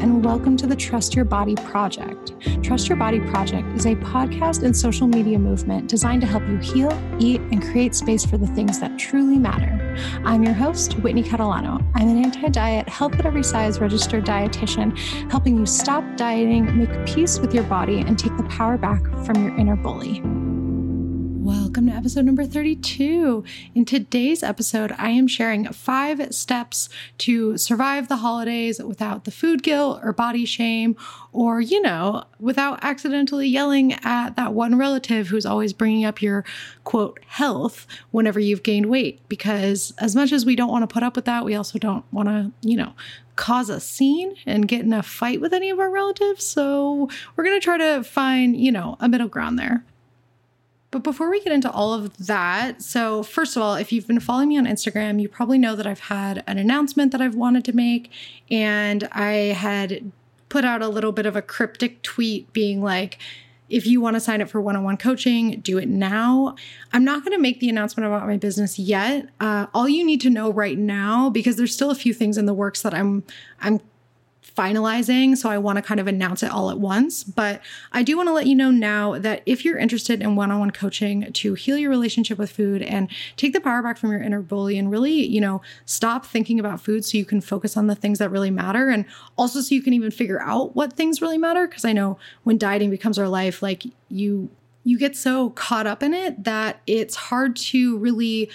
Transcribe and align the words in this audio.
and 0.00 0.24
welcome 0.24 0.56
to 0.56 0.64
the 0.64 0.76
Trust 0.76 1.16
Your 1.16 1.24
Body 1.24 1.56
Project. 1.56 2.32
Trust 2.62 2.88
Your 2.88 2.96
Body 2.96 3.18
Project 3.18 3.66
is 3.76 3.84
a 3.84 3.96
podcast 3.96 4.62
and 4.62 4.76
social 4.76 5.08
media 5.08 5.38
movement 5.40 5.88
designed 5.88 6.20
to 6.20 6.26
help 6.26 6.46
you 6.46 6.56
heal, 6.58 6.92
eat, 7.18 7.40
and 7.40 7.60
create 7.60 7.96
space 7.96 8.24
for 8.24 8.38
the 8.38 8.46
things 8.48 8.78
that 8.78 8.96
truly 8.96 9.38
matter. 9.38 9.96
I'm 10.24 10.44
your 10.44 10.54
host, 10.54 10.92
Whitney 11.00 11.24
Catalano. 11.24 11.84
I'm 11.96 12.08
an 12.08 12.22
anti 12.22 12.48
diet, 12.48 12.88
health 12.88 13.14
at 13.14 13.26
every 13.26 13.42
size 13.42 13.80
registered 13.80 14.24
dietitian, 14.24 14.96
helping 15.32 15.56
you 15.56 15.66
stop 15.66 16.04
dieting, 16.16 16.78
make 16.78 17.06
peace 17.06 17.40
with 17.40 17.52
your 17.52 17.64
body, 17.64 17.98
and 17.98 18.16
take 18.16 18.36
the 18.36 18.44
power 18.44 18.78
back 18.78 19.02
from 19.24 19.44
your 19.44 19.56
inner 19.56 19.76
bully. 19.76 20.22
Welcome 21.48 21.86
to 21.86 21.94
episode 21.94 22.26
number 22.26 22.44
32. 22.44 23.42
In 23.74 23.86
today's 23.86 24.42
episode, 24.42 24.94
I 24.98 25.08
am 25.08 25.26
sharing 25.26 25.64
five 25.72 26.34
steps 26.34 26.90
to 27.16 27.56
survive 27.56 28.08
the 28.08 28.16
holidays 28.16 28.82
without 28.82 29.24
the 29.24 29.30
food 29.30 29.62
guilt 29.62 30.00
or 30.02 30.12
body 30.12 30.44
shame, 30.44 30.94
or, 31.32 31.62
you 31.62 31.80
know, 31.80 32.24
without 32.38 32.80
accidentally 32.82 33.48
yelling 33.48 33.94
at 34.04 34.36
that 34.36 34.52
one 34.52 34.76
relative 34.76 35.28
who's 35.28 35.46
always 35.46 35.72
bringing 35.72 36.04
up 36.04 36.20
your 36.20 36.44
quote 36.84 37.18
health 37.26 37.86
whenever 38.10 38.38
you've 38.38 38.62
gained 38.62 38.90
weight. 38.90 39.26
Because 39.30 39.94
as 39.96 40.14
much 40.14 40.32
as 40.32 40.44
we 40.44 40.54
don't 40.54 40.70
want 40.70 40.82
to 40.82 40.92
put 40.92 41.02
up 41.02 41.16
with 41.16 41.24
that, 41.24 41.46
we 41.46 41.54
also 41.54 41.78
don't 41.78 42.04
want 42.12 42.28
to, 42.28 42.52
you 42.60 42.76
know, 42.76 42.92
cause 43.36 43.70
a 43.70 43.80
scene 43.80 44.34
and 44.44 44.68
get 44.68 44.82
in 44.82 44.92
a 44.92 45.02
fight 45.02 45.40
with 45.40 45.54
any 45.54 45.70
of 45.70 45.78
our 45.78 45.88
relatives. 45.88 46.44
So 46.44 47.08
we're 47.36 47.44
going 47.44 47.58
to 47.58 47.64
try 47.64 47.78
to 47.78 48.04
find, 48.04 48.54
you 48.54 48.70
know, 48.70 48.98
a 49.00 49.08
middle 49.08 49.28
ground 49.28 49.58
there. 49.58 49.82
But 50.90 51.04
before 51.04 51.30
we 51.30 51.40
get 51.40 51.52
into 51.52 51.70
all 51.70 51.92
of 51.92 52.16
that, 52.26 52.80
so 52.80 53.22
first 53.22 53.56
of 53.56 53.62
all, 53.62 53.74
if 53.74 53.92
you've 53.92 54.06
been 54.06 54.20
following 54.20 54.48
me 54.48 54.58
on 54.58 54.64
Instagram, 54.64 55.20
you 55.20 55.28
probably 55.28 55.58
know 55.58 55.76
that 55.76 55.86
I've 55.86 56.00
had 56.00 56.42
an 56.46 56.56
announcement 56.56 57.12
that 57.12 57.20
I've 57.20 57.34
wanted 57.34 57.64
to 57.66 57.74
make. 57.74 58.10
And 58.50 59.06
I 59.12 59.52
had 59.52 60.10
put 60.48 60.64
out 60.64 60.80
a 60.80 60.88
little 60.88 61.12
bit 61.12 61.26
of 61.26 61.36
a 61.36 61.42
cryptic 61.42 62.02
tweet 62.02 62.50
being 62.54 62.82
like, 62.82 63.18
if 63.68 63.86
you 63.86 64.00
want 64.00 64.16
to 64.16 64.20
sign 64.20 64.40
up 64.40 64.48
for 64.48 64.62
one 64.62 64.76
on 64.76 64.82
one 64.82 64.96
coaching, 64.96 65.60
do 65.60 65.76
it 65.76 65.88
now. 65.88 66.54
I'm 66.94 67.04
not 67.04 67.22
going 67.22 67.36
to 67.36 67.42
make 67.42 67.60
the 67.60 67.68
announcement 67.68 68.06
about 68.06 68.26
my 68.26 68.38
business 68.38 68.78
yet. 68.78 69.28
Uh, 69.40 69.66
all 69.74 69.86
you 69.86 70.06
need 70.06 70.22
to 70.22 70.30
know 70.30 70.50
right 70.50 70.78
now, 70.78 71.28
because 71.28 71.56
there's 71.56 71.74
still 71.74 71.90
a 71.90 71.94
few 71.94 72.14
things 72.14 72.38
in 72.38 72.46
the 72.46 72.54
works 72.54 72.80
that 72.80 72.94
I'm, 72.94 73.24
I'm 73.60 73.80
finalizing. 74.58 75.36
So 75.36 75.48
I 75.48 75.56
want 75.58 75.76
to 75.76 75.82
kind 75.82 76.00
of 76.00 76.08
announce 76.08 76.42
it 76.42 76.50
all 76.50 76.70
at 76.70 76.80
once. 76.80 77.22
But 77.22 77.62
I 77.92 78.02
do 78.02 78.16
want 78.16 78.28
to 78.28 78.32
let 78.32 78.46
you 78.46 78.56
know 78.56 78.72
now 78.72 79.16
that 79.18 79.42
if 79.46 79.64
you're 79.64 79.78
interested 79.78 80.20
in 80.20 80.34
one 80.34 80.50
on 80.50 80.58
one 80.58 80.72
coaching 80.72 81.32
to 81.32 81.54
heal 81.54 81.78
your 81.78 81.90
relationship 81.90 82.38
with 82.38 82.50
food 82.50 82.82
and 82.82 83.08
take 83.36 83.52
the 83.52 83.60
power 83.60 83.82
back 83.82 83.96
from 83.96 84.10
your 84.10 84.20
inner 84.20 84.42
bully 84.42 84.76
and 84.76 84.90
really, 84.90 85.24
you 85.24 85.40
know, 85.40 85.62
stop 85.86 86.26
thinking 86.26 86.58
about 86.58 86.80
food 86.80 87.04
so 87.04 87.16
you 87.16 87.24
can 87.24 87.40
focus 87.40 87.76
on 87.76 87.86
the 87.86 87.94
things 87.94 88.18
that 88.18 88.30
really 88.30 88.50
matter. 88.50 88.88
And 88.88 89.04
also 89.36 89.60
so 89.60 89.74
you 89.74 89.82
can 89.82 89.92
even 89.92 90.10
figure 90.10 90.40
out 90.40 90.74
what 90.74 90.94
things 90.94 91.22
really 91.22 91.38
matter. 91.38 91.66
Cause 91.68 91.84
I 91.84 91.92
know 91.92 92.18
when 92.42 92.58
dieting 92.58 92.90
becomes 92.90 93.18
our 93.18 93.28
life, 93.28 93.62
like 93.62 93.84
you, 94.08 94.50
you 94.82 94.98
get 94.98 95.14
so 95.14 95.50
caught 95.50 95.86
up 95.86 96.02
in 96.02 96.14
it 96.14 96.42
that 96.44 96.80
it's 96.86 97.14
hard 97.14 97.54
to 97.56 97.96
really 97.98 98.50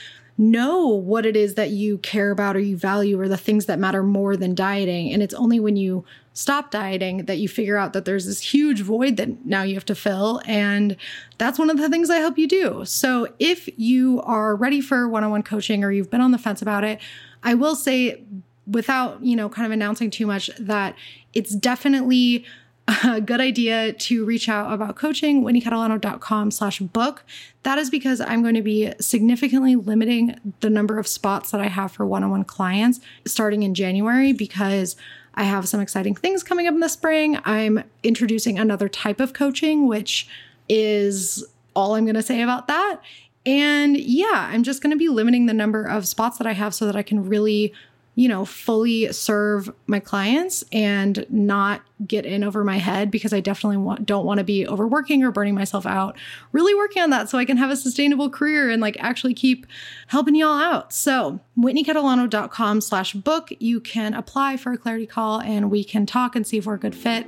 know 0.51 0.87
what 0.87 1.25
it 1.25 1.35
is 1.35 1.55
that 1.55 1.69
you 1.69 1.97
care 1.99 2.31
about 2.31 2.55
or 2.55 2.59
you 2.59 2.77
value 2.77 3.19
or 3.19 3.27
the 3.27 3.37
things 3.37 3.65
that 3.65 3.79
matter 3.79 4.03
more 4.03 4.35
than 4.35 4.53
dieting. 4.53 5.11
And 5.13 5.23
it's 5.23 5.33
only 5.33 5.59
when 5.59 5.75
you 5.75 6.03
stop 6.33 6.71
dieting 6.71 7.25
that 7.25 7.37
you 7.37 7.47
figure 7.47 7.77
out 7.77 7.93
that 7.93 8.05
there's 8.05 8.25
this 8.25 8.41
huge 8.41 8.81
void 8.81 9.17
that 9.17 9.45
now 9.45 9.63
you 9.63 9.75
have 9.75 9.85
to 9.85 9.95
fill. 9.95 10.41
And 10.45 10.97
that's 11.37 11.59
one 11.59 11.69
of 11.69 11.77
the 11.77 11.89
things 11.89 12.09
I 12.09 12.17
help 12.17 12.37
you 12.37 12.47
do. 12.47 12.83
So 12.85 13.27
if 13.39 13.69
you 13.77 14.21
are 14.21 14.55
ready 14.55 14.81
for 14.81 15.07
one 15.07 15.23
on 15.23 15.31
one 15.31 15.43
coaching 15.43 15.83
or 15.83 15.91
you've 15.91 16.09
been 16.11 16.21
on 16.21 16.31
the 16.31 16.37
fence 16.37 16.61
about 16.61 16.83
it, 16.83 16.99
I 17.43 17.53
will 17.53 17.75
say, 17.75 18.23
without, 18.65 19.21
you 19.23 19.35
know, 19.35 19.49
kind 19.49 19.65
of 19.65 19.71
announcing 19.71 20.09
too 20.09 20.25
much, 20.25 20.49
that 20.57 20.95
it's 21.33 21.53
definitely 21.53 22.45
a 22.87 23.21
good 23.21 23.39
idea 23.39 23.93
to 23.93 24.25
reach 24.25 24.49
out 24.49 24.73
about 24.73 24.95
coaching, 24.95 25.43
whitneycatalano.com 25.43 26.51
slash 26.51 26.79
book. 26.79 27.23
That 27.63 27.77
is 27.77 27.89
because 27.89 28.19
I'm 28.19 28.41
going 28.41 28.55
to 28.55 28.61
be 28.61 28.91
significantly 28.99 29.75
limiting 29.75 30.39
the 30.59 30.69
number 30.69 30.99
of 30.99 31.07
spots 31.07 31.51
that 31.51 31.61
I 31.61 31.67
have 31.67 31.91
for 31.91 32.05
one-on-one 32.05 32.43
clients 32.43 32.99
starting 33.25 33.63
in 33.63 33.73
January 33.73 34.33
because 34.33 34.95
I 35.35 35.43
have 35.43 35.67
some 35.67 35.79
exciting 35.79 36.15
things 36.15 36.43
coming 36.43 36.67
up 36.67 36.73
in 36.73 36.81
the 36.81 36.89
spring. 36.89 37.39
I'm 37.45 37.83
introducing 38.03 38.59
another 38.59 38.89
type 38.89 39.19
of 39.19 39.33
coaching, 39.33 39.87
which 39.87 40.27
is 40.69 41.45
all 41.75 41.95
I'm 41.95 42.05
going 42.05 42.15
to 42.15 42.21
say 42.21 42.41
about 42.41 42.67
that. 42.67 42.99
And 43.45 43.97
yeah, 43.97 44.49
I'm 44.51 44.63
just 44.63 44.81
going 44.81 44.91
to 44.91 44.97
be 44.97 45.09
limiting 45.09 45.47
the 45.47 45.53
number 45.53 45.83
of 45.83 46.07
spots 46.07 46.37
that 46.37 46.47
I 46.47 46.53
have 46.53 46.73
so 46.73 46.85
that 46.85 46.95
I 46.95 47.01
can 47.01 47.27
really 47.27 47.73
you 48.15 48.27
know, 48.27 48.45
fully 48.45 49.11
serve 49.11 49.73
my 49.87 49.99
clients 49.99 50.63
and 50.71 51.25
not 51.29 51.81
get 52.05 52.25
in 52.25 52.43
over 52.43 52.63
my 52.63 52.77
head 52.77 53.09
because 53.09 53.33
I 53.33 53.39
definitely 53.39 53.77
want, 53.77 54.05
don't 54.05 54.25
want 54.25 54.37
to 54.37 54.43
be 54.43 54.67
overworking 54.67 55.23
or 55.23 55.31
burning 55.31 55.55
myself 55.55 55.85
out. 55.85 56.17
Really 56.51 56.75
working 56.75 57.01
on 57.01 57.09
that 57.09 57.29
so 57.29 57.37
I 57.37 57.45
can 57.45 57.57
have 57.57 57.71
a 57.71 57.75
sustainable 57.75 58.29
career 58.29 58.69
and 58.69 58.81
like 58.81 58.97
actually 58.99 59.33
keep 59.33 59.65
helping 60.07 60.35
y'all 60.35 60.59
out. 60.59 60.93
So 60.93 61.39
whitneycatalano.com 61.57 62.81
slash 62.81 63.13
book, 63.13 63.51
you 63.59 63.79
can 63.79 64.13
apply 64.13 64.57
for 64.57 64.73
a 64.73 64.77
clarity 64.77 65.07
call 65.07 65.41
and 65.41 65.71
we 65.71 65.83
can 65.83 66.05
talk 66.05 66.35
and 66.35 66.45
see 66.45 66.57
if 66.57 66.67
we're 66.67 66.75
a 66.75 66.79
good 66.79 66.95
fit. 66.95 67.25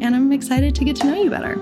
And 0.00 0.14
I'm 0.14 0.30
excited 0.32 0.76
to 0.76 0.84
get 0.84 0.96
to 0.96 1.06
know 1.06 1.22
you 1.22 1.30
better. 1.30 1.60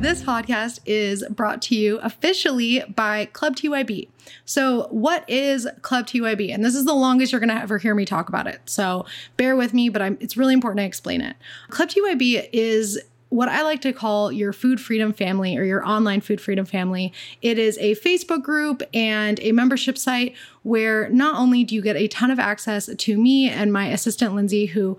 This 0.00 0.22
podcast 0.22 0.78
is 0.86 1.24
brought 1.28 1.60
to 1.62 1.74
you 1.74 1.98
officially 1.98 2.84
by 2.94 3.26
Club 3.26 3.56
TYB. 3.56 4.08
So, 4.44 4.88
what 4.90 5.28
is 5.28 5.66
Club 5.82 6.06
TYB? 6.06 6.52
And 6.52 6.64
this 6.64 6.74
is 6.74 6.84
the 6.84 6.94
longest 6.94 7.32
you're 7.32 7.40
going 7.40 7.48
to 7.48 7.62
ever 7.62 7.78
hear 7.78 7.94
me 7.94 8.04
talk 8.04 8.28
about 8.28 8.46
it. 8.46 8.60
So, 8.66 9.06
bear 9.36 9.56
with 9.56 9.74
me, 9.74 9.88
but 9.88 10.02
I'm, 10.02 10.18
it's 10.20 10.36
really 10.36 10.54
important 10.54 10.78
to 10.78 10.84
explain 10.84 11.20
it. 11.20 11.36
Club 11.70 11.88
TYB 11.88 12.48
is 12.52 12.98
what 13.30 13.48
I 13.48 13.62
like 13.62 13.82
to 13.82 13.92
call 13.92 14.32
your 14.32 14.52
food 14.52 14.80
freedom 14.80 15.12
family 15.12 15.56
or 15.56 15.64
your 15.64 15.86
online 15.86 16.20
food 16.20 16.40
freedom 16.40 16.64
family. 16.64 17.12
It 17.42 17.58
is 17.58 17.76
a 17.78 17.94
Facebook 17.96 18.42
group 18.42 18.82
and 18.94 19.38
a 19.40 19.52
membership 19.52 19.98
site 19.98 20.34
where 20.62 21.08
not 21.10 21.36
only 21.36 21.64
do 21.64 21.74
you 21.74 21.82
get 21.82 21.96
a 21.96 22.08
ton 22.08 22.30
of 22.30 22.38
access 22.38 22.88
to 22.94 23.18
me 23.18 23.48
and 23.48 23.72
my 23.72 23.88
assistant, 23.88 24.34
Lindsay, 24.34 24.66
who 24.66 24.98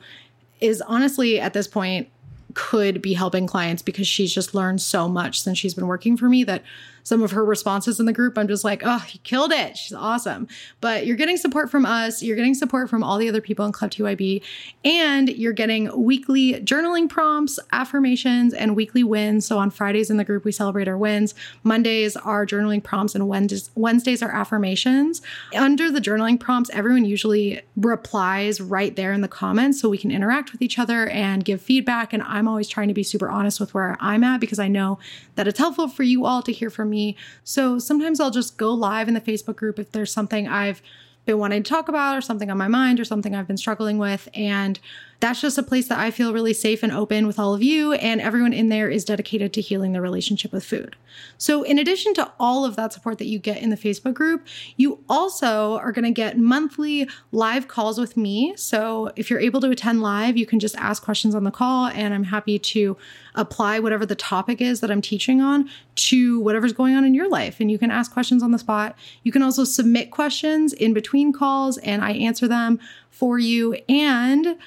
is 0.59 0.81
honestly 0.81 1.39
at 1.39 1.53
this 1.53 1.67
point 1.67 2.07
could 2.53 3.01
be 3.01 3.13
helping 3.13 3.47
clients 3.47 3.81
because 3.81 4.07
she's 4.07 4.33
just 4.33 4.53
learned 4.53 4.81
so 4.81 5.07
much 5.07 5.39
since 5.41 5.57
she's 5.57 5.73
been 5.73 5.87
working 5.87 6.17
for 6.17 6.27
me 6.27 6.43
that 6.43 6.63
some 7.09 7.23
of 7.23 7.31
her 7.31 7.43
responses 7.43 7.99
in 7.99 8.05
the 8.05 8.13
group, 8.13 8.37
I'm 8.37 8.47
just 8.47 8.63
like, 8.63 8.83
oh, 8.85 9.03
you 9.11 9.19
killed 9.23 9.51
it. 9.51 9.75
She's 9.75 9.93
awesome. 9.93 10.47
But 10.79 11.07
you're 11.07 11.17
getting 11.17 11.37
support 11.37 11.71
from 11.71 11.83
us. 11.83 12.21
You're 12.21 12.35
getting 12.35 12.53
support 12.53 12.87
from 12.87 13.03
all 13.03 13.17
the 13.17 13.27
other 13.27 13.41
people 13.41 13.65
in 13.65 13.71
Club 13.71 13.89
TYB. 13.89 14.43
And 14.85 15.27
you're 15.29 15.51
getting 15.51 15.89
weekly 16.05 16.61
journaling 16.61 17.09
prompts, 17.09 17.57
affirmations, 17.71 18.53
and 18.53 18.75
weekly 18.75 19.03
wins. 19.03 19.47
So 19.47 19.57
on 19.57 19.71
Fridays 19.71 20.11
in 20.11 20.17
the 20.17 20.23
group, 20.23 20.45
we 20.45 20.51
celebrate 20.51 20.87
our 20.87 20.99
wins. 20.99 21.33
Mondays 21.63 22.15
are 22.15 22.45
journaling 22.45 22.83
prompts, 22.83 23.15
and 23.15 23.27
Wednesdays, 23.27 23.71
Wednesdays 23.73 24.21
are 24.21 24.29
affirmations. 24.29 25.23
Under 25.55 25.89
the 25.89 25.99
journaling 25.99 26.39
prompts, 26.39 26.69
everyone 26.69 27.05
usually 27.05 27.59
replies 27.75 28.61
right 28.61 28.95
there 28.95 29.13
in 29.13 29.21
the 29.21 29.27
comments 29.27 29.81
so 29.81 29.89
we 29.89 29.97
can 29.97 30.11
interact 30.11 30.51
with 30.51 30.61
each 30.61 30.77
other 30.77 31.07
and 31.07 31.43
give 31.43 31.59
feedback. 31.59 32.13
And 32.13 32.21
I'm 32.21 32.47
always 32.47 32.67
trying 32.67 32.89
to 32.89 32.93
be 32.93 33.01
super 33.01 33.29
honest 33.29 33.59
with 33.59 33.73
where 33.73 33.97
I'm 33.99 34.23
at 34.23 34.39
because 34.39 34.59
I 34.59 34.67
know 34.67 34.99
that 35.33 35.47
it's 35.47 35.57
helpful 35.57 35.87
for 35.87 36.03
you 36.03 36.25
all 36.25 36.43
to 36.43 36.51
hear 36.51 36.69
from 36.69 36.91
me. 36.91 36.98
So 37.43 37.79
sometimes 37.79 38.19
I'll 38.19 38.31
just 38.31 38.57
go 38.57 38.73
live 38.73 39.07
in 39.07 39.13
the 39.13 39.21
Facebook 39.21 39.55
group 39.55 39.79
if 39.79 39.91
there's 39.91 40.11
something 40.11 40.47
I've 40.47 40.81
been 41.25 41.37
wanting 41.37 41.63
to 41.63 41.69
talk 41.69 41.87
about 41.87 42.17
or 42.17 42.21
something 42.21 42.49
on 42.49 42.57
my 42.57 42.67
mind 42.67 42.99
or 42.99 43.05
something 43.05 43.35
I've 43.35 43.47
been 43.47 43.57
struggling 43.57 43.97
with. 43.97 44.27
And 44.33 44.79
that's 45.19 45.41
just 45.41 45.57
a 45.57 45.63
place 45.63 45.87
that 45.89 45.99
I 45.99 46.11
feel 46.11 46.33
really 46.33 46.53
safe 46.53 46.81
and 46.81 46.91
open 46.91 47.27
with 47.27 47.39
all 47.39 47.53
of 47.53 47.61
you. 47.61 47.93
And 47.93 48.21
everyone 48.21 48.53
in 48.53 48.69
there 48.69 48.89
is 48.89 49.03
dedicated 49.03 49.51
to 49.53 49.61
healing 49.61 49.91
their 49.91 50.01
relationship 50.01 50.53
with 50.53 50.63
food. 50.63 50.95
So, 51.37 51.63
in 51.63 51.77
addition 51.77 52.13
to 52.15 52.31
all 52.39 52.63
of 52.63 52.75
that 52.77 52.93
support 52.93 53.17
that 53.17 53.25
you 53.25 53.39
get 53.39 53.61
in 53.61 53.69
the 53.69 53.75
Facebook 53.75 54.13
group, 54.13 54.47
you 54.77 55.03
also 55.09 55.77
are 55.77 55.91
going 55.91 56.05
to 56.05 56.11
get 56.11 56.37
monthly 56.37 57.09
live 57.31 57.67
calls 57.67 57.99
with 57.99 58.15
me. 58.15 58.53
So, 58.55 59.11
if 59.15 59.29
you're 59.29 59.39
able 59.39 59.59
to 59.61 59.69
attend 59.69 60.01
live, 60.01 60.37
you 60.37 60.45
can 60.45 60.59
just 60.59 60.75
ask 60.77 61.03
questions 61.03 61.35
on 61.35 61.43
the 61.43 61.51
call, 61.51 61.87
and 61.87 62.13
I'm 62.13 62.25
happy 62.25 62.57
to 62.59 62.95
apply 63.35 63.79
whatever 63.79 64.05
the 64.05 64.15
topic 64.15 64.61
is 64.61 64.79
that 64.79 64.91
I'm 64.91 65.01
teaching 65.01 65.41
on 65.41 65.69
to 65.95 66.39
whatever's 66.39 66.73
going 66.73 66.95
on 66.95 67.03
in 67.03 67.13
your 67.13 67.29
life. 67.29 67.59
And 67.59 67.69
you 67.69 67.77
can 67.77 67.91
ask 67.91 68.11
questions 68.11 68.41
on 68.41 68.51
the 68.51 68.59
spot. 68.59 68.97
You 69.23 69.31
can 69.31 69.43
also 69.43 69.63
submit 69.63 70.11
questions 70.11 70.71
in 70.73 70.93
between 70.93 71.33
calls, 71.33 71.77
and 71.79 72.03
I 72.03 72.11
answer 72.11 72.47
them 72.47 72.79
for 73.09 73.37
you. 73.37 73.73
And 73.89 74.57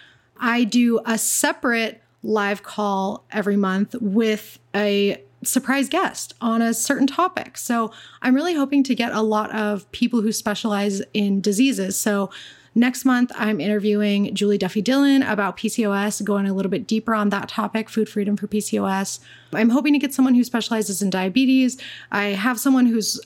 I 0.43 0.65
do 0.65 1.01
a 1.07 1.17
separate 1.17 2.03
live 2.25 2.65
call 2.65 3.25
every 3.31 3.57
month 3.57 3.95
with 4.01 4.59
a 4.75 5.23
surprise 5.45 5.89
guest 5.89 6.35
on 6.41 6.61
a 6.61 6.75
certain 6.75 7.07
topic. 7.07 7.57
So 7.57 7.93
I'm 8.21 8.35
really 8.35 8.55
hoping 8.55 8.83
to 8.85 8.95
get 8.95 9.13
a 9.13 9.23
lot 9.23 9.55
of 9.55 9.91
people 9.93 10.21
who 10.21 10.33
specialize 10.33 11.01
in 11.15 11.41
diseases. 11.41 11.99
So 11.99 12.31
next 12.75 13.05
month, 13.05 13.31
I'm 13.37 13.61
interviewing 13.61 14.35
Julie 14.35 14.59
Duffy 14.59 14.83
Dillon 14.83 15.23
about 15.23 15.57
PCOS, 15.57 16.25
going 16.25 16.47
a 16.47 16.55
little 16.55 16.71
bit 16.71 16.87
deeper 16.87 17.15
on 17.15 17.31
that 17.31 17.49
topic, 17.49 17.89
food 17.89 18.09
freedom 18.09 18.37
for 18.37 18.49
PCOS. 18.49 19.21
I'm 19.53 19.71
hoping 19.71 19.93
to 19.93 19.99
get 19.99 20.13
someone 20.13 20.35
who 20.35 20.45
specializes 20.45 21.03
in 21.03 21.11
diabetes. 21.11 21.77
I 22.11 22.27
have 22.27 22.59
someone 22.59 22.87
who's 22.87 23.21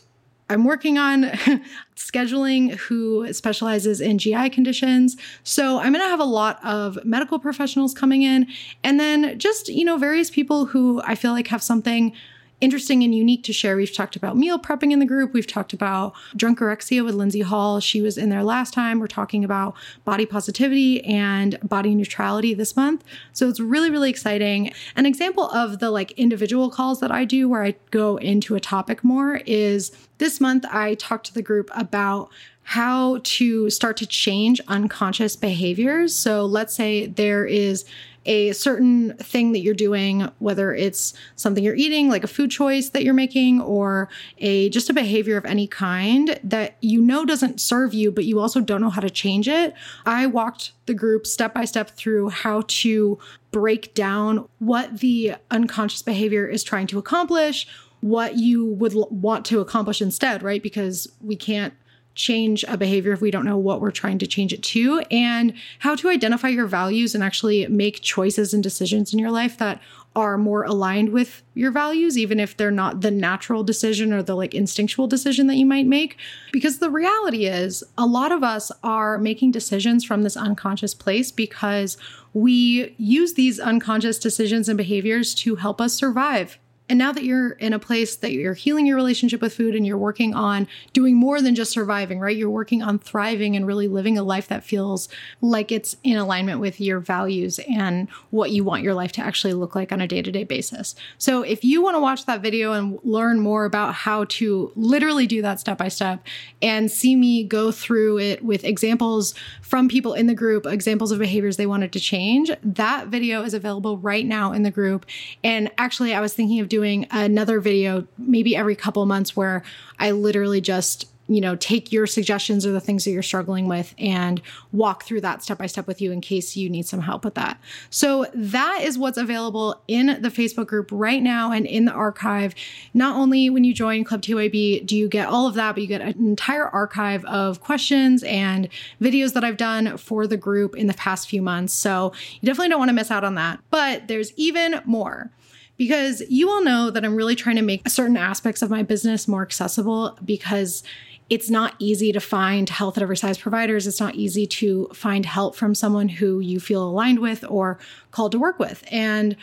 I'm 0.49 0.65
working 0.65 0.97
on 0.97 1.23
scheduling 1.97 2.75
who 2.75 3.33
specializes 3.33 4.01
in 4.01 4.19
GI 4.19 4.51
conditions. 4.51 5.17
So 5.43 5.79
I'm 5.79 5.93
going 5.93 6.05
to 6.05 6.09
have 6.09 6.21
a 6.21 6.25
lot 6.25 6.65
of 6.65 6.99
medical 7.05 7.39
professionals 7.39 7.95
coming 7.95 8.23
in 8.23 8.47
and 8.85 9.01
then 9.01 9.39
just, 9.39 9.69
you 9.69 9.85
know, 9.85 9.97
various 9.97 10.31
people 10.31 10.67
who 10.67 11.03
I 11.05 11.15
feel 11.15 11.33
like 11.33 11.49
have 11.49 11.63
something 11.63 12.13
interesting 12.61 13.03
and 13.03 13.15
unique 13.15 13.45
to 13.45 13.53
share. 13.53 13.77
We've 13.77 13.93
talked 13.93 14.17
about 14.17 14.37
meal 14.37 14.59
prepping 14.59 14.93
in 14.93 14.99
the 14.99 15.07
group. 15.07 15.33
We've 15.33 15.47
talked 15.47 15.73
about 15.73 16.15
drunkorexia 16.37 17.05
with 17.05 17.15
Lindsay 17.15 17.43
Hall. 17.43 17.81
She 17.81 18.01
was 18.01 18.17
in 18.17 18.31
there 18.31 18.43
last 18.43 18.73
time. 18.73 18.99
We're 18.99 19.07
talking 19.07 19.45
about 19.45 19.75
body 20.05 20.25
positivity 20.25 21.05
and 21.05 21.59
body 21.63 21.95
neutrality 21.95 22.55
this 22.55 22.75
month. 22.75 23.05
So 23.33 23.49
it's 23.49 23.61
really, 23.61 23.91
really 23.91 24.11
exciting. 24.11 24.73
An 24.97 25.05
example 25.05 25.51
of 25.51 25.81
the 25.81 25.91
like 25.91 26.13
individual 26.13 26.71
calls 26.71 27.01
that 27.01 27.13
I 27.13 27.25
do 27.25 27.49
where 27.49 27.63
I 27.63 27.75
go 27.91 28.17
into 28.17 28.55
a 28.55 28.61
topic 28.61 29.05
more 29.05 29.41
is 29.47 29.93
this 30.19 30.41
month 30.41 30.65
I 30.71 30.95
talked 30.95 31.27
to 31.27 31.35
the 31.35 31.43
group 31.43 31.71
about 31.75 32.31
how 32.69 33.21
to 33.23 33.71
start 33.71 33.97
to 33.97 34.07
change 34.07 34.61
unconscious 34.67 35.37
behaviors. 35.37 36.17
So 36.17 36.45
let's 36.45 36.75
say 36.75 37.07
there 37.07 37.45
is 37.47 37.85
a 38.27 38.53
certain 38.53 39.17
thing 39.17 39.53
that 39.53 39.61
you're 39.61 39.75
doing, 39.75 40.31
whether 40.39 40.75
it's 40.75 41.15
something 41.37 41.65
you're 41.65 41.75
eating, 41.75 42.09
like 42.09 42.25
a 42.25 42.29
food 42.29 42.51
choice 42.51 42.91
that 42.91 43.05
you're 43.05 43.15
making, 43.15 43.61
or 43.61 44.09
a 44.39 44.69
just 44.71 44.91
a 44.91 44.95
behavior 44.95 45.37
of 45.37 45.45
any 45.45 45.67
kind 45.67 46.39
that 46.45 46.77
you 46.81 47.01
know 47.01 47.25
doesn't 47.25 47.61
serve 47.61 47.95
you, 47.95 48.11
but 48.11 48.25
you 48.25 48.41
also 48.41 48.61
don't 48.61 48.81
know 48.81 48.91
how 48.91 49.01
to 49.01 49.11
change 49.11 49.49
it. 49.49 49.75
I 50.05 50.27
walked 50.27 50.73
the 50.87 50.95
group 50.95 51.27
step 51.27 51.55
by 51.55 51.65
step 51.65 51.91
through 51.91 52.31
how 52.31 52.65
to 52.67 53.19
break 53.51 53.95
down 53.95 54.49
what 54.59 54.99
the 54.99 55.35
unconscious 55.51 56.03
behavior 56.03 56.47
is 56.47 56.63
trying 56.63 56.87
to 56.89 56.99
accomplish, 56.99 57.67
what 58.01 58.37
you 58.37 58.67
would 58.67 58.95
want 58.95 59.45
to 59.47 59.61
accomplish 59.61 60.03
instead, 60.03 60.43
right? 60.43 60.63
Because 60.63 61.09
we 61.21 61.37
can't 61.37 61.73
change 62.17 62.65
a 62.67 62.77
behavior 62.77 63.13
if 63.13 63.21
we 63.21 63.31
don't 63.31 63.45
know 63.45 63.59
what 63.59 63.81
we're 63.81 63.91
trying 63.91 64.19
to 64.19 64.27
change 64.27 64.53
it 64.53 64.63
to, 64.63 65.01
and 65.11 65.53
how 65.79 65.95
to 65.95 66.09
identify 66.09 66.49
your 66.49 66.67
values 66.67 67.15
and 67.15 67.23
actually 67.23 67.67
make 67.69 68.01
choices 68.01 68.53
and 68.53 68.63
decisions 68.63 69.13
in 69.13 69.19
your 69.19 69.31
life 69.31 69.59
that 69.59 69.81
are 70.17 70.39
more 70.39 70.65
aligned 70.65 71.11
with 71.11 71.43
your 71.53 71.71
values, 71.71 72.17
even 72.17 72.41
if 72.41 72.57
they're 72.57 72.71
not 72.71 73.03
the 73.03 73.11
natural 73.11 73.63
decision 73.63 74.15
or 74.15 74.23
the 74.23 74.35
like 74.35 74.55
instinctual 74.55 75.07
decision 75.07 75.47
that 75.47 75.57
you 75.57 75.67
might 75.67 75.87
make. 75.87 76.17
Because 76.53 76.79
the 76.79 76.91
reality 76.91 77.45
is, 77.45 77.85
a 77.99 78.07
lot 78.07 78.33
of 78.33 78.43
us 78.43 78.73
are 78.83 79.19
making 79.19 79.51
decisions 79.51 80.05
from 80.05 80.23
this 80.23 80.37
unconscious 80.37 80.95
place 80.95 81.31
because 81.31 81.99
we 82.33 82.95
use 82.97 83.35
these 83.35 83.61
unconscious 83.61 84.19
decisions 84.19 84.71
and 84.71 84.79
behaviors 84.79 85.35
to 85.35 85.57
help 85.57 85.83
us 85.83 85.93
survive 85.93 86.59
and 86.89 86.99
now 86.99 87.13
that 87.13 87.25
you're 87.25 87.51
in 87.53 87.73
a 87.73 87.79
place 87.79 88.17
that 88.17 88.33
you're 88.33 88.55
healing 88.55 88.87
your 88.87 88.97
relationship 88.97 89.41
with 89.41 89.55
food 89.55 89.75
and 89.75 89.87
you're 89.87 89.99
working 89.99 90.35
on 90.35 90.69
doing 90.93 91.17
more 91.17 91.43
than 91.43 91.55
just 91.55 91.73
surviving, 91.73 92.21
right? 92.21 92.37
You're 92.37 92.49
working 92.49 92.83
on 92.83 92.99
thriving 92.99 93.57
and 93.57 93.67
really 93.67 93.89
living 93.89 94.17
a 94.17 94.23
life 94.23 94.47
that 94.49 94.63
feels 94.63 95.09
like 95.41 95.73
it's 95.73 95.97
in 96.05 96.17
alignment 96.17 96.61
with 96.61 96.81
your 96.81 97.01
values 97.01 97.59
and 97.69 98.09
what 98.31 98.53
you 98.53 98.63
want 98.63 98.85
your 98.85 98.95
life 98.95 99.11
to 99.13 99.21
actually 99.21 99.55
look 99.55 99.75
like 99.75 99.91
on 99.91 100.01
a 100.01 100.07
day 100.07 100.23
to 100.23 100.31
day 100.31 100.45
basis. 100.45 100.95
So 101.19 101.43
if 101.43 101.65
you 101.65 101.83
want 101.83 101.97
to 101.97 102.01
watch 102.01 102.27
that 102.27 102.41
video 102.41 102.73
and 102.73 102.99
learn 103.03 103.41
more 103.41 103.65
about 103.65 103.95
how 103.95 104.25
to 104.25 104.73
literally 104.77 105.27
do 105.27 105.43
that 105.43 105.59
step 105.59 105.79
by 105.79 105.89
step 105.89 106.25
and 106.63 106.91
see 106.91 107.17
me 107.17 107.43
go 107.43 107.73
through 107.73 108.19
it 108.19 108.45
with 108.45 108.65
examples 108.65 109.35
from 109.61 109.89
people 109.89 110.15
in 110.15 110.29
the 110.29 110.35
group, 110.35 110.67
examples 110.67 111.11
of 111.11 111.19
behaviors 111.19 111.57
they 111.57 111.67
wanted 111.67 111.93
to 111.93 112.01
change, 112.01 112.51
that 112.63 113.09
video 113.09 113.43
is 113.43 113.55
available 113.55 113.99
right 113.99 114.25
now 114.25 114.53
in 114.53 114.63
the 114.63 114.71
group. 114.71 115.05
And 115.43 115.71
actually, 115.79 116.15
I 116.15 116.21
was 116.21 116.33
thinking 116.33 116.61
of 116.61 116.69
doing 116.69 116.76
doing 116.77 117.07
another 117.11 117.59
video 117.59 118.07
maybe 118.19 118.55
every 118.55 118.77
couple 118.77 119.07
months 119.07 119.35
where 119.35 119.63
I 119.99 120.11
literally 120.11 120.61
just 120.61 121.07
you 121.29 121.41
know, 121.41 121.57
take 121.57 121.91
your 121.91 122.07
suggestions 122.07 122.65
or 122.65 122.71
the 122.71 122.81
things 122.81 123.05
that 123.05 123.11
you're 123.11 123.23
struggling 123.23 123.67
with 123.67 123.95
and 123.99 124.41
walk 124.73 125.05
through 125.05 125.21
that 125.21 125.43
step 125.43 125.59
by 125.59 125.67
step 125.67 125.87
with 125.87 126.01
you 126.01 126.13
in 126.13 126.21
case 126.21 126.57
you 126.57 126.71
need 126.71 126.87
some 126.87 127.01
help 127.01 127.25
with 127.25 127.35
that. 127.35 127.61
So, 127.91 128.27
that 128.33 128.83
is 128.83 128.97
what's 128.97 129.19
available 129.19 129.83
in 129.89 130.23
the 130.23 130.29
Facebook 130.29 130.67
group 130.69 130.89
right 130.93 131.23
now 131.23 131.51
and 131.51 131.67
in 131.67 131.85
the 131.85 131.93
archive. 131.93 132.55
Not 132.95 133.17
only 133.17 133.51
when 133.51 133.65
you 133.65 133.75
join 133.75 134.05
Club 134.05 134.23
TYB 134.23 134.87
do 134.87 134.97
you 134.97 135.09
get 135.09 135.29
all 135.29 135.47
of 135.47 135.55
that, 135.55 135.75
but 135.75 135.83
you 135.83 135.89
get 135.89 136.01
an 136.01 136.15
entire 136.19 136.69
archive 136.69 137.25
of 137.25 137.61
questions 137.61 138.23
and 138.23 138.69
videos 139.01 139.33
that 139.33 139.43
I've 139.43 139.57
done 139.57 139.97
for 139.97 140.27
the 140.27 140.37
group 140.37 140.77
in 140.77 140.87
the 140.87 140.95
past 140.95 141.29
few 141.29 141.43
months. 141.43 141.73
So, 141.73 142.13
you 142.41 142.47
definitely 142.47 142.69
don't 142.69 142.79
want 142.79 142.91
to 142.91 142.95
miss 142.95 143.11
out 143.11 143.25
on 143.25 143.35
that. 143.35 143.59
But 143.71 144.07
there's 144.07 144.33
even 144.37 144.81
more 144.85 145.33
because 145.77 146.23
you 146.29 146.51
all 146.51 146.63
know 146.63 146.91
that 146.91 147.05
I'm 147.05 147.17
really 147.17 147.37
trying 147.37 147.57
to 147.57 147.63
make 147.63 147.89
certain 147.89 148.17
aspects 148.17 148.63
of 148.63 148.71
my 148.71 148.83
business 148.83 149.29
more 149.29 149.43
accessible 149.43 150.19
because 150.25 150.83
it's 151.29 151.51
not 151.51 151.75
easy 151.79 152.13
to 152.13 152.21
find 152.21 152.69
health 152.69 152.97
at 152.97 153.03
every 153.03 153.17
size 153.17 153.37
providers. 153.37 153.87
It's 153.87 154.01
not 154.01 154.15
easy 154.15 154.47
to 154.47 154.89
find 154.95 155.27
help 155.27 155.57
from 155.57 155.75
someone 155.75 156.09
who 156.09 156.39
you 156.39 156.61
feel 156.61 156.89
aligned 156.89 157.19
with 157.19 157.45
or 157.49 157.79
called 158.13 158.33
to 158.33 158.39
work 158.39 158.59
with. 158.59 158.85
And 158.91 159.37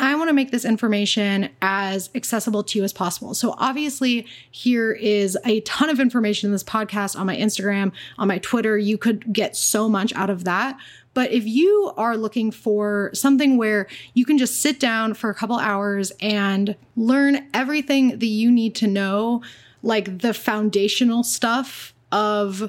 I 0.00 0.16
want 0.16 0.28
to 0.28 0.34
make 0.34 0.50
this 0.50 0.64
information 0.64 1.50
as 1.62 2.10
accessible 2.14 2.64
to 2.64 2.78
you 2.78 2.84
as 2.84 2.92
possible. 2.92 3.32
So, 3.34 3.54
obviously, 3.58 4.26
here 4.50 4.92
is 4.92 5.38
a 5.44 5.60
ton 5.60 5.88
of 5.88 6.00
information 6.00 6.48
in 6.48 6.52
this 6.52 6.64
podcast 6.64 7.18
on 7.18 7.26
my 7.26 7.36
Instagram, 7.36 7.92
on 8.18 8.28
my 8.28 8.38
Twitter. 8.38 8.76
You 8.76 8.98
could 8.98 9.32
get 9.32 9.56
so 9.56 9.88
much 9.88 10.12
out 10.14 10.30
of 10.30 10.44
that. 10.44 10.78
But 11.14 11.30
if 11.30 11.46
you 11.46 11.92
are 11.96 12.16
looking 12.16 12.50
for 12.50 13.10
something 13.14 13.56
where 13.56 13.86
you 14.14 14.24
can 14.24 14.36
just 14.36 14.60
sit 14.60 14.80
down 14.80 15.14
for 15.14 15.30
a 15.30 15.34
couple 15.34 15.56
hours 15.56 16.12
and 16.20 16.74
learn 16.96 17.46
everything 17.54 18.18
that 18.18 18.26
you 18.26 18.50
need 18.50 18.74
to 18.76 18.88
know, 18.88 19.42
like 19.82 20.18
the 20.18 20.34
foundational 20.34 21.22
stuff 21.22 21.94
of 22.10 22.68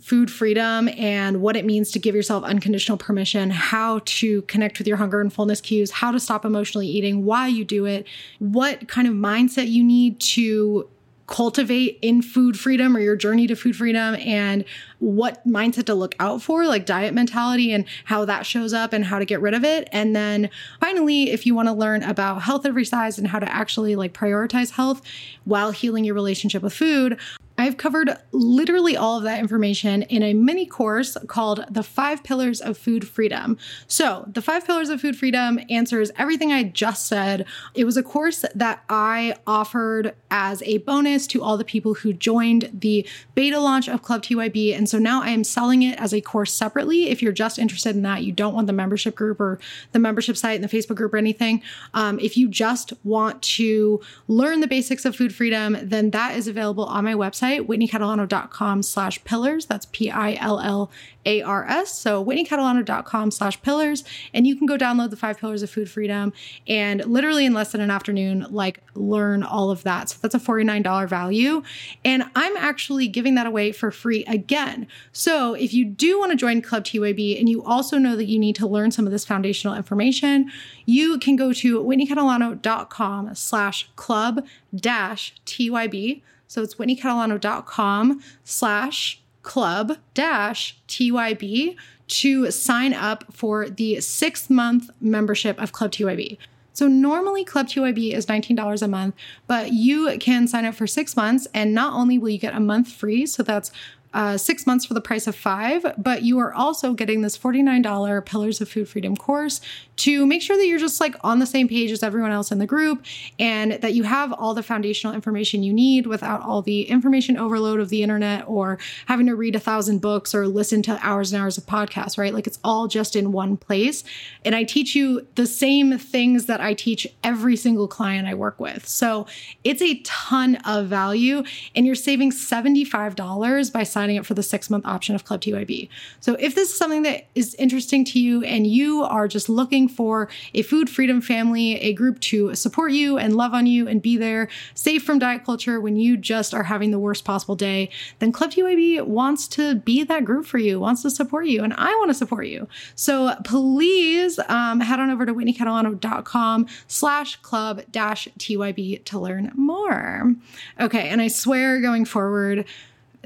food 0.00 0.30
freedom 0.30 0.88
and 0.96 1.40
what 1.40 1.56
it 1.56 1.64
means 1.64 1.90
to 1.92 1.98
give 1.98 2.14
yourself 2.14 2.44
unconditional 2.44 2.98
permission, 2.98 3.50
how 3.50 4.00
to 4.04 4.42
connect 4.42 4.78
with 4.78 4.86
your 4.86 4.96
hunger 4.96 5.20
and 5.20 5.32
fullness 5.32 5.60
cues, 5.60 5.90
how 5.90 6.10
to 6.10 6.20
stop 6.20 6.44
emotionally 6.44 6.86
eating, 6.86 7.24
why 7.24 7.46
you 7.48 7.64
do 7.64 7.86
it, 7.86 8.06
what 8.38 8.86
kind 8.88 9.08
of 9.08 9.14
mindset 9.14 9.68
you 9.68 9.82
need 9.82 10.20
to 10.20 10.88
cultivate 11.26 11.98
in 12.00 12.22
food 12.22 12.58
freedom 12.58 12.96
or 12.96 13.00
your 13.00 13.16
journey 13.16 13.46
to 13.46 13.54
food 13.54 13.76
freedom 13.76 14.16
and 14.16 14.64
what 14.98 15.46
mindset 15.46 15.86
to 15.86 15.94
look 15.94 16.14
out 16.18 16.42
for, 16.42 16.66
like 16.66 16.86
diet 16.86 17.14
mentality 17.14 17.72
and 17.72 17.84
how 18.04 18.24
that 18.24 18.46
shows 18.46 18.72
up 18.72 18.92
and 18.92 19.04
how 19.04 19.18
to 19.18 19.24
get 19.24 19.40
rid 19.40 19.54
of 19.54 19.64
it. 19.64 19.88
And 19.92 20.14
then 20.14 20.50
finally, 20.80 21.30
if 21.30 21.46
you 21.46 21.54
want 21.54 21.68
to 21.68 21.72
learn 21.72 22.02
about 22.02 22.42
health 22.42 22.66
every 22.66 22.84
size 22.84 23.18
and 23.18 23.28
how 23.28 23.38
to 23.38 23.52
actually 23.52 23.96
like 23.96 24.12
prioritize 24.12 24.72
health 24.72 25.02
while 25.44 25.70
healing 25.70 26.04
your 26.04 26.14
relationship 26.14 26.62
with 26.62 26.74
food, 26.74 27.18
I've 27.60 27.76
covered 27.76 28.16
literally 28.30 28.96
all 28.96 29.18
of 29.18 29.24
that 29.24 29.40
information 29.40 30.02
in 30.02 30.22
a 30.22 30.32
mini 30.32 30.64
course 30.64 31.16
called 31.26 31.64
The 31.68 31.82
Five 31.82 32.22
Pillars 32.22 32.60
of 32.60 32.78
Food 32.78 33.06
Freedom. 33.06 33.58
So, 33.88 34.28
The 34.32 34.40
Five 34.40 34.64
Pillars 34.64 34.90
of 34.90 35.00
Food 35.00 35.16
Freedom 35.16 35.58
answers 35.68 36.12
everything 36.16 36.52
I 36.52 36.62
just 36.62 37.06
said. 37.06 37.46
It 37.74 37.84
was 37.84 37.96
a 37.96 38.02
course 38.04 38.44
that 38.54 38.84
I 38.88 39.34
offered 39.44 40.14
as 40.30 40.62
a 40.62 40.78
bonus 40.78 41.26
to 41.28 41.42
all 41.42 41.56
the 41.56 41.64
people 41.64 41.94
who 41.94 42.12
joined 42.12 42.70
the 42.72 43.04
beta 43.34 43.58
launch 43.58 43.88
of 43.88 44.02
Club 44.02 44.22
TYB. 44.22 44.76
And 44.76 44.87
so 44.88 44.98
now 44.98 45.22
I 45.22 45.30
am 45.30 45.44
selling 45.44 45.82
it 45.82 45.98
as 45.98 46.12
a 46.12 46.20
course 46.20 46.52
separately. 46.52 47.08
If 47.08 47.22
you're 47.22 47.32
just 47.32 47.58
interested 47.58 47.94
in 47.94 48.02
that, 48.02 48.24
you 48.24 48.32
don't 48.32 48.54
want 48.54 48.66
the 48.66 48.72
membership 48.72 49.14
group 49.14 49.40
or 49.40 49.58
the 49.92 49.98
membership 49.98 50.36
site 50.36 50.60
and 50.60 50.68
the 50.68 50.76
Facebook 50.76 50.96
group 50.96 51.14
or 51.14 51.16
anything. 51.16 51.62
Um, 51.94 52.18
if 52.20 52.36
you 52.36 52.48
just 52.48 52.92
want 53.04 53.42
to 53.42 54.00
learn 54.26 54.60
the 54.60 54.66
basics 54.66 55.04
of 55.04 55.14
food 55.14 55.34
freedom, 55.34 55.76
then 55.82 56.10
that 56.10 56.36
is 56.36 56.48
available 56.48 56.84
on 56.84 57.04
my 57.04 57.14
website 57.14 57.66
whitneycatalano.com 57.66 58.82
slash 58.82 59.22
pillars. 59.24 59.66
That's 59.66 59.86
P-I-L-L 59.86 60.90
a-R-S. 61.28 61.92
So 61.92 62.24
whitneycatalano.com 62.24 63.30
slash 63.30 63.60
pillars. 63.62 64.04
And 64.32 64.46
you 64.46 64.56
can 64.56 64.66
go 64.66 64.78
download 64.78 65.10
the 65.10 65.16
five 65.16 65.38
pillars 65.38 65.62
of 65.62 65.70
food 65.70 65.90
freedom 65.90 66.32
and 66.66 67.04
literally 67.04 67.44
in 67.44 67.52
less 67.52 67.72
than 67.72 67.80
an 67.80 67.90
afternoon, 67.90 68.46
like 68.50 68.80
learn 68.94 69.42
all 69.42 69.70
of 69.70 69.82
that. 69.82 70.08
So 70.08 70.16
that's 70.22 70.34
a 70.34 70.40
$49 70.40 71.08
value. 71.08 71.62
And 72.04 72.24
I'm 72.34 72.56
actually 72.56 73.08
giving 73.08 73.34
that 73.34 73.46
away 73.46 73.72
for 73.72 73.90
free 73.90 74.24
again. 74.24 74.77
So 75.12 75.54
if 75.54 75.72
you 75.72 75.84
do 75.84 76.18
want 76.18 76.30
to 76.32 76.36
join 76.36 76.62
Club 76.62 76.84
TYB 76.84 77.38
and 77.38 77.48
you 77.48 77.62
also 77.64 77.98
know 77.98 78.16
that 78.16 78.26
you 78.26 78.38
need 78.38 78.56
to 78.56 78.66
learn 78.66 78.90
some 78.90 79.06
of 79.06 79.12
this 79.12 79.24
foundational 79.24 79.74
information, 79.74 80.50
you 80.86 81.18
can 81.18 81.36
go 81.36 81.52
to 81.54 81.82
whitneycatalano.com 81.82 83.34
slash 83.34 83.90
club 83.96 84.46
dash 84.74 85.34
TYB. 85.46 86.22
So 86.46 86.62
it's 86.62 86.76
whitneycatalano.com 86.76 88.22
slash 88.44 89.20
club 89.42 89.98
dash 90.14 90.78
TYB 90.88 91.76
to 92.08 92.50
sign 92.50 92.94
up 92.94 93.24
for 93.32 93.68
the 93.68 94.00
six 94.00 94.48
month 94.50 94.90
membership 95.00 95.60
of 95.60 95.72
Club 95.72 95.92
TYB. 95.92 96.38
So 96.78 96.86
normally 96.86 97.44
Club 97.44 97.66
TYB 97.66 98.12
is 98.12 98.26
$19 98.26 98.82
a 98.82 98.86
month, 98.86 99.16
but 99.48 99.72
you 99.72 100.16
can 100.20 100.46
sign 100.46 100.64
up 100.64 100.76
for 100.76 100.86
six 100.86 101.16
months 101.16 101.48
and 101.52 101.74
not 101.74 101.92
only 101.92 102.18
will 102.18 102.28
you 102.28 102.38
get 102.38 102.54
a 102.54 102.60
month 102.60 102.92
free, 102.92 103.26
so 103.26 103.42
that's 103.42 103.72
uh, 104.14 104.36
six 104.36 104.66
months 104.66 104.86
for 104.86 104.94
the 104.94 105.00
price 105.00 105.26
of 105.26 105.36
five, 105.36 105.84
but 105.98 106.22
you 106.22 106.38
are 106.38 106.52
also 106.52 106.92
getting 106.92 107.22
this 107.22 107.36
$49 107.36 108.24
Pillars 108.24 108.60
of 108.60 108.68
Food 108.68 108.88
Freedom 108.88 109.16
course 109.16 109.60
to 109.98 110.24
make 110.26 110.40
sure 110.40 110.56
that 110.56 110.66
you're 110.66 110.78
just 110.78 111.00
like 111.00 111.16
on 111.22 111.40
the 111.40 111.46
same 111.46 111.68
page 111.68 111.90
as 111.90 112.02
everyone 112.02 112.30
else 112.30 112.52
in 112.52 112.58
the 112.58 112.66
group 112.66 113.04
and 113.38 113.72
that 113.72 113.94
you 113.94 114.04
have 114.04 114.32
all 114.32 114.54
the 114.54 114.62
foundational 114.62 115.14
information 115.14 115.62
you 115.62 115.72
need 115.72 116.06
without 116.06 116.40
all 116.42 116.62
the 116.62 116.82
information 116.82 117.36
overload 117.36 117.80
of 117.80 117.88
the 117.88 118.02
internet 118.02 118.44
or 118.46 118.78
having 119.06 119.26
to 119.26 119.34
read 119.34 119.56
a 119.56 119.60
thousand 119.60 120.00
books 120.00 120.34
or 120.34 120.46
listen 120.46 120.82
to 120.82 120.98
hours 121.02 121.32
and 121.32 121.42
hours 121.42 121.58
of 121.58 121.66
podcasts, 121.66 122.16
right? 122.16 122.32
Like 122.32 122.46
it's 122.46 122.60
all 122.62 122.86
just 122.86 123.16
in 123.16 123.32
one 123.32 123.56
place. 123.56 124.04
And 124.44 124.54
I 124.54 124.62
teach 124.62 124.94
you 124.94 125.26
the 125.34 125.46
same 125.46 125.98
things 125.98 126.46
that 126.46 126.60
I 126.60 126.74
teach 126.74 127.06
every 127.24 127.56
single 127.56 127.88
client 127.88 128.28
I 128.28 128.34
work 128.34 128.60
with. 128.60 128.86
So 128.86 129.26
it's 129.64 129.82
a 129.82 130.00
ton 130.04 130.56
of 130.64 130.86
value 130.86 131.42
and 131.74 131.84
you're 131.84 131.94
saving 131.96 132.30
$75 132.30 133.72
by 133.72 133.82
signing 133.98 134.16
up 134.16 134.24
for 134.24 134.34
the 134.34 134.44
six 134.44 134.70
month 134.70 134.86
option 134.86 135.16
of 135.16 135.24
Club 135.24 135.40
TYB. 135.40 135.88
So 136.20 136.36
if 136.38 136.54
this 136.54 136.70
is 136.70 136.78
something 136.78 137.02
that 137.02 137.26
is 137.34 137.56
interesting 137.56 138.04
to 138.04 138.20
you 138.20 138.44
and 138.44 138.64
you 138.64 139.02
are 139.02 139.26
just 139.26 139.48
looking 139.48 139.88
for 139.88 140.28
a 140.54 140.62
food 140.62 140.88
freedom 140.88 141.20
family, 141.20 141.74
a 141.80 141.92
group 141.94 142.20
to 142.20 142.54
support 142.54 142.92
you 142.92 143.18
and 143.18 143.34
love 143.34 143.54
on 143.54 143.66
you 143.66 143.88
and 143.88 144.00
be 144.00 144.16
there, 144.16 144.48
safe 144.74 145.02
from 145.02 145.18
diet 145.18 145.44
culture 145.44 145.80
when 145.80 145.96
you 145.96 146.16
just 146.16 146.54
are 146.54 146.62
having 146.62 146.92
the 146.92 146.98
worst 147.00 147.24
possible 147.24 147.56
day, 147.56 147.90
then 148.20 148.30
Club 148.30 148.52
TYB 148.52 149.04
wants 149.04 149.48
to 149.48 149.74
be 149.74 150.04
that 150.04 150.24
group 150.24 150.46
for 150.46 150.58
you, 150.58 150.78
wants 150.78 151.02
to 151.02 151.10
support 151.10 151.46
you, 151.46 151.64
and 151.64 151.74
I 151.74 151.90
want 151.96 152.10
to 152.10 152.14
support 152.14 152.46
you. 152.46 152.68
So 152.94 153.34
please 153.42 154.38
um, 154.48 154.78
head 154.78 155.00
on 155.00 155.10
over 155.10 155.26
to 155.26 155.34
whitneycatalano.com 155.34 156.68
slash 156.86 157.34
club 157.42 157.82
dash 157.90 158.28
TYB 158.38 159.04
to 159.06 159.18
learn 159.18 159.50
more. 159.56 160.36
Okay, 160.78 161.08
and 161.08 161.20
I 161.20 161.26
swear 161.26 161.80
going 161.80 162.04
forward, 162.04 162.64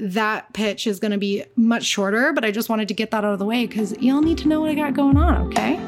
that 0.03 0.51
pitch 0.53 0.85
is 0.85 0.99
going 0.99 1.11
to 1.11 1.17
be 1.17 1.43
much 1.55 1.83
shorter, 1.83 2.33
but 2.33 2.43
I 2.43 2.51
just 2.51 2.67
wanted 2.67 2.89
to 2.89 2.93
get 2.93 3.11
that 3.11 3.23
out 3.23 3.33
of 3.33 3.39
the 3.39 3.45
way 3.45 3.65
because 3.65 3.93
y'all 4.01 4.21
need 4.21 4.37
to 4.39 4.47
know 4.49 4.59
what 4.59 4.69
I 4.69 4.75
got 4.75 4.93
going 4.93 5.17
on, 5.17 5.47
okay? 5.47 5.79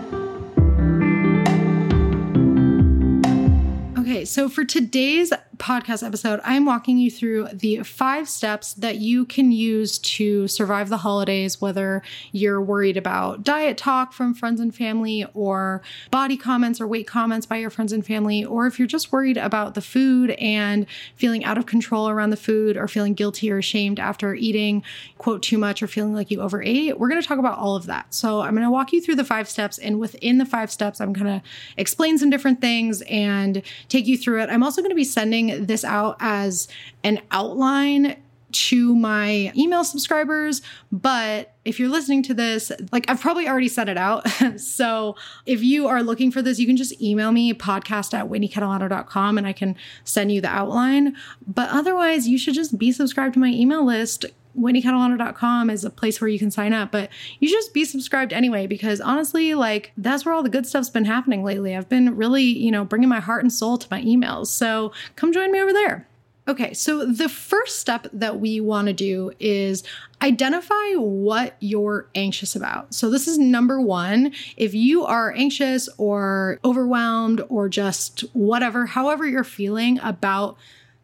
So 4.25 4.49
for 4.49 4.65
today's 4.65 5.31
podcast 5.57 6.05
episode, 6.05 6.41
I'm 6.43 6.65
walking 6.65 6.97
you 6.97 7.11
through 7.11 7.47
the 7.53 7.83
five 7.83 8.27
steps 8.27 8.73
that 8.73 8.97
you 8.97 9.25
can 9.25 9.51
use 9.51 9.99
to 9.99 10.47
survive 10.47 10.89
the 10.89 10.97
holidays, 10.97 11.61
whether 11.61 12.01
you're 12.31 12.59
worried 12.59 12.97
about 12.97 13.43
diet 13.43 13.77
talk 13.77 14.13
from 14.13 14.33
friends 14.33 14.59
and 14.59 14.73
family, 14.73 15.25
or 15.35 15.83
body 16.09 16.37
comments 16.37 16.81
or 16.81 16.87
weight 16.87 17.05
comments 17.07 17.45
by 17.45 17.57
your 17.57 17.69
friends 17.69 17.93
and 17.93 18.05
family, 18.05 18.43
or 18.43 18.65
if 18.65 18.79
you're 18.79 18.87
just 18.87 19.11
worried 19.11 19.37
about 19.37 19.75
the 19.75 19.81
food 19.81 20.31
and 20.31 20.87
feeling 21.15 21.45
out 21.45 21.57
of 21.57 21.67
control 21.67 22.09
around 22.09 22.31
the 22.31 22.37
food, 22.37 22.75
or 22.75 22.87
feeling 22.87 23.13
guilty 23.13 23.51
or 23.51 23.59
ashamed 23.59 23.99
after 23.99 24.33
eating, 24.33 24.83
quote, 25.19 25.43
too 25.43 25.57
much, 25.57 25.83
or 25.83 25.87
feeling 25.87 26.15
like 26.15 26.31
you 26.31 26.41
overate. 26.41 26.99
We're 26.99 27.09
going 27.09 27.21
to 27.21 27.27
talk 27.27 27.39
about 27.39 27.59
all 27.59 27.75
of 27.75 27.85
that. 27.85 28.13
So 28.13 28.41
I'm 28.41 28.55
going 28.55 28.65
to 28.65 28.71
walk 28.71 28.91
you 28.91 29.01
through 29.01 29.15
the 29.15 29.23
five 29.23 29.47
steps, 29.47 29.77
and 29.77 29.99
within 29.99 30.39
the 30.39 30.45
five 30.45 30.71
steps, 30.71 30.99
I'm 30.99 31.13
going 31.13 31.27
to 31.27 31.43
explain 31.77 32.17
some 32.17 32.31
different 32.31 32.59
things 32.59 33.03
and 33.03 33.61
take 33.87 34.07
you 34.07 34.14
through 34.17 34.41
it. 34.43 34.49
I'm 34.49 34.63
also 34.63 34.81
going 34.81 34.91
to 34.91 34.95
be 34.95 35.03
sending 35.03 35.65
this 35.65 35.83
out 35.83 36.17
as 36.19 36.67
an 37.03 37.21
outline 37.31 38.17
to 38.55 38.95
my 38.95 39.51
email 39.57 39.83
subscribers. 39.83 40.61
But 40.89 41.53
if 41.65 41.77
you're 41.77 41.89
listening 41.89 42.23
to 42.23 42.33
this, 42.33 42.71
like 42.91 43.09
I've 43.09 43.19
probably 43.19 43.49
already 43.49 43.67
sent 43.67 43.89
it 43.89 43.97
out. 43.97 44.27
so 44.57 45.15
if 45.45 45.61
you 45.61 45.87
are 45.87 46.01
looking 46.01 46.31
for 46.31 46.41
this, 46.41 46.57
you 46.57 46.65
can 46.65 46.77
just 46.77 47.01
email 47.01 47.31
me 47.31 47.53
podcast 47.53 48.13
at 48.13 48.29
whitneycatalano.com 48.29 49.37
and 49.37 49.45
I 49.45 49.51
can 49.51 49.75
send 50.05 50.31
you 50.31 50.39
the 50.39 50.47
outline. 50.47 51.15
But 51.45 51.69
otherwise, 51.69 52.27
you 52.27 52.37
should 52.37 52.53
just 52.53 52.77
be 52.77 52.91
subscribed 52.93 53.33
to 53.33 53.39
my 53.39 53.49
email 53.49 53.85
list. 53.85 54.25
WhitneyCatalano.com 54.59 55.69
is 55.69 55.83
a 55.83 55.89
place 55.89 56.19
where 56.21 56.27
you 56.27 56.39
can 56.39 56.51
sign 56.51 56.73
up, 56.73 56.91
but 56.91 57.09
you 57.39 57.47
should 57.47 57.57
just 57.57 57.73
be 57.73 57.85
subscribed 57.85 58.33
anyway, 58.33 58.67
because 58.67 59.01
honestly, 59.01 59.53
like 59.53 59.91
that's 59.97 60.25
where 60.25 60.33
all 60.33 60.43
the 60.43 60.49
good 60.49 60.65
stuff's 60.65 60.89
been 60.89 61.05
happening 61.05 61.43
lately. 61.43 61.75
I've 61.75 61.89
been 61.89 62.15
really, 62.15 62.43
you 62.43 62.71
know, 62.71 62.85
bringing 62.85 63.09
my 63.09 63.19
heart 63.19 63.43
and 63.43 63.51
soul 63.51 63.77
to 63.77 63.87
my 63.91 64.01
emails. 64.01 64.47
So 64.47 64.91
come 65.15 65.33
join 65.33 65.51
me 65.51 65.61
over 65.61 65.73
there. 65.73 66.07
Okay, 66.47 66.75
so 66.75 67.05
the 67.07 67.27
first 67.27 67.79
step 67.79 68.07
that 68.13 68.39
we 68.39 68.61
want 68.61 68.85
to 68.85 68.93
do 68.93 69.31
is 69.39 69.83
identify 70.21 70.93
what 70.93 71.55
you're 71.59 72.07
anxious 72.13 72.55
about. 72.55 72.93
So, 72.93 73.09
this 73.09 73.27
is 73.27 73.39
number 73.39 73.81
one. 73.81 74.31
If 74.55 74.75
you 74.75 75.05
are 75.05 75.33
anxious 75.35 75.89
or 75.97 76.59
overwhelmed 76.63 77.41
or 77.49 77.67
just 77.67 78.19
whatever, 78.33 78.85
however 78.85 79.27
you're 79.27 79.43
feeling 79.43 79.99
about 80.03 80.55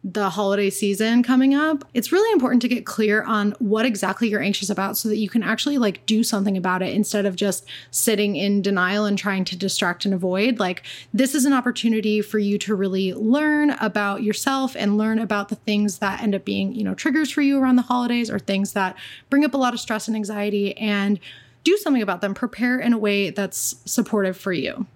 the 0.04 0.30
holiday 0.30 0.68
season 0.68 1.22
coming 1.22 1.54
up, 1.54 1.84
it's 1.94 2.10
really 2.10 2.30
important 2.32 2.60
to 2.62 2.68
get 2.68 2.84
clear 2.84 3.22
on 3.22 3.52
what 3.60 3.86
exactly 3.86 4.28
you're 4.28 4.42
anxious 4.42 4.68
about 4.68 4.96
so 4.96 5.08
that 5.08 5.18
you 5.18 5.28
can 5.28 5.44
actually 5.44 5.78
like 5.78 6.04
do 6.06 6.24
something 6.24 6.56
about 6.56 6.82
it 6.82 6.92
instead 6.92 7.24
of 7.24 7.36
just 7.36 7.64
sitting 7.92 8.34
in 8.34 8.62
denial 8.62 9.04
and 9.04 9.16
trying 9.16 9.44
to 9.44 9.56
distract 9.56 10.04
and 10.04 10.12
avoid. 10.12 10.58
Like, 10.58 10.82
this 11.14 11.36
is 11.36 11.44
an 11.44 11.52
opportunity 11.52 12.20
for 12.20 12.40
you 12.40 12.58
to 12.58 12.74
really 12.74 13.14
learn 13.14 13.70
about 13.70 14.24
yourself 14.24 14.74
and 14.74 14.98
learn 14.98 15.20
about 15.20 15.50
the 15.50 15.56
things 15.56 15.98
that 15.98 16.20
end 16.20 16.34
up 16.34 16.44
being, 16.44 16.74
you 16.74 16.82
know, 16.82 16.94
triggers 16.94 17.30
for 17.30 17.42
you 17.42 17.60
around 17.60 17.76
the 17.76 17.82
holidays 17.82 18.28
or 18.28 18.40
things 18.40 18.72
that 18.72 18.96
bring 19.30 19.44
up 19.44 19.54
a 19.54 19.58
lot 19.58 19.72
of 19.72 19.78
stress 19.78 20.08
and 20.08 20.16
anxiety 20.16 20.76
and 20.78 21.20
do 21.62 21.76
something 21.76 22.02
about 22.02 22.20
them. 22.20 22.34
Prepare 22.34 22.80
in 22.80 22.92
a 22.92 22.98
way 22.98 23.30
that's 23.30 23.76
supportive 23.84 24.36
for 24.36 24.52
you. 24.52 24.86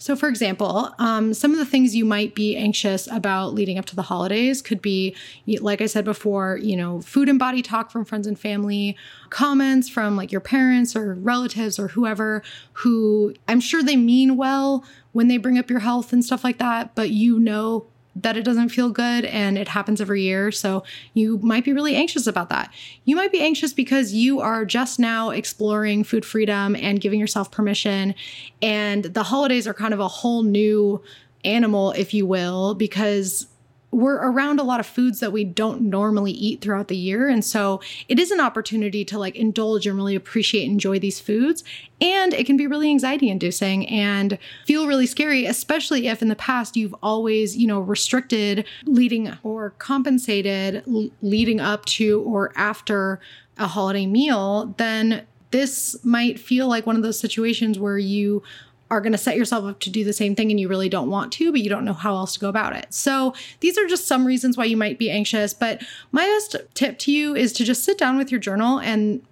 So, 0.00 0.14
for 0.14 0.28
example, 0.28 0.94
um, 1.00 1.34
some 1.34 1.50
of 1.50 1.58
the 1.58 1.66
things 1.66 1.94
you 1.94 2.04
might 2.04 2.34
be 2.34 2.56
anxious 2.56 3.08
about 3.10 3.52
leading 3.52 3.78
up 3.78 3.84
to 3.86 3.96
the 3.96 4.02
holidays 4.02 4.62
could 4.62 4.80
be, 4.80 5.14
like 5.60 5.80
I 5.80 5.86
said 5.86 6.04
before, 6.04 6.56
you 6.62 6.76
know, 6.76 7.00
food 7.00 7.28
and 7.28 7.38
body 7.38 7.62
talk 7.62 7.90
from 7.90 8.04
friends 8.04 8.28
and 8.28 8.38
family, 8.38 8.96
comments 9.30 9.88
from 9.88 10.16
like 10.16 10.30
your 10.30 10.40
parents 10.40 10.94
or 10.94 11.14
relatives 11.14 11.80
or 11.80 11.88
whoever 11.88 12.42
who 12.74 13.34
I'm 13.48 13.60
sure 13.60 13.82
they 13.82 13.96
mean 13.96 14.36
well 14.36 14.84
when 15.12 15.26
they 15.26 15.36
bring 15.36 15.58
up 15.58 15.68
your 15.68 15.80
health 15.80 16.12
and 16.12 16.24
stuff 16.24 16.44
like 16.44 16.58
that, 16.58 16.94
but 16.94 17.10
you 17.10 17.40
know 17.40 17.86
that 18.22 18.36
it 18.36 18.44
doesn't 18.44 18.70
feel 18.70 18.90
good 18.90 19.24
and 19.24 19.58
it 19.58 19.68
happens 19.68 20.00
every 20.00 20.22
year. 20.22 20.50
So 20.50 20.84
you 21.14 21.38
might 21.38 21.64
be 21.64 21.72
really 21.72 21.94
anxious 21.94 22.26
about 22.26 22.48
that. 22.50 22.72
You 23.04 23.16
might 23.16 23.32
be 23.32 23.40
anxious 23.40 23.72
because 23.72 24.12
you 24.12 24.40
are 24.40 24.64
just 24.64 24.98
now 24.98 25.30
exploring 25.30 26.04
food 26.04 26.24
freedom 26.24 26.76
and 26.76 27.00
giving 27.00 27.20
yourself 27.20 27.50
permission. 27.50 28.14
And 28.62 29.04
the 29.04 29.22
holidays 29.22 29.66
are 29.66 29.74
kind 29.74 29.94
of 29.94 30.00
a 30.00 30.08
whole 30.08 30.42
new 30.42 31.02
animal, 31.44 31.92
if 31.92 32.12
you 32.12 32.26
will, 32.26 32.74
because 32.74 33.46
we're 33.90 34.16
around 34.16 34.60
a 34.60 34.62
lot 34.62 34.80
of 34.80 34.86
foods 34.86 35.20
that 35.20 35.32
we 35.32 35.44
don't 35.44 35.80
normally 35.80 36.32
eat 36.32 36.60
throughout 36.60 36.88
the 36.88 36.96
year. 36.96 37.28
And 37.28 37.44
so 37.44 37.80
it 38.08 38.18
is 38.18 38.30
an 38.30 38.40
opportunity 38.40 39.04
to 39.06 39.18
like 39.18 39.34
indulge 39.34 39.86
and 39.86 39.96
really 39.96 40.14
appreciate 40.14 40.64
and 40.64 40.72
enjoy 40.72 40.98
these 40.98 41.20
foods. 41.20 41.64
And 42.00 42.34
it 42.34 42.44
can 42.46 42.56
be 42.56 42.66
really 42.66 42.90
anxiety 42.90 43.30
inducing 43.30 43.88
and 43.88 44.38
feel 44.66 44.86
really 44.86 45.06
scary, 45.06 45.46
especially 45.46 46.06
if 46.06 46.20
in 46.20 46.28
the 46.28 46.36
past 46.36 46.76
you've 46.76 46.94
always, 47.02 47.56
you 47.56 47.66
know, 47.66 47.80
restricted 47.80 48.66
leading 48.84 49.32
or 49.42 49.70
compensated 49.78 50.84
leading 51.22 51.60
up 51.60 51.84
to 51.86 52.20
or 52.22 52.52
after 52.56 53.20
a 53.56 53.66
holiday 53.66 54.06
meal, 54.06 54.74
then 54.76 55.26
this 55.50 55.96
might 56.04 56.38
feel 56.38 56.68
like 56.68 56.86
one 56.86 56.96
of 56.96 57.02
those 57.02 57.18
situations 57.18 57.78
where 57.78 57.98
you 57.98 58.42
are 58.90 59.00
going 59.00 59.12
to 59.12 59.18
set 59.18 59.36
yourself 59.36 59.64
up 59.64 59.80
to 59.80 59.90
do 59.90 60.04
the 60.04 60.12
same 60.12 60.34
thing 60.34 60.50
and 60.50 60.58
you 60.58 60.68
really 60.68 60.88
don't 60.88 61.10
want 61.10 61.32
to, 61.32 61.50
but 61.52 61.60
you 61.60 61.68
don't 61.68 61.84
know 61.84 61.92
how 61.92 62.14
else 62.14 62.34
to 62.34 62.40
go 62.40 62.48
about 62.48 62.74
it. 62.74 62.86
So, 62.90 63.34
these 63.60 63.76
are 63.76 63.86
just 63.86 64.06
some 64.06 64.26
reasons 64.26 64.56
why 64.56 64.64
you 64.64 64.76
might 64.76 64.98
be 64.98 65.10
anxious. 65.10 65.52
But 65.52 65.82
my 66.12 66.24
best 66.24 66.56
tip 66.74 66.98
to 67.00 67.12
you 67.12 67.34
is 67.34 67.52
to 67.54 67.64
just 67.64 67.84
sit 67.84 67.98
down 67.98 68.16
with 68.16 68.30
your 68.30 68.40
journal 68.40 68.80
and 68.80 69.22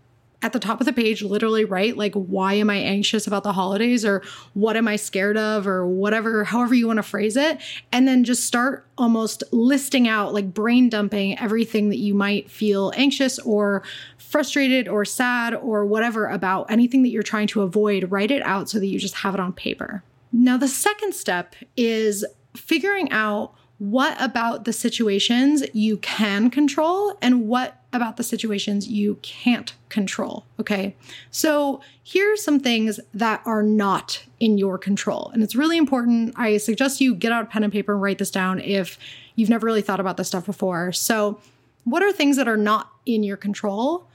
at 0.42 0.52
the 0.52 0.60
top 0.60 0.80
of 0.80 0.86
the 0.86 0.92
page 0.92 1.22
literally 1.22 1.64
write 1.64 1.96
like 1.96 2.14
why 2.14 2.54
am 2.54 2.70
i 2.70 2.76
anxious 2.76 3.26
about 3.26 3.42
the 3.42 3.52
holidays 3.52 4.04
or 4.04 4.22
what 4.54 4.76
am 4.76 4.86
i 4.86 4.96
scared 4.96 5.36
of 5.36 5.66
or 5.66 5.86
whatever 5.86 6.44
however 6.44 6.74
you 6.74 6.86
want 6.86 6.98
to 6.98 7.02
phrase 7.02 7.36
it. 7.36 7.58
And 7.92 8.06
then 8.06 8.24
just 8.24 8.44
start 8.44 8.86
almost 8.98 9.42
listing 9.52 10.08
out 10.08 10.34
like 10.34 10.52
brain 10.52 10.88
dumping 10.88 11.38
everything 11.38 11.88
that 11.90 11.98
you 11.98 12.14
might 12.14 12.50
feel 12.50 12.92
anxious 12.96 13.38
or 13.40 13.82
frustrated 14.18 14.88
or 14.88 15.04
sad 15.04 15.54
or 15.54 15.86
whatever 15.86 16.26
about. 16.26 16.70
Anything 16.70 17.02
that 17.02 17.10
you're 17.10 17.22
trying 17.22 17.46
to 17.48 17.62
avoid 17.62 18.10
write 18.10 18.30
it 18.30 18.42
out 18.42 18.68
so 18.68 18.78
that 18.78 18.86
you 18.86 18.98
just 18.98 19.14
have 19.16 19.34
it 19.34 19.40
on 19.40 19.52
paper. 19.52 20.02
Now 20.32 20.56
the 20.56 20.68
second 20.68 21.14
step 21.14 21.54
is 21.76 22.24
figuring 22.54 23.10
out 23.12 23.54
what 23.78 24.16
about 24.20 24.64
the 24.64 24.72
situations 24.72 25.62
you 25.74 25.98
can 25.98 26.50
control 26.50 27.16
and 27.20 27.46
what 27.46 27.82
about 27.96 28.16
the 28.16 28.22
situations 28.22 28.88
you 28.88 29.18
can't 29.22 29.74
control. 29.88 30.44
Okay. 30.60 30.94
So 31.30 31.80
here's 32.04 32.42
some 32.42 32.60
things 32.60 33.00
that 33.14 33.42
are 33.44 33.62
not 33.62 34.22
in 34.38 34.58
your 34.58 34.78
control. 34.78 35.30
And 35.32 35.42
it's 35.42 35.56
really 35.56 35.76
important. 35.76 36.34
I 36.36 36.58
suggest 36.58 37.00
you 37.00 37.14
get 37.14 37.32
out 37.32 37.50
pen 37.50 37.64
and 37.64 37.72
paper 37.72 37.92
and 37.92 38.02
write 38.02 38.18
this 38.18 38.30
down 38.30 38.60
if 38.60 38.98
you've 39.34 39.50
never 39.50 39.66
really 39.66 39.82
thought 39.82 40.00
about 40.00 40.16
this 40.16 40.28
stuff 40.28 40.46
before. 40.46 40.92
So, 40.92 41.40
what 41.84 42.02
are 42.02 42.12
things 42.12 42.36
that 42.36 42.48
are 42.48 42.56
not 42.56 42.90
in 43.06 43.22
your 43.22 43.36
control? 43.36 44.08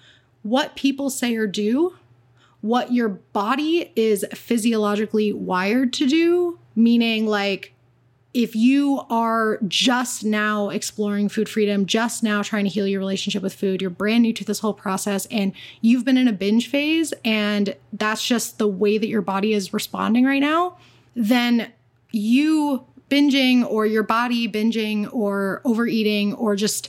What 0.44 0.76
people 0.76 1.10
say 1.10 1.36
or 1.36 1.48
do? 1.48 1.96
What 2.60 2.92
your 2.92 3.10
body 3.10 3.92
is 3.96 4.26
physiologically 4.34 5.32
wired 5.32 5.94
to 5.94 6.08
do, 6.08 6.60
meaning 6.76 7.26
like 7.26 7.74
if 8.34 8.56
you 8.56 9.02
are 9.10 9.60
just 9.68 10.24
now 10.24 10.70
exploring 10.70 11.28
food 11.28 11.50
freedom, 11.50 11.86
just 11.86 12.24
now 12.24 12.42
trying 12.42 12.64
to 12.64 12.70
heal 12.70 12.88
your 12.88 13.00
relationship 13.00 13.44
with 13.44 13.54
food, 13.54 13.82
you're 13.82 13.90
brand 13.90 14.24
new 14.24 14.32
to 14.34 14.46
this 14.46 14.60
whole 14.60 14.74
process 14.74 15.26
and 15.28 15.52
you've 15.82 16.06
been 16.06 16.18
in 16.18 16.28
a 16.28 16.34
binge 16.34 16.70
phase 16.70 17.14
and 17.26 17.76
that's 17.92 18.26
just 18.26 18.58
the 18.58 18.68
way 18.68 18.98
that 18.98 19.08
your 19.08 19.22
body 19.22 19.54
is 19.54 19.74
responding 19.74 20.26
right 20.26 20.40
now, 20.40 20.78
then 21.14 21.72
you 22.12 22.86
binging 23.10 23.70
or 23.70 23.86
your 23.86 24.04
body 24.04 24.48
binging 24.48 25.14
or 25.14 25.62
overeating 25.66 26.34
or 26.36 26.56
just 26.56 26.88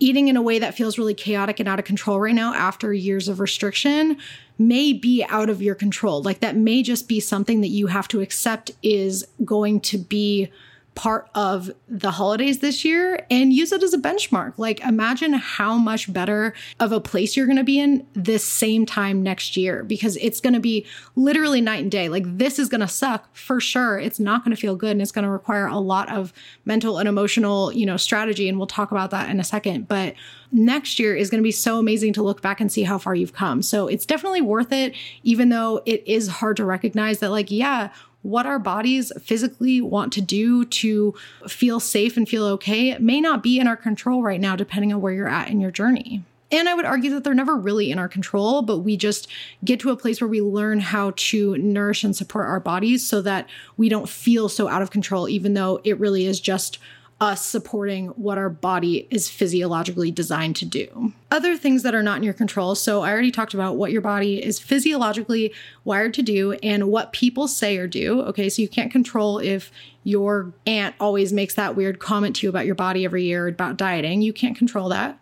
eating 0.00 0.26
in 0.26 0.36
a 0.36 0.42
way 0.42 0.58
that 0.58 0.74
feels 0.74 0.98
really 0.98 1.14
chaotic 1.14 1.60
and 1.60 1.68
out 1.68 1.78
of 1.78 1.84
control 1.84 2.18
right 2.18 2.34
now 2.34 2.52
after 2.54 2.92
years 2.92 3.28
of 3.28 3.38
restriction 3.38 4.16
may 4.58 4.92
be 4.92 5.24
out 5.28 5.48
of 5.48 5.62
your 5.62 5.74
control. 5.74 6.22
Like 6.22 6.40
that 6.40 6.56
may 6.56 6.82
just 6.82 7.06
be 7.06 7.20
something 7.20 7.60
that 7.60 7.68
you 7.68 7.86
have 7.86 8.08
to 8.08 8.20
accept 8.20 8.72
is 8.82 9.26
going 9.44 9.80
to 9.80 9.98
be 9.98 10.50
part 10.94 11.30
of 11.34 11.70
the 11.88 12.10
holidays 12.10 12.58
this 12.58 12.84
year 12.84 13.24
and 13.30 13.52
use 13.52 13.72
it 13.72 13.82
as 13.82 13.94
a 13.94 13.98
benchmark. 13.98 14.54
Like, 14.58 14.80
imagine 14.80 15.32
how 15.32 15.76
much 15.76 16.12
better 16.12 16.52
of 16.78 16.92
a 16.92 17.00
place 17.00 17.36
you're 17.36 17.46
going 17.46 17.56
to 17.56 17.64
be 17.64 17.78
in 17.78 18.06
this 18.12 18.44
same 18.44 18.84
time 18.86 19.22
next 19.22 19.56
year 19.56 19.84
because 19.84 20.16
it's 20.16 20.40
going 20.40 20.52
to 20.52 20.60
be 20.60 20.84
literally 21.14 21.60
night 21.60 21.82
and 21.82 21.90
day. 21.90 22.08
Like, 22.08 22.24
this 22.26 22.58
is 22.58 22.68
going 22.68 22.80
to 22.80 22.88
suck 22.88 23.34
for 23.34 23.60
sure. 23.60 23.98
It's 23.98 24.20
not 24.20 24.44
going 24.44 24.54
to 24.54 24.60
feel 24.60 24.74
good 24.74 24.90
and 24.90 25.00
it's 25.00 25.12
going 25.12 25.24
to 25.24 25.30
require 25.30 25.66
a 25.66 25.78
lot 25.78 26.10
of 26.10 26.32
mental 26.64 26.98
and 26.98 27.08
emotional, 27.08 27.72
you 27.72 27.86
know, 27.86 27.96
strategy. 27.96 28.48
And 28.48 28.58
we'll 28.58 28.66
talk 28.66 28.90
about 28.90 29.10
that 29.10 29.30
in 29.30 29.38
a 29.40 29.44
second. 29.44 29.86
But 29.88 30.14
next 30.52 30.98
year 30.98 31.14
is 31.14 31.30
going 31.30 31.40
to 31.40 31.46
be 31.46 31.52
so 31.52 31.78
amazing 31.78 32.12
to 32.14 32.22
look 32.22 32.42
back 32.42 32.60
and 32.60 32.70
see 32.70 32.82
how 32.82 32.98
far 32.98 33.14
you've 33.14 33.32
come. 33.32 33.62
So 33.62 33.86
it's 33.86 34.04
definitely 34.04 34.40
worth 34.40 34.72
it, 34.72 34.94
even 35.22 35.48
though 35.48 35.82
it 35.86 36.02
is 36.06 36.28
hard 36.28 36.56
to 36.56 36.64
recognize 36.64 37.20
that, 37.20 37.30
like, 37.30 37.50
yeah, 37.50 37.90
what 38.22 38.46
our 38.46 38.58
bodies 38.58 39.12
physically 39.22 39.80
want 39.80 40.12
to 40.12 40.20
do 40.20 40.64
to 40.66 41.14
feel 41.48 41.80
safe 41.80 42.16
and 42.16 42.28
feel 42.28 42.44
okay 42.44 42.96
may 42.98 43.20
not 43.20 43.42
be 43.42 43.58
in 43.58 43.66
our 43.66 43.76
control 43.76 44.22
right 44.22 44.40
now, 44.40 44.56
depending 44.56 44.92
on 44.92 45.00
where 45.00 45.12
you're 45.12 45.28
at 45.28 45.48
in 45.48 45.60
your 45.60 45.70
journey. 45.70 46.22
And 46.52 46.68
I 46.68 46.74
would 46.74 46.84
argue 46.84 47.10
that 47.10 47.22
they're 47.22 47.32
never 47.32 47.56
really 47.56 47.92
in 47.92 47.98
our 47.98 48.08
control, 48.08 48.62
but 48.62 48.78
we 48.78 48.96
just 48.96 49.28
get 49.64 49.78
to 49.80 49.90
a 49.90 49.96
place 49.96 50.20
where 50.20 50.28
we 50.28 50.40
learn 50.40 50.80
how 50.80 51.12
to 51.14 51.56
nourish 51.58 52.02
and 52.02 52.14
support 52.14 52.48
our 52.48 52.58
bodies 52.58 53.06
so 53.06 53.22
that 53.22 53.48
we 53.76 53.88
don't 53.88 54.08
feel 54.08 54.48
so 54.48 54.68
out 54.68 54.82
of 54.82 54.90
control, 54.90 55.28
even 55.28 55.54
though 55.54 55.80
it 55.84 55.98
really 56.00 56.26
is 56.26 56.40
just 56.40 56.78
us 57.20 57.44
supporting 57.44 58.08
what 58.08 58.38
our 58.38 58.48
body 58.48 59.06
is 59.10 59.28
physiologically 59.28 60.10
designed 60.10 60.56
to 60.56 60.64
do. 60.64 61.12
Other 61.30 61.56
things 61.56 61.82
that 61.82 61.94
are 61.94 62.02
not 62.02 62.16
in 62.16 62.22
your 62.22 62.32
control. 62.32 62.74
So, 62.74 63.02
I 63.02 63.12
already 63.12 63.30
talked 63.30 63.52
about 63.52 63.76
what 63.76 63.92
your 63.92 64.00
body 64.00 64.42
is 64.42 64.58
physiologically 64.58 65.52
wired 65.84 66.14
to 66.14 66.22
do 66.22 66.52
and 66.62 66.88
what 66.88 67.12
people 67.12 67.46
say 67.46 67.76
or 67.76 67.86
do. 67.86 68.22
Okay, 68.22 68.48
so 68.48 68.62
you 68.62 68.68
can't 68.68 68.90
control 68.90 69.38
if 69.38 69.70
your 70.02 70.52
aunt 70.66 70.94
always 70.98 71.32
makes 71.32 71.54
that 71.54 71.76
weird 71.76 71.98
comment 71.98 72.36
to 72.36 72.46
you 72.46 72.48
about 72.48 72.64
your 72.64 72.74
body 72.74 73.04
every 73.04 73.24
year 73.24 73.48
about 73.48 73.76
dieting. 73.76 74.22
You 74.22 74.32
can't 74.32 74.56
control 74.56 74.88
that. 74.88 75.18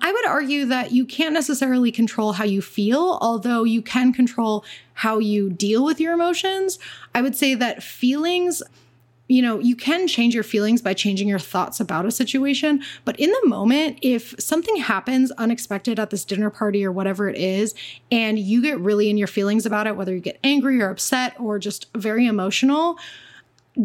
I 0.00 0.12
would 0.12 0.26
argue 0.26 0.66
that 0.66 0.92
you 0.92 1.06
can't 1.06 1.32
necessarily 1.32 1.90
control 1.90 2.32
how 2.32 2.44
you 2.44 2.60
feel, 2.60 3.18
although 3.20 3.64
you 3.64 3.80
can 3.80 4.12
control 4.12 4.64
how 4.94 5.18
you 5.18 5.48
deal 5.50 5.84
with 5.84 6.00
your 6.00 6.12
emotions. 6.12 6.78
I 7.14 7.22
would 7.22 7.36
say 7.36 7.54
that 7.54 7.82
feelings 7.82 8.62
you 9.26 9.40
know, 9.40 9.58
you 9.58 9.74
can 9.74 10.06
change 10.06 10.34
your 10.34 10.44
feelings 10.44 10.82
by 10.82 10.92
changing 10.92 11.28
your 11.28 11.38
thoughts 11.38 11.80
about 11.80 12.04
a 12.04 12.10
situation. 12.10 12.82
But 13.04 13.18
in 13.18 13.30
the 13.30 13.48
moment, 13.48 13.98
if 14.02 14.34
something 14.38 14.76
happens 14.76 15.30
unexpected 15.32 15.98
at 15.98 16.10
this 16.10 16.24
dinner 16.24 16.50
party 16.50 16.84
or 16.84 16.92
whatever 16.92 17.28
it 17.28 17.36
is, 17.36 17.74
and 18.10 18.38
you 18.38 18.60
get 18.60 18.78
really 18.80 19.08
in 19.08 19.16
your 19.16 19.26
feelings 19.26 19.64
about 19.64 19.86
it, 19.86 19.96
whether 19.96 20.14
you 20.14 20.20
get 20.20 20.38
angry 20.44 20.82
or 20.82 20.90
upset 20.90 21.34
or 21.40 21.58
just 21.58 21.86
very 21.94 22.26
emotional, 22.26 22.98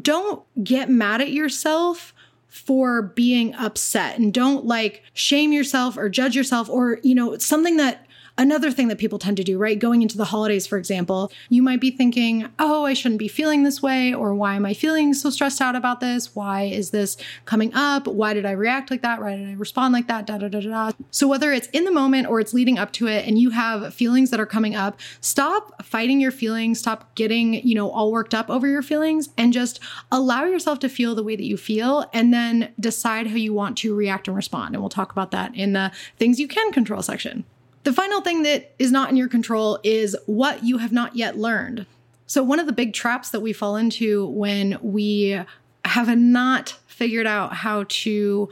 don't 0.01 0.43
get 0.63 0.89
mad 0.89 1.21
at 1.21 1.31
yourself 1.31 2.13
for 2.49 3.01
being 3.01 3.53
upset 3.55 4.17
and 4.17 4.33
don't 4.33 4.65
like 4.65 5.03
shame 5.13 5.53
yourself 5.53 5.97
or 5.97 6.09
judge 6.09 6.35
yourself 6.35 6.69
or, 6.69 6.99
you 7.03 7.15
know, 7.15 7.37
something 7.37 7.77
that 7.77 8.05
Another 8.39 8.71
thing 8.71 8.87
that 8.87 8.97
people 8.97 9.19
tend 9.19 9.35
to 9.35 9.43
do, 9.43 9.57
right? 9.57 9.77
Going 9.77 10.01
into 10.01 10.15
the 10.15 10.23
holidays, 10.23 10.65
for 10.65 10.77
example, 10.77 11.29
you 11.49 11.61
might 11.61 11.81
be 11.81 11.91
thinking, 11.91 12.47
oh, 12.57 12.85
I 12.85 12.93
shouldn't 12.93 13.19
be 13.19 13.27
feeling 13.27 13.63
this 13.63 13.81
way, 13.81 14.13
or 14.13 14.33
why 14.33 14.55
am 14.55 14.65
I 14.65 14.73
feeling 14.73 15.13
so 15.13 15.29
stressed 15.29 15.59
out 15.59 15.75
about 15.75 15.99
this? 15.99 16.33
Why 16.33 16.63
is 16.63 16.91
this 16.91 17.17
coming 17.43 17.73
up? 17.73 18.07
Why 18.07 18.33
did 18.33 18.45
I 18.45 18.51
react 18.51 18.91
like 18.91 19.01
that? 19.01 19.19
Why 19.19 19.35
did 19.35 19.49
I 19.49 19.53
respond 19.55 19.93
like 19.93 20.07
that? 20.07 20.25
Da 20.25 20.37
da 20.37 20.47
da 20.47 20.61
da. 20.61 20.91
So, 21.11 21.27
whether 21.27 21.51
it's 21.51 21.67
in 21.73 21.83
the 21.83 21.91
moment 21.91 22.27
or 22.27 22.39
it's 22.39 22.53
leading 22.53 22.79
up 22.79 22.93
to 22.93 23.07
it 23.07 23.27
and 23.27 23.37
you 23.37 23.49
have 23.49 23.93
feelings 23.93 24.29
that 24.29 24.39
are 24.39 24.45
coming 24.45 24.73
up, 24.73 24.97
stop 25.19 25.83
fighting 25.83 26.21
your 26.21 26.31
feelings, 26.31 26.79
stop 26.79 27.13
getting, 27.15 27.55
you 27.55 27.75
know, 27.75 27.91
all 27.91 28.09
worked 28.09 28.33
up 28.33 28.49
over 28.49 28.67
your 28.67 28.81
feelings, 28.81 29.27
and 29.37 29.51
just 29.51 29.81
allow 30.13 30.45
yourself 30.45 30.79
to 30.79 30.87
feel 30.87 31.13
the 31.13 31.23
way 31.23 31.35
that 31.35 31.45
you 31.45 31.57
feel 31.57 32.09
and 32.13 32.33
then 32.33 32.73
decide 32.79 33.27
how 33.27 33.35
you 33.35 33.53
want 33.53 33.77
to 33.79 33.93
react 33.93 34.29
and 34.29 34.37
respond. 34.37 34.75
And 34.75 34.81
we'll 34.81 34.87
talk 34.87 35.11
about 35.11 35.31
that 35.31 35.53
in 35.55 35.73
the 35.73 35.91
things 36.17 36.39
you 36.39 36.47
can 36.47 36.71
control 36.71 37.01
section. 37.01 37.43
The 37.83 37.93
final 37.93 38.21
thing 38.21 38.43
that 38.43 38.73
is 38.77 38.91
not 38.91 39.09
in 39.09 39.15
your 39.15 39.29
control 39.29 39.79
is 39.83 40.15
what 40.25 40.63
you 40.63 40.79
have 40.79 40.91
not 40.91 41.15
yet 41.15 41.37
learned. 41.37 41.85
So, 42.27 42.43
one 42.43 42.59
of 42.59 42.67
the 42.67 42.73
big 42.73 42.93
traps 42.93 43.29
that 43.31 43.39
we 43.39 43.53
fall 43.53 43.75
into 43.75 44.27
when 44.27 44.77
we 44.81 45.41
have 45.85 46.17
not 46.17 46.75
figured 46.87 47.25
out 47.25 47.53
how 47.53 47.85
to 47.87 48.49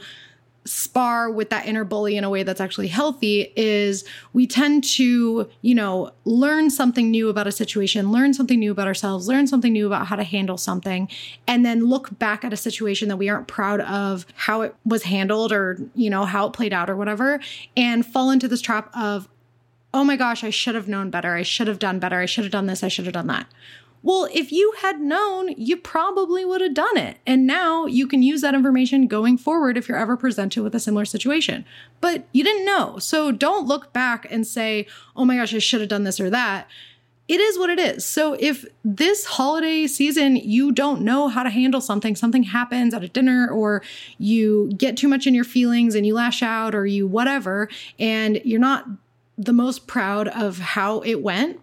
spar 0.68 1.30
with 1.30 1.50
that 1.50 1.66
inner 1.66 1.84
bully 1.84 2.16
in 2.16 2.24
a 2.24 2.30
way 2.30 2.42
that's 2.42 2.60
actually 2.60 2.88
healthy 2.88 3.52
is 3.56 4.04
we 4.32 4.46
tend 4.46 4.84
to, 4.84 5.48
you 5.62 5.74
know, 5.74 6.12
learn 6.24 6.70
something 6.70 7.10
new 7.10 7.28
about 7.28 7.46
a 7.46 7.52
situation, 7.52 8.12
learn 8.12 8.34
something 8.34 8.58
new 8.58 8.70
about 8.70 8.86
ourselves, 8.86 9.26
learn 9.26 9.46
something 9.46 9.72
new 9.72 9.86
about 9.86 10.06
how 10.06 10.16
to 10.16 10.24
handle 10.24 10.58
something, 10.58 11.08
and 11.46 11.64
then 11.64 11.86
look 11.86 12.18
back 12.18 12.44
at 12.44 12.52
a 12.52 12.56
situation 12.56 13.08
that 13.08 13.16
we 13.16 13.28
aren't 13.28 13.48
proud 13.48 13.80
of 13.80 14.26
how 14.34 14.60
it 14.60 14.74
was 14.84 15.04
handled 15.04 15.52
or, 15.52 15.78
you 15.94 16.10
know, 16.10 16.24
how 16.24 16.46
it 16.46 16.52
played 16.52 16.72
out 16.72 16.90
or 16.90 16.96
whatever, 16.96 17.40
and 17.76 18.04
fall 18.04 18.30
into 18.30 18.46
this 18.46 18.60
trap 18.60 18.90
of, 18.94 19.28
oh 19.94 20.04
my 20.04 20.16
gosh, 20.16 20.44
I 20.44 20.50
should 20.50 20.74
have 20.74 20.86
known 20.86 21.08
better. 21.10 21.34
I 21.34 21.42
should 21.42 21.66
have 21.66 21.78
done 21.78 21.98
better. 21.98 22.20
I 22.20 22.26
should 22.26 22.44
have 22.44 22.52
done 22.52 22.66
this. 22.66 22.84
I 22.84 22.88
should 22.88 23.06
have 23.06 23.14
done 23.14 23.28
that. 23.28 23.46
Well, 24.02 24.28
if 24.32 24.52
you 24.52 24.74
had 24.80 25.00
known, 25.00 25.48
you 25.56 25.76
probably 25.76 26.44
would 26.44 26.60
have 26.60 26.74
done 26.74 26.96
it. 26.96 27.18
And 27.26 27.46
now 27.46 27.86
you 27.86 28.06
can 28.06 28.22
use 28.22 28.40
that 28.42 28.54
information 28.54 29.06
going 29.06 29.38
forward 29.38 29.76
if 29.76 29.88
you're 29.88 29.98
ever 29.98 30.16
presented 30.16 30.62
with 30.62 30.74
a 30.74 30.80
similar 30.80 31.04
situation. 31.04 31.64
But 32.00 32.26
you 32.32 32.44
didn't 32.44 32.64
know. 32.64 32.98
So 32.98 33.32
don't 33.32 33.66
look 33.66 33.92
back 33.92 34.26
and 34.30 34.46
say, 34.46 34.86
oh 35.16 35.24
my 35.24 35.36
gosh, 35.36 35.52
I 35.54 35.58
should 35.58 35.80
have 35.80 35.88
done 35.88 36.04
this 36.04 36.20
or 36.20 36.30
that. 36.30 36.68
It 37.26 37.40
is 37.40 37.58
what 37.58 37.68
it 37.68 37.78
is. 37.78 38.06
So 38.06 38.36
if 38.40 38.64
this 38.84 39.26
holiday 39.26 39.86
season 39.86 40.36
you 40.36 40.72
don't 40.72 41.02
know 41.02 41.28
how 41.28 41.42
to 41.42 41.50
handle 41.50 41.82
something, 41.82 42.16
something 42.16 42.44
happens 42.44 42.94
at 42.94 43.04
a 43.04 43.08
dinner, 43.08 43.46
or 43.50 43.82
you 44.16 44.70
get 44.78 44.96
too 44.96 45.08
much 45.08 45.26
in 45.26 45.34
your 45.34 45.44
feelings 45.44 45.94
and 45.94 46.06
you 46.06 46.14
lash 46.14 46.42
out, 46.42 46.74
or 46.74 46.86
you 46.86 47.06
whatever, 47.06 47.68
and 47.98 48.40
you're 48.44 48.58
not 48.58 48.86
the 49.36 49.52
most 49.52 49.86
proud 49.86 50.28
of 50.28 50.58
how 50.58 51.00
it 51.00 51.22
went, 51.22 51.60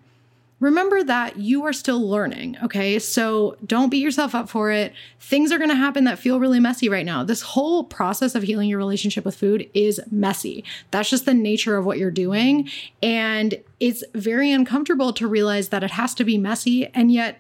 remember 0.66 1.04
that 1.04 1.38
you 1.38 1.64
are 1.66 1.72
still 1.72 2.02
learning, 2.10 2.58
okay? 2.64 2.98
So 2.98 3.56
don't 3.66 3.90
beat 3.90 4.04
yourself 4.04 4.34
up 4.34 4.50
for 4.50 4.72
it. 4.72 4.94
Things 5.20 5.52
are 5.52 5.60
gonna 5.60 5.76
happen 5.76 6.06
that 6.06 6.18
feel 6.18 6.40
really 6.40 6.60
messy 6.60 6.90
right 6.90 7.06
now. 7.06 7.24
This 7.24 7.42
whole 7.42 7.84
process 7.84 8.34
of 8.34 8.44
healing 8.44 8.68
your 8.68 8.80
relationship 8.80 9.24
with 9.24 9.36
food 9.36 9.70
is 9.74 10.02
messy. 10.12 10.64
That's 10.92 11.10
just 11.10 11.26
the 11.26 11.34
nature 11.36 11.78
of 11.78 11.86
what 11.86 12.00
you're 12.00 12.12
doing. 12.12 12.70
And 13.04 13.62
it's 13.80 14.04
very 14.14 14.52
uncomfortable 14.52 15.14
to 15.14 15.28
realize 15.28 15.70
that 15.70 15.84
it 15.84 15.92
has 15.92 16.16
to 16.16 16.24
be 16.24 16.38
messy, 16.38 16.88
and 16.88 17.12
yet 17.12 17.40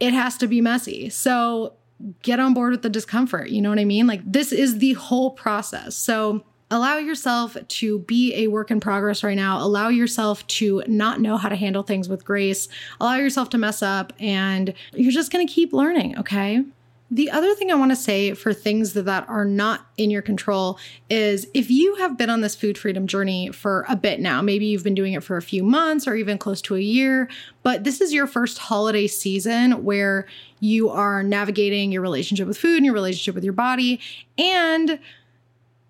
it 0.00 0.12
has 0.12 0.36
to 0.38 0.48
be 0.48 0.60
messy. 0.60 1.08
So 1.08 1.74
get 2.22 2.40
on 2.40 2.52
board 2.52 2.72
with 2.72 2.82
the 2.82 2.90
discomfort. 2.90 3.50
You 3.50 3.62
know 3.62 3.70
what 3.70 3.78
I 3.78 3.84
mean? 3.84 4.06
Like, 4.06 4.20
this 4.24 4.52
is 4.52 4.78
the 4.78 4.94
whole 4.94 5.30
process. 5.30 5.96
So, 5.96 6.44
allow 6.70 6.98
yourself 6.98 7.56
to 7.66 8.00
be 8.00 8.34
a 8.34 8.48
work 8.48 8.70
in 8.70 8.80
progress 8.80 9.22
right 9.22 9.36
now. 9.36 9.62
Allow 9.62 9.88
yourself 9.88 10.46
to 10.48 10.82
not 10.86 11.20
know 11.20 11.36
how 11.36 11.48
to 11.48 11.56
handle 11.56 11.82
things 11.82 12.08
with 12.08 12.24
grace. 12.24 12.68
Allow 13.00 13.16
yourself 13.16 13.50
to 13.50 13.58
mess 13.58 13.82
up, 13.82 14.12
and 14.18 14.74
you're 14.92 15.12
just 15.12 15.30
going 15.30 15.46
to 15.46 15.52
keep 15.52 15.72
learning, 15.72 16.18
okay? 16.18 16.64
The 17.08 17.30
other 17.30 17.54
thing 17.54 17.70
I 17.70 17.76
want 17.76 17.92
to 17.92 17.96
say 17.96 18.34
for 18.34 18.52
things 18.52 18.94
that, 18.94 19.28
are 19.28 19.44
not 19.44 19.86
in 19.96 20.10
your 20.10 20.22
control 20.22 20.76
is 21.08 21.46
if 21.54 21.70
you 21.70 21.94
have 21.96 22.18
been 22.18 22.30
on 22.30 22.40
this 22.40 22.56
food 22.56 22.76
freedom 22.76 23.06
journey 23.06 23.52
for 23.52 23.86
a 23.88 23.94
bit 23.94 24.18
now, 24.18 24.42
maybe 24.42 24.66
you've 24.66 24.82
been 24.82 24.96
doing 24.96 25.12
it 25.12 25.22
for 25.22 25.36
a 25.36 25.42
few 25.42 25.62
months 25.62 26.08
or 26.08 26.16
even 26.16 26.36
close 26.36 26.60
to 26.62 26.74
a 26.74 26.80
year, 26.80 27.28
but 27.62 27.84
this 27.84 28.00
is 28.00 28.12
your 28.12 28.26
first 28.26 28.58
holiday 28.58 29.06
season 29.06 29.84
where 29.84 30.26
you 30.58 30.90
are 30.90 31.22
navigating 31.22 31.92
your 31.92 32.02
relationship 32.02 32.48
with 32.48 32.58
food 32.58 32.78
and 32.78 32.84
your 32.84 32.94
relationship 32.94 33.36
with 33.36 33.44
your 33.44 33.52
body. 33.52 34.00
And 34.36 34.98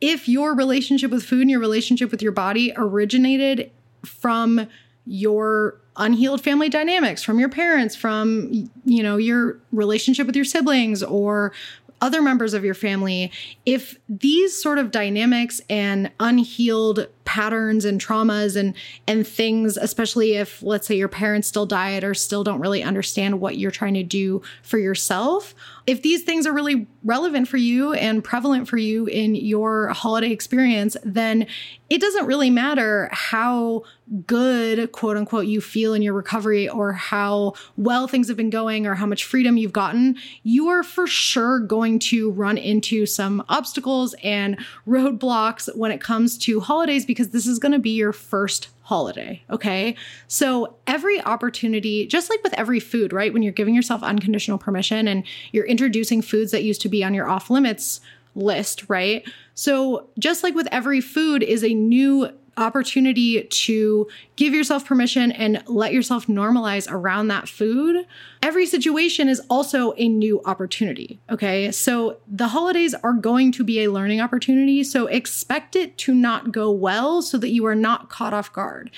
if 0.01 0.29
your 0.29 0.55
relationship 0.55 1.11
with 1.11 1.25
food 1.25 1.43
and 1.43 1.51
your 1.51 1.61
relationship 1.61 2.11
with 2.11 2.23
your 2.23 2.33
body 2.33 2.73
originated 2.77 3.71
from 4.05 4.67
your 5.07 5.81
unhealed 5.97 6.43
family 6.43 6.69
dynamics 6.69 7.23
from 7.23 7.39
your 7.39 7.49
parents 7.49 7.97
from 7.97 8.51
you 8.85 9.03
know 9.03 9.17
your 9.17 9.59
relationship 9.73 10.27
with 10.27 10.37
your 10.37 10.45
siblings 10.45 11.03
or 11.03 11.53
other 12.03 12.21
members 12.21 12.53
of 12.53 12.65
your 12.65 12.75
family 12.75 13.33
if 13.65 13.99
these 14.09 14.61
sort 14.61 14.79
of 14.79 14.91
dynamics 14.91 15.61
and 15.71 16.11
unhealed 16.21 17.09
patterns 17.27 17.85
and 17.85 18.01
traumas 18.01 18.57
and 18.57 18.75
and 19.07 19.27
things 19.27 19.77
especially 19.77 20.35
if 20.35 20.63
let's 20.63 20.87
say 20.87 20.97
your 20.97 21.09
parents 21.09 21.49
still 21.49 21.67
diet 21.67 22.05
or 22.05 22.15
still 22.15 22.43
don't 22.43 22.61
really 22.61 22.83
understand 22.83 23.41
what 23.41 23.59
you're 23.59 23.71
trying 23.71 23.95
to 23.95 24.03
do 24.03 24.41
for 24.63 24.79
yourself. 24.79 25.55
If 25.87 26.03
these 26.03 26.23
things 26.23 26.47
are 26.47 26.53
really 26.53 26.87
relevant 27.05 27.49
for 27.49 27.59
you 27.59 27.93
and 27.93 28.25
prevalent 28.25 28.69
for 28.69 28.79
you 28.79 29.07
in 29.07 29.35
your 29.35 29.89
holiday 29.89 30.31
experience 30.31 30.97
then 31.05 31.47
it 31.89 32.01
doesn't 32.01 32.27
really 32.27 32.51
matter 32.51 33.09
how 33.13 33.83
good 34.27 34.93
quote 34.93 35.17
unquote 35.17 35.47
you 35.47 35.61
feel 35.61 35.95
in 35.95 36.03
your 36.03 36.13
recovery 36.13 36.69
or 36.69 36.93
how 36.93 37.55
well 37.77 38.07
things 38.07 38.29
have 38.29 38.37
been 38.37 38.51
going 38.51 38.87
or 38.87 38.95
how 38.95 39.07
much 39.07 39.25
freedom 39.25 39.57
you've 39.57 39.73
gotten 39.73 40.17
you 40.43 40.69
are 40.69 40.83
for 40.83 41.07
sure 41.07 41.59
going 41.59 41.99
to 41.99 42.31
run 42.31 42.57
into 42.57 43.05
some 43.05 43.45
obstacles 43.49 44.15
and 44.23 44.59
roadblocks 44.87 45.75
when 45.77 45.91
it 45.91 46.01
comes 46.01 46.39
to 46.39 46.61
holidays 46.61 47.05
because 47.17 47.31
this 47.31 47.47
is 47.47 47.59
going 47.59 47.73
to 47.73 47.79
be 47.79 47.91
your 47.91 48.13
first 48.13 48.69
holiday. 48.83 49.43
Okay. 49.51 49.97
So 50.29 50.77
every 50.87 51.21
opportunity, 51.23 52.07
just 52.07 52.29
like 52.29 52.43
with 52.45 52.53
every 52.55 52.79
food, 52.79 53.13
right? 53.13 53.33
When 53.33 53.43
you're 53.43 53.53
giving 53.53 53.75
yourself 53.75 54.03
unconditional 54.03 54.59
permission 54.59 55.09
and 55.09 55.25
you're 55.53 55.65
introducing 55.65 56.21
foods 56.21 56.53
that 56.53 56.63
used 56.63 56.83
to 56.83 56.89
be 56.91 57.03
on 57.03 57.15
your 57.15 57.27
off 57.27 57.49
limits 57.49 58.01
list, 58.35 58.85
right? 58.89 59.27
So 59.55 60.09
just 60.19 60.43
like 60.43 60.55
with 60.55 60.69
every 60.71 61.01
food 61.01 61.43
is 61.43 61.65
a 61.65 61.73
new 61.73 62.31
opportunity 62.57 63.43
to 63.43 64.09
give 64.37 64.55
yourself 64.55 64.85
permission 64.85 65.31
and 65.33 65.63
let 65.67 65.93
yourself 65.93 66.27
normalize 66.27 66.91
around 66.91 67.29
that 67.29 67.49
food, 67.49 68.07
every 68.43 68.67
situation 68.67 69.29
is 69.29 69.41
also 69.51 69.93
a 69.97 70.09
new 70.09 70.41
opportunity. 70.45 71.19
Okay. 71.31 71.71
So 71.71 72.19
the 72.27 72.49
holidays 72.49 72.95
are 72.95 73.13
going 73.13 73.53
to 73.53 73.65
be 73.65 73.85
a 73.85 73.91
learning 73.91 74.21
opportunity. 74.21 74.83
So 74.85 75.07
expect 75.07 75.77
it 75.77 75.99
to 75.99 76.15
not 76.15 76.53
go 76.53 76.71
well 76.71 77.23
so 77.23 77.39
that 77.39 77.51
you 77.51 77.67
are 77.67 77.75
not 77.75 78.09
caught 78.09 78.33
off 78.35 78.53
guard. 78.53 78.91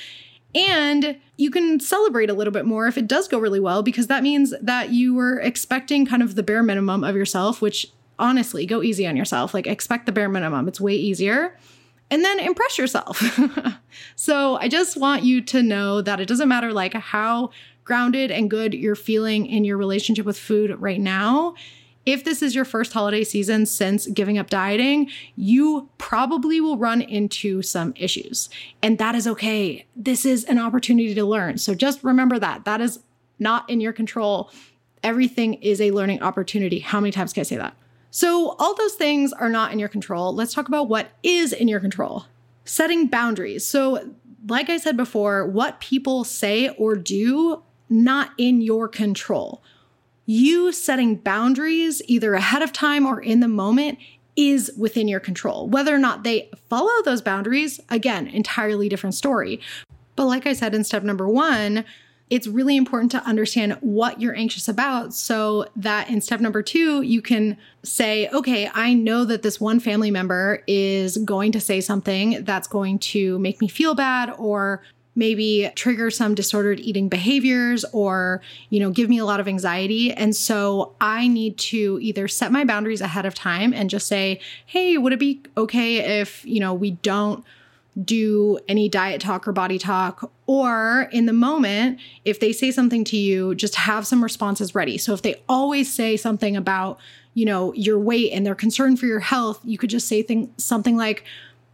And 0.55 1.19
you 1.37 1.51
can 1.51 1.79
celebrate 1.79 2.31
a 2.31 2.35
little 2.35 2.53
bit 2.53 2.65
more 2.65 2.87
if 2.87 2.97
it 2.97 3.07
does 3.07 3.29
go 3.29 3.39
really 3.39 3.61
well, 3.61 3.83
because 3.83 4.07
that 4.07 4.23
means 4.23 4.55
that 4.63 4.91
you 4.91 5.15
were 5.15 5.39
expecting 5.41 6.07
kind 6.07 6.23
of 6.23 6.35
the 6.37 6.43
bare 6.43 6.63
minimum 6.63 7.05
of 7.05 7.15
yourself, 7.15 7.61
which 7.61 7.87
honestly, 8.19 8.67
go 8.67 8.83
easy 8.83 9.07
on 9.07 9.17
yourself. 9.17 9.55
Like, 9.55 9.67
expect 9.67 10.07
the 10.07 10.13
bare 10.13 10.29
minimum. 10.29 10.67
It's 10.67 10.81
way 10.81 10.95
easier 10.95 11.57
and 12.11 12.25
then 12.25 12.39
impress 12.41 12.79
yourself. 12.79 13.23
so 14.17 14.57
I 14.57 14.69
just 14.69 14.97
want 14.97 15.25
you 15.25 15.41
to 15.43 15.63
know 15.63 16.01
that 16.03 16.21
it 16.21 16.29
doesn't 16.29 16.49
matter 16.49 16.73
like 16.73 16.95
how 16.95 17.51
grounded 17.85 18.31
and 18.31 18.51
good 18.51 18.75
you're 18.75 18.95
feeling 18.95 19.47
in 19.47 19.65
your 19.65 19.77
relationship 19.79 20.27
with 20.27 20.39
food 20.39 20.75
right 20.79 21.01
now. 21.01 21.55
If 22.07 22.25
this 22.25 22.43
is 22.43 22.55
your 22.55 22.65
first 22.65 22.93
holiday 22.95 23.23
season 23.23 23.67
since 23.67 24.07
giving 24.07 24.39
up 24.39 24.49
dieting, 24.49 25.11
you 25.37 25.91
probably 25.99 26.61
will 26.61 26.79
run 26.79 27.03
into 27.03 27.61
some 27.61 27.93
issues. 27.97 28.49
And 28.83 28.97
that 28.97 29.15
is 29.15 29.27
okay. 29.27 29.85
This 29.95 30.25
is 30.25 30.45
an 30.45 30.59
opportunity 30.59 31.15
to 31.15 31.25
learn. 31.25 31.59
So 31.59 31.75
just 31.75 32.03
remember 32.03 32.39
that. 32.39 32.65
That 32.65 32.81
is 32.81 33.01
not 33.39 33.69
in 33.69 33.81
your 33.81 33.93
control. 33.93 34.51
Everything 35.03 35.55
is 35.55 35.81
a 35.81 35.91
learning 35.91 36.23
opportunity. 36.23 36.79
How 36.79 37.01
many 37.01 37.11
times 37.11 37.35
can 37.35 37.43
I 37.43 37.45
say 37.45 37.57
that? 37.57 37.77
So, 38.11 38.57
all 38.59 38.75
those 38.75 38.95
things 38.95 39.33
are 39.33 39.51
not 39.51 39.73
in 39.73 39.79
your 39.79 39.89
control. 39.89 40.35
Let's 40.35 40.55
talk 40.55 40.69
about 40.69 40.89
what 40.89 41.11
is 41.23 41.53
in 41.53 41.69
your 41.69 41.81
control 41.81 42.27
setting 42.65 43.07
boundaries. 43.07 43.67
So, 43.67 44.15
like 44.47 44.69
I 44.69 44.77
said 44.77 44.97
before, 44.97 45.47
what 45.47 45.81
people 45.81 46.25
say 46.25 46.69
or 46.71 46.95
do, 46.97 47.63
not 47.89 48.31
in 48.39 48.61
your 48.61 48.89
control. 48.89 49.63
You 50.27 50.73
setting 50.73 51.17
boundaries 51.17 52.03
either 52.07 52.35
ahead 52.35 52.63
of 52.63 52.73
time 52.73 53.07
or 53.07 53.21
in 53.21 53.41
the 53.41 53.49
moment 53.49 53.99
is 54.37 54.71
within 54.77 55.09
your 55.09 55.21
control. 55.21 55.67
Whether 55.67 55.95
or 55.95 55.99
not 55.99 56.23
they 56.23 56.51
follow 56.69 57.03
those 57.03 57.23
boundaries, 57.23 57.81
again, 57.89 58.29
entirely 58.29 58.89
different 58.89 59.15
story. 59.15 59.61
But 60.15 60.27
like 60.27 60.47
I 60.47 60.53
said 60.53 60.75
in 60.75 60.85
step 60.85 61.03
number 61.03 61.29
one, 61.29 61.85
it's 62.31 62.47
really 62.47 62.77
important 62.77 63.11
to 63.13 63.23
understand 63.25 63.77
what 63.81 64.21
you're 64.21 64.37
anxious 64.37 64.69
about 64.69 65.15
so 65.15 65.67
that 65.77 66.11
in 66.11 66.21
step 66.21 66.41
number 66.41 66.63
two, 66.63 67.03
you 67.03 67.23
can 67.23 67.57
say, 67.83 68.29
okay, 68.29 68.71
I 68.75 68.93
know 68.95 69.25
that 69.25 69.43
this 69.43 69.61
one 69.61 69.81
family 69.81 70.11
member 70.11 70.63
is 70.67 71.17
going 71.19 71.53
to 71.53 71.61
say 71.61 71.81
something 71.81 72.45
that's 72.45 72.69
going 72.69 72.99
to 72.99 73.39
make 73.39 73.61
me 73.61 73.69
feel 73.69 73.95
bad 73.95 74.33
or 74.37 74.83
maybe 75.15 75.69
trigger 75.75 76.11
some 76.11 76.35
disordered 76.35 76.79
eating 76.79 77.09
behaviors 77.09 77.85
or 77.93 78.41
you 78.71 78.79
know 78.79 78.91
give 78.91 79.09
me 79.09 79.19
a 79.19 79.25
lot 79.25 79.41
of 79.41 79.49
anxiety. 79.49 80.13
And 80.13 80.35
so 80.35 80.95
i 81.01 81.27
need 81.27 81.59
to 81.59 81.99
either 82.01 82.29
set 82.29 82.53
my 82.53 82.65
boundaries 82.65 83.01
ahead 83.01 83.27
of 83.27 83.35
time 83.35 83.75
and 83.75 83.91
just 83.91 84.07
say 84.07 84.41
hey 84.67 84.97
would 84.97 85.13
it 85.13 85.19
be 85.19 85.43
okay 85.57 86.21
if 86.21 86.45
you 86.45 86.61
know 86.61 86.73
we 86.73 86.93
don't 86.93 87.45
do 88.03 88.59
any 88.69 88.89
diet 88.89 89.21
talk 89.21 89.49
or 89.49 89.53
body 89.53 89.79
talk. 89.79 90.31
Or 90.47 91.09
in 91.13 91.27
the 91.27 91.33
moment, 91.33 91.99
if 92.25 92.41
they 92.41 92.53
say 92.53 92.71
something 92.71 93.05
to 93.05 93.17
you, 93.17 93.55
just 93.55 93.75
have 93.75 94.07
some 94.07 94.23
responses 94.23 94.75
ready. 94.75 94.99
So 94.99 95.15
if 95.15 95.23
they 95.23 95.43
always 95.49 95.93
say 95.93 96.17
something 96.17 96.57
about, 96.57 96.99
you 97.35 97.45
know, 97.45 97.73
your 97.75 97.99
weight 97.99 98.33
and 98.33 98.47
their 98.47 98.55
concern 98.55 98.97
for 98.97 99.07
your 99.07 99.21
health, 99.21 99.61
you 99.65 99.79
could 99.79 99.91
just 99.91 100.09
say 100.09 100.23
thing, 100.23 100.53
something 100.57 100.97
like, 100.97 101.25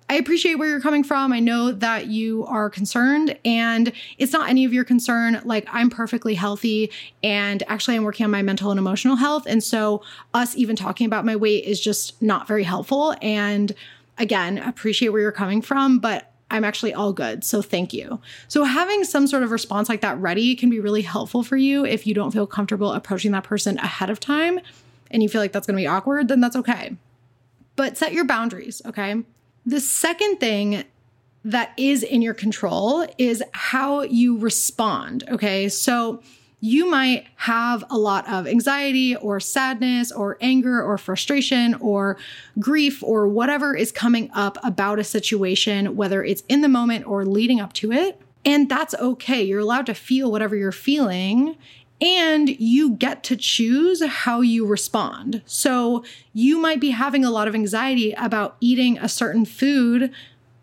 I 0.08 0.16
appreciate 0.16 0.56
where 0.56 0.68
you're 0.68 0.82
coming 0.82 1.02
from. 1.02 1.32
I 1.32 1.40
know 1.40 1.72
that 1.72 2.08
you 2.08 2.44
are 2.44 2.68
concerned 2.68 3.38
and 3.42 3.90
it's 4.18 4.32
not 4.32 4.50
any 4.50 4.66
of 4.66 4.72
your 4.72 4.84
concern. 4.84 5.40
Like, 5.44 5.66
I'm 5.72 5.88
perfectly 5.88 6.34
healthy 6.34 6.90
and 7.22 7.62
actually, 7.68 7.96
I'm 7.96 8.04
working 8.04 8.24
on 8.24 8.30
my 8.30 8.42
mental 8.42 8.70
and 8.70 8.78
emotional 8.78 9.16
health. 9.16 9.44
And 9.46 9.64
so, 9.64 10.02
us 10.34 10.54
even 10.56 10.76
talking 10.76 11.06
about 11.06 11.24
my 11.24 11.36
weight 11.36 11.64
is 11.64 11.80
just 11.80 12.20
not 12.20 12.46
very 12.46 12.64
helpful. 12.64 13.14
And 13.22 13.74
again, 14.18 14.58
appreciate 14.58 15.10
where 15.10 15.20
you're 15.20 15.32
coming 15.32 15.62
from, 15.62 15.98
but 15.98 16.32
I'm 16.50 16.64
actually 16.64 16.94
all 16.94 17.12
good. 17.12 17.42
So 17.42 17.62
thank 17.62 17.92
you. 17.92 18.20
So 18.48 18.64
having 18.64 19.04
some 19.04 19.26
sort 19.26 19.42
of 19.42 19.50
response 19.50 19.88
like 19.88 20.02
that 20.02 20.18
ready 20.18 20.54
can 20.54 20.70
be 20.70 20.78
really 20.78 21.02
helpful 21.02 21.42
for 21.42 21.56
you 21.56 21.84
if 21.84 22.06
you 22.06 22.14
don't 22.14 22.30
feel 22.30 22.46
comfortable 22.46 22.92
approaching 22.92 23.32
that 23.32 23.44
person 23.44 23.78
ahead 23.78 24.10
of 24.10 24.20
time 24.20 24.60
and 25.10 25.22
you 25.22 25.28
feel 25.28 25.40
like 25.40 25.52
that's 25.52 25.66
going 25.66 25.76
to 25.76 25.82
be 25.82 25.86
awkward, 25.86 26.28
then 26.28 26.40
that's 26.40 26.56
okay. 26.56 26.96
But 27.76 27.96
set 27.96 28.12
your 28.12 28.24
boundaries, 28.24 28.82
okay? 28.86 29.22
The 29.66 29.80
second 29.80 30.38
thing 30.38 30.84
that 31.44 31.72
is 31.76 32.02
in 32.02 32.22
your 32.22 32.34
control 32.34 33.06
is 33.18 33.42
how 33.52 34.02
you 34.02 34.38
respond, 34.38 35.24
okay? 35.28 35.68
So 35.68 36.22
you 36.60 36.90
might 36.90 37.26
have 37.36 37.84
a 37.90 37.98
lot 37.98 38.26
of 38.26 38.46
anxiety 38.46 39.14
or 39.16 39.38
sadness 39.38 40.10
or 40.10 40.38
anger 40.40 40.82
or 40.82 40.96
frustration 40.96 41.74
or 41.74 42.16
grief 42.58 43.02
or 43.02 43.28
whatever 43.28 43.76
is 43.76 43.92
coming 43.92 44.30
up 44.32 44.56
about 44.64 44.98
a 44.98 45.04
situation, 45.04 45.94
whether 45.94 46.24
it's 46.24 46.42
in 46.48 46.62
the 46.62 46.68
moment 46.68 47.06
or 47.06 47.26
leading 47.26 47.60
up 47.60 47.74
to 47.74 47.92
it. 47.92 48.18
And 48.46 48.68
that's 48.68 48.94
okay. 48.94 49.42
You're 49.42 49.60
allowed 49.60 49.86
to 49.86 49.94
feel 49.94 50.30
whatever 50.30 50.56
you're 50.56 50.72
feeling. 50.72 51.56
And 52.00 52.48
you 52.48 52.90
get 52.90 53.22
to 53.24 53.36
choose 53.36 54.04
how 54.04 54.40
you 54.40 54.66
respond. 54.66 55.42
So 55.46 56.04
you 56.32 56.58
might 56.58 56.80
be 56.80 56.90
having 56.90 57.24
a 57.24 57.30
lot 57.30 57.46
of 57.46 57.54
anxiety 57.54 58.12
about 58.12 58.56
eating 58.60 58.98
a 58.98 59.08
certain 59.08 59.44
food 59.44 60.10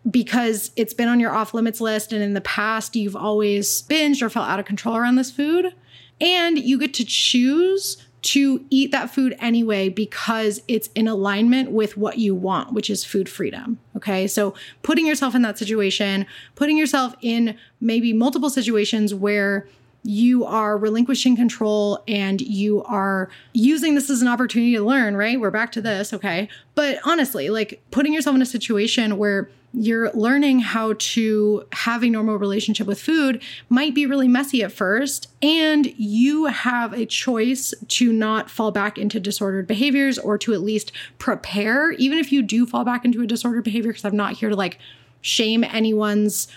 because 0.08 0.72
it's 0.76 0.94
been 0.94 1.08
on 1.08 1.20
your 1.20 1.32
off 1.32 1.54
limits 1.54 1.80
list 1.80 2.12
and 2.12 2.22
in 2.22 2.34
the 2.34 2.40
past 2.40 2.96
you've 2.96 3.16
always 3.16 3.82
binged 3.82 4.20
or 4.20 4.28
felt 4.28 4.48
out 4.48 4.58
of 4.58 4.66
control 4.66 4.96
around 4.96 5.16
this 5.16 5.30
food. 5.30 5.74
And 6.22 6.58
you 6.58 6.78
get 6.78 6.94
to 6.94 7.04
choose 7.04 7.98
to 8.22 8.64
eat 8.70 8.92
that 8.92 9.10
food 9.10 9.36
anyway 9.40 9.88
because 9.88 10.62
it's 10.68 10.88
in 10.94 11.08
alignment 11.08 11.72
with 11.72 11.96
what 11.96 12.18
you 12.18 12.34
want, 12.34 12.72
which 12.72 12.88
is 12.88 13.04
food 13.04 13.28
freedom. 13.28 13.80
Okay. 13.96 14.28
So 14.28 14.54
putting 14.82 15.06
yourself 15.06 15.34
in 15.34 15.42
that 15.42 15.58
situation, 15.58 16.26
putting 16.54 16.78
yourself 16.78 17.14
in 17.20 17.58
maybe 17.80 18.12
multiple 18.12 18.48
situations 18.48 19.12
where 19.12 19.66
you 20.02 20.44
are 20.44 20.76
relinquishing 20.76 21.36
control 21.36 22.02
and 22.08 22.40
you 22.40 22.82
are 22.84 23.30
using 23.52 23.94
this 23.94 24.10
as 24.10 24.20
an 24.20 24.28
opportunity 24.28 24.74
to 24.74 24.82
learn, 24.82 25.16
right? 25.16 25.40
We're 25.40 25.50
back 25.50 25.72
to 25.72 25.80
this, 25.80 26.12
okay? 26.12 26.48
But 26.74 26.98
honestly, 27.04 27.50
like 27.50 27.80
putting 27.90 28.12
yourself 28.12 28.34
in 28.34 28.42
a 28.42 28.46
situation 28.46 29.16
where 29.16 29.48
you're 29.74 30.10
learning 30.10 30.60
how 30.60 30.94
to 30.98 31.66
have 31.72 32.02
a 32.02 32.10
normal 32.10 32.36
relationship 32.36 32.86
with 32.86 33.00
food 33.00 33.42
might 33.68 33.94
be 33.94 34.04
really 34.04 34.28
messy 34.28 34.62
at 34.62 34.72
first. 34.72 35.28
And 35.40 35.86
you 35.96 36.46
have 36.46 36.92
a 36.92 37.06
choice 37.06 37.72
to 37.88 38.12
not 38.12 38.50
fall 38.50 38.70
back 38.70 38.98
into 38.98 39.18
disordered 39.18 39.66
behaviors 39.66 40.18
or 40.18 40.36
to 40.38 40.52
at 40.52 40.60
least 40.60 40.92
prepare, 41.18 41.92
even 41.92 42.18
if 42.18 42.30
you 42.30 42.42
do 42.42 42.66
fall 42.66 42.84
back 42.84 43.04
into 43.04 43.22
a 43.22 43.26
disordered 43.26 43.64
behavior, 43.64 43.92
because 43.92 44.04
I'm 44.04 44.16
not 44.16 44.34
here 44.34 44.50
to 44.50 44.56
like 44.56 44.78
shame 45.22 45.64
anyone's 45.64 46.48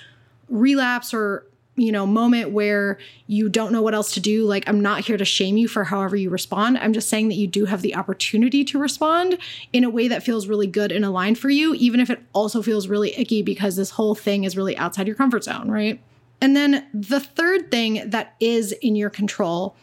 relapse 0.49 1.13
or 1.13 1.45
you 1.75 1.91
know, 1.91 2.05
moment 2.05 2.51
where 2.51 2.97
you 3.27 3.49
don't 3.49 3.71
know 3.71 3.81
what 3.81 3.93
else 3.93 4.13
to 4.13 4.19
do, 4.19 4.45
like 4.45 4.67
I'm 4.67 4.79
not 4.79 5.01
here 5.05 5.17
to 5.17 5.25
shame 5.25 5.57
you 5.57 5.67
for 5.67 5.83
however 5.83 6.15
you 6.15 6.29
respond. 6.29 6.77
I'm 6.77 6.93
just 6.93 7.09
saying 7.09 7.27
that 7.29 7.35
you 7.35 7.47
do 7.47 7.65
have 7.65 7.81
the 7.81 7.95
opportunity 7.95 8.63
to 8.65 8.79
respond 8.79 9.37
in 9.73 9.83
a 9.83 9.89
way 9.89 10.07
that 10.07 10.23
feels 10.23 10.47
really 10.47 10.67
good 10.67 10.91
and 10.91 11.03
aligned 11.03 11.37
for 11.37 11.49
you, 11.49 11.73
even 11.75 11.99
if 11.99 12.09
it 12.09 12.21
also 12.33 12.61
feels 12.61 12.87
really 12.87 13.13
icky 13.17 13.41
because 13.41 13.75
this 13.75 13.91
whole 13.91 14.15
thing 14.15 14.45
is 14.45 14.55
really 14.55 14.77
outside 14.77 15.07
your 15.07 15.15
comfort 15.15 15.43
zone, 15.43 15.69
right? 15.69 16.01
And 16.41 16.55
then 16.55 16.87
the 16.93 17.19
third 17.19 17.71
thing 17.71 18.09
that 18.09 18.35
is 18.39 18.71
in 18.71 18.95
your 18.95 19.09
control 19.09 19.75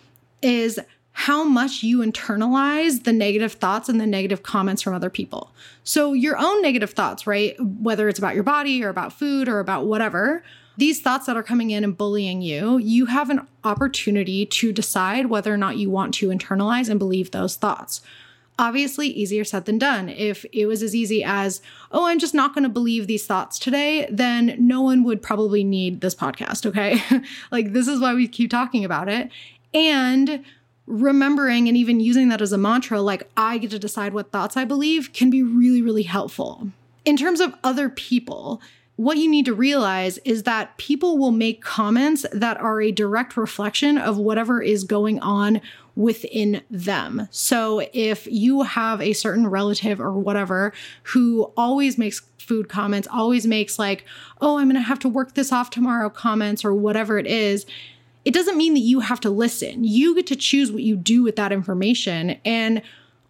is 0.43 0.79
how 1.13 1.45
much 1.45 1.83
you 1.83 1.99
internalize 1.99 3.05
the 3.05 3.13
negative 3.13 3.53
thoughts 3.53 3.89
and 3.89 4.01
the 4.01 4.07
negative 4.07 4.43
comments 4.43 4.81
from 4.81 4.95
other 4.95 5.11
people. 5.11 5.53
So, 5.85 6.15
your 6.15 6.39
own 6.39 6.63
negative 6.63 6.91
thoughts, 6.91 7.27
right? 7.27 7.55
Whether 7.61 8.09
it's 8.09 8.19
about 8.19 8.35
your 8.35 8.45
body 8.45 8.83
or 8.83 8.89
about 8.89 9.13
food 9.13 9.49
or 9.49 9.61
about 9.61 9.87
whatever, 9.87 10.43
these 10.77 11.01
thoughts 11.01 11.27
that 11.27 11.37
are 11.37 11.43
coming 11.43 11.71
in 11.71 11.85
and 11.85 11.97
bullying 11.97 12.43
you, 12.43 12.79
you 12.79 13.07
have 13.07 13.31
an 13.31 13.47
opportunity 13.65 14.47
to 14.47 14.73
decide 14.73 15.27
whether 15.27 15.53
or 15.53 15.57
not 15.57 15.77
you 15.77 15.91
want 15.91 16.15
to 16.15 16.29
internalize 16.29 16.89
and 16.89 16.99
believe 16.99 17.31
those 17.31 17.57
thoughts. 17.57 18.01
Obviously, 18.59 19.09
easier 19.09 19.45
said 19.45 19.65
than 19.65 19.79
done. 19.79 20.09
If 20.09 20.45
it 20.53 20.67
was 20.67 20.83
as 20.83 20.95
easy 20.95 21.25
as, 21.25 21.63
oh, 21.91 22.07
I'm 22.07 22.19
just 22.19 22.35
not 22.35 22.55
going 22.55 22.65
to 22.65 22.69
believe 22.69 23.07
these 23.07 23.27
thoughts 23.27 23.59
today, 23.59 24.07
then 24.11 24.57
no 24.59 24.83
one 24.83 25.05
would 25.05 25.23
probably 25.23 25.65
need 25.65 26.01
this 26.01 26.15
podcast, 26.15 26.67
okay? 26.67 27.03
like, 27.51 27.73
this 27.73 27.89
is 27.89 27.99
why 28.01 28.15
we 28.15 28.29
keep 28.29 28.51
talking 28.51 28.85
about 28.85 29.09
it. 29.09 29.31
And 29.75 30.45
remembering 30.87 31.69
and 31.69 31.77
even 31.77 32.01
using 32.01 32.29
that 32.29 32.43
as 32.43 32.53
a 32.53 32.59
mantra, 32.59 33.01
like 33.01 33.29
I 33.37 33.59
get 33.59 33.71
to 33.71 33.79
decide 33.79 34.13
what 34.13 34.31
thoughts 34.31 34.57
I 34.57 34.65
believe, 34.65 35.13
can 35.13 35.31
be 35.31 35.43
really, 35.43 35.83
really 35.83 36.03
helpful. 36.03 36.69
In 37.05 37.17
terms 37.17 37.41
of 37.41 37.55
other 37.65 37.89
people, 37.89 38.61
what 39.03 39.19
you 39.19 39.29
need 39.29 39.47
to 39.47 39.55
realize 39.55 40.19
is 40.19 40.45
that 40.45 40.77
people 40.79 41.19
will 41.19 41.33
make 41.33 41.61
comments 41.61 42.25
that 42.33 42.57
are 42.59 42.81
a 42.81 42.93
direct 42.93 43.37
reflection 43.37 43.99
of 43.99 44.17
whatever 44.17 44.63
is 44.63 44.85
going 44.85 45.19
on 45.19 45.61
within 45.97 46.63
them. 46.71 47.27
So 47.33 47.85
if 47.93 48.29
you 48.29 48.63
have 48.63 49.03
a 49.03 49.13
certain 49.13 49.49
relative 49.49 50.01
or 50.01 50.13
whatever 50.13 50.73
who 51.03 51.53
always 51.57 51.99
makes 51.99 52.23
food 52.39 52.69
comments, 52.69 53.09
always 53.13 53.45
makes 53.45 53.77
like, 53.77 54.05
oh, 54.41 54.59
I'm 54.59 54.67
going 54.67 54.77
to 54.77 54.83
have 54.83 55.01
to 55.01 55.09
work 55.09 55.35
this 55.35 55.51
off 55.51 55.71
tomorrow 55.71 56.09
comments 56.09 56.65
or 56.65 56.73
whatever 56.73 57.19
it 57.19 57.27
is, 57.27 57.67
it 58.25 58.33
doesn't 58.33 58.57
mean 58.57 58.75
that 58.75 58.81
you 58.81 59.01
have 59.01 59.19
to 59.21 59.31
listen. 59.31 59.83
You 59.83 60.15
get 60.15 60.29
to 60.29 60.37
choose 60.37 60.71
what 60.71 60.85
you 60.85 60.95
do 60.95 61.25
with 61.25 61.35
that 61.35 61.51
information. 61.51 62.39
And 62.45 62.83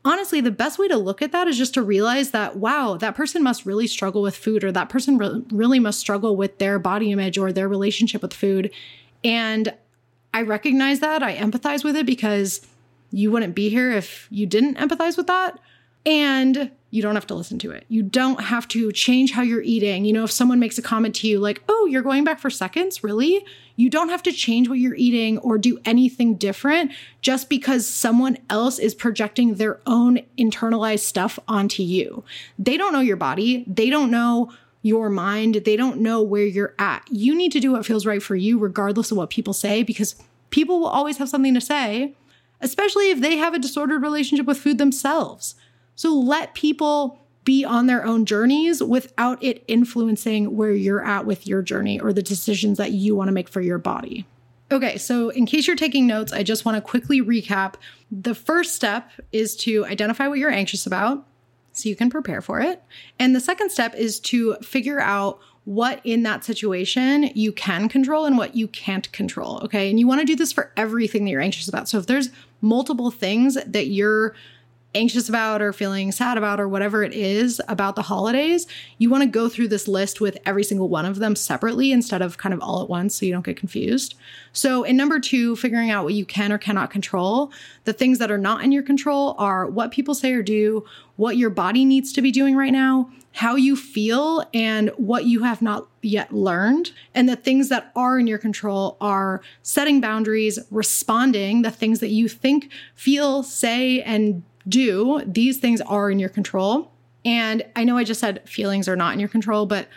honestly, 0.05 0.41
the 0.41 0.51
best 0.51 0.79
way 0.79 0.89
to 0.89 0.97
look 0.97 1.23
at 1.23 1.33
that 1.33 1.49
is 1.49 1.59
just 1.59 1.75
to 1.75 1.83
realize 1.83 2.31
that, 2.31 2.57
wow, 2.57 2.97
that 2.97 3.15
person 3.15 3.43
must 3.43 3.67
really 3.67 3.87
struggle 3.87 4.23
with 4.23 4.37
food, 4.37 4.65
or 4.65 4.73
that 4.73 4.89
person 4.89 5.19
re- 5.19 5.43
really 5.51 5.79
must 5.79 6.01
struggle 6.01 6.37
with 6.37 6.59
their 6.59 6.79
body 6.79 7.13
image 7.13 7.39
or 7.39 7.53
their 7.53 7.69
relationship 7.69 8.23
with 8.23 8.35
food. 8.35 8.71
And 9.25 9.75
I 10.35 10.43
recognize 10.43 11.01
that. 11.01 11.23
I 11.23 11.37
empathize 11.37 11.85
with 11.85 11.97
it 11.97 12.07
because 12.07 12.67
you 13.11 13.31
wouldn't 13.31 13.55
be 13.55 13.69
here 13.69 13.93
if 13.93 14.27
you 14.31 14.47
didn't 14.47 14.79
empathize 14.79 15.17
with 15.17 15.27
that. 15.27 15.59
And 16.05 16.71
you 16.93 17.01
don't 17.01 17.15
have 17.15 17.27
to 17.29 17.35
listen 17.35 17.59
to 17.61 17.71
it. 17.71 17.87
You 17.89 18.03
don't 18.03 18.39
have 18.43 18.69
to 18.69 18.93
change 18.93 19.33
how 19.33 19.41
you're 19.41 19.63
eating. 19.63 20.05
You 20.05 20.13
know, 20.13 20.25
if 20.25 20.31
someone 20.31 20.61
makes 20.61 20.77
a 20.77 20.83
comment 20.83 21.15
to 21.17 21.27
you 21.27 21.39
like, 21.41 21.63
oh, 21.67 21.87
you're 21.87 22.03
going 22.03 22.23
back 22.23 22.39
for 22.39 22.51
seconds, 22.51 23.03
really? 23.03 23.47
You 23.77 23.89
don't 23.89 24.11
have 24.11 24.23
to 24.25 24.33
change 24.33 24.69
what 24.69 24.79
you're 24.79 24.95
eating 24.95 25.39
or 25.39 25.57
do 25.57 25.81
anything 25.87 26.35
different 26.35 26.93
just 27.23 27.49
because 27.49 27.89
someone 27.89 28.37
else 28.51 28.79
is 28.79 28.95
projecting 28.95 29.55
their 29.55 29.81
own 29.87 30.21
internalized 30.37 31.01
stuff 31.01 31.39
onto 31.49 31.83
you. 31.83 32.25
They 32.59 32.77
don't 32.77 32.93
know 32.93 33.01
your 33.01 33.17
body, 33.17 33.65
they 33.67 33.89
don't 33.89 34.11
know 34.11 34.53
your 34.83 35.09
mind, 35.09 35.63
they 35.65 35.77
don't 35.77 36.01
know 36.01 36.23
where 36.23 36.45
you're 36.45 36.75
at. 36.79 37.07
You 37.11 37.35
need 37.35 37.53
to 37.53 37.61
do 37.61 37.73
what 37.73 37.87
feels 37.87 38.05
right 38.05 38.23
for 38.23 38.37
you, 38.37 38.59
regardless 38.59 39.11
of 39.11 39.17
what 39.17 39.31
people 39.31 39.55
say, 39.55 39.83
because 39.83 40.17
people 40.51 40.79
will 40.79 40.89
always 40.89 41.17
have 41.17 41.31
something 41.31 41.55
to 41.55 41.61
say, 41.61 42.15
especially 42.61 43.11
if 43.11 43.21
they 43.21 43.37
have 43.37 43.55
a 43.55 43.59
disordered 43.59 44.03
relationship 44.03 44.45
with 44.45 44.59
food 44.59 44.77
themselves. 44.77 45.55
So 45.97 46.15
let 46.15 46.55
people 46.55 47.19
be 47.45 47.65
on 47.65 47.87
their 47.87 48.05
own 48.05 48.25
journeys 48.25 48.83
without 48.83 49.43
it 49.43 49.65
influencing 49.67 50.57
where 50.57 50.73
you're 50.73 51.05
at 51.05 51.27
with 51.27 51.47
your 51.47 51.63
journey 51.63 52.01
or 52.01 52.13
the 52.13 52.23
decisions 52.23 52.79
that 52.79 52.93
you 52.93 53.17
want 53.17 53.29
to 53.29 53.33
make 53.33 53.49
for 53.49 53.61
your 53.61 53.79
body. 53.79 54.27
Okay, 54.71 54.97
so 54.97 55.29
in 55.31 55.45
case 55.45 55.67
you're 55.67 55.77
taking 55.77 56.07
notes, 56.07 56.33
I 56.33 56.43
just 56.43 56.65
want 56.65 56.77
to 56.77 56.81
quickly 56.81 57.21
recap. 57.21 57.75
The 58.11 58.35
first 58.35 58.75
step 58.75 59.11
is 59.31 59.55
to 59.57 59.85
identify 59.85 60.29
what 60.29 60.39
you're 60.39 60.51
anxious 60.51 60.87
about 60.87 61.27
so 61.73 61.89
you 61.89 61.97
can 61.97 62.11
prepare 62.11 62.41
for 62.41 62.61
it. 62.61 62.83
And 63.19 63.35
the 63.35 63.41
second 63.41 63.71
step 63.71 63.95
is 63.95 64.21
to 64.21 64.55
figure 64.63 65.01
out 65.01 65.41
what 65.65 66.01
in 66.05 66.23
that 66.25 66.45
situation 66.45 67.31
you 67.35 67.53
can 67.53 67.89
control 67.89 68.25
and 68.25 68.37
what 68.37 68.57
you 68.57 68.67
can't 68.69 69.11
control. 69.13 69.61
Okay. 69.63 69.91
And 69.91 70.01
you 70.01 70.07
want 70.07 70.21
to 70.21 70.27
do 70.27 70.37
this 70.37 70.53
for 70.53 70.73
everything 70.77 71.25
that 71.25 71.31
you're 71.31 71.41
anxious 71.41 71.69
about. 71.69 71.89
So 71.89 71.99
if 71.99 72.07
there's 72.07 72.31
multiple 72.61 73.11
things 73.11 73.57
that 73.67 73.87
you're 73.89 74.35
anxious 74.95 75.29
about 75.29 75.63
or 75.63 75.73
feeling 75.73 76.13
sad 76.13 76.37
about 76.37 76.61
or 76.61 76.69
whatever 76.69 77.03
it 77.03 77.13
is 77.13 77.61
about 77.69 77.97
the 77.97 78.03
holidays, 78.03 78.67
you 78.99 79.11
want 79.11 79.23
to 79.23 79.29
go 79.29 79.49
through 79.49 79.69
this 79.69 79.89
list 79.89 80.21
with 80.21 80.37
every 80.45 80.65
single 80.65 80.89
one 80.89 81.07
of 81.07 81.19
them 81.19 81.35
separately 81.35 81.93
instead 81.93 82.23
of 82.23 82.39
kind 82.39 82.53
of 82.53 82.61
all 82.61 82.83
at 82.83 82.89
once 82.89 83.15
so 83.15 83.27
you 83.27 83.33
don't 83.33 83.45
get 83.45 83.57
confused. 83.57 84.15
So, 84.53 84.83
in 84.85 84.97
number 84.97 85.19
two, 85.19 85.57
figuring 85.57 85.91
out 85.91 86.05
what 86.05 86.15
you 86.15 86.25
can 86.25 86.53
or 86.53 86.59
cannot 86.59 86.91
control, 86.91 87.53
the 87.85 87.93
things 87.93 88.19
that 88.19 88.31
are 88.31 88.39
not 88.39 88.63
in 88.63 88.73
your 88.73 88.83
control 88.83 89.35
are 89.39 89.67
what 89.67 89.93
people 89.93 90.15
say 90.15 90.33
or 90.33 90.43
do, 90.43 90.85
what 91.17 91.37
your 91.37 91.51
body 91.51 91.85
needs 91.85 92.13
to 92.13 92.23
be 92.23 92.31
doing 92.31 92.57
right 92.57 92.73
now, 92.73 93.11
how 93.33 93.57
you 93.57 93.77
feel, 93.77 94.45
and 94.53 94.91
what 94.97 95.25
you 95.25 95.43
have 95.43 95.63
not 95.63 95.89
yet 96.03 96.33
learned. 96.33 96.93
And 97.15 97.29
the 97.29 97.37
things 97.37 97.69
that 97.71 97.93
are 97.97 98.19
in 98.19 98.27
your 98.27 98.39
control 98.39 98.97
are 99.01 99.41
setting 99.63 100.01
boundaries, 100.01 100.59
responding, 100.71 101.63
the 101.63 101.71
things 101.71 102.01
that 102.01 102.09
you 102.09 102.29
think, 102.29 102.71
feel, 102.95 103.43
say, 103.43 104.03
and 104.03 104.43
do, 104.69 105.23
these 105.27 105.59
things 105.59 105.81
are 105.83 106.11
in 106.11 106.19
your 106.19 106.29
control. 106.29 106.91
And 107.25 107.65
I 107.77 107.85
know 107.85 107.97
I 107.97 108.05
just 108.05 108.21
said 108.21 108.49
feelings 108.49 108.89
are 108.89 108.97
not 108.97 109.15
in 109.15 109.21
your 109.21 109.29
control, 109.29 109.67
but 109.67 109.89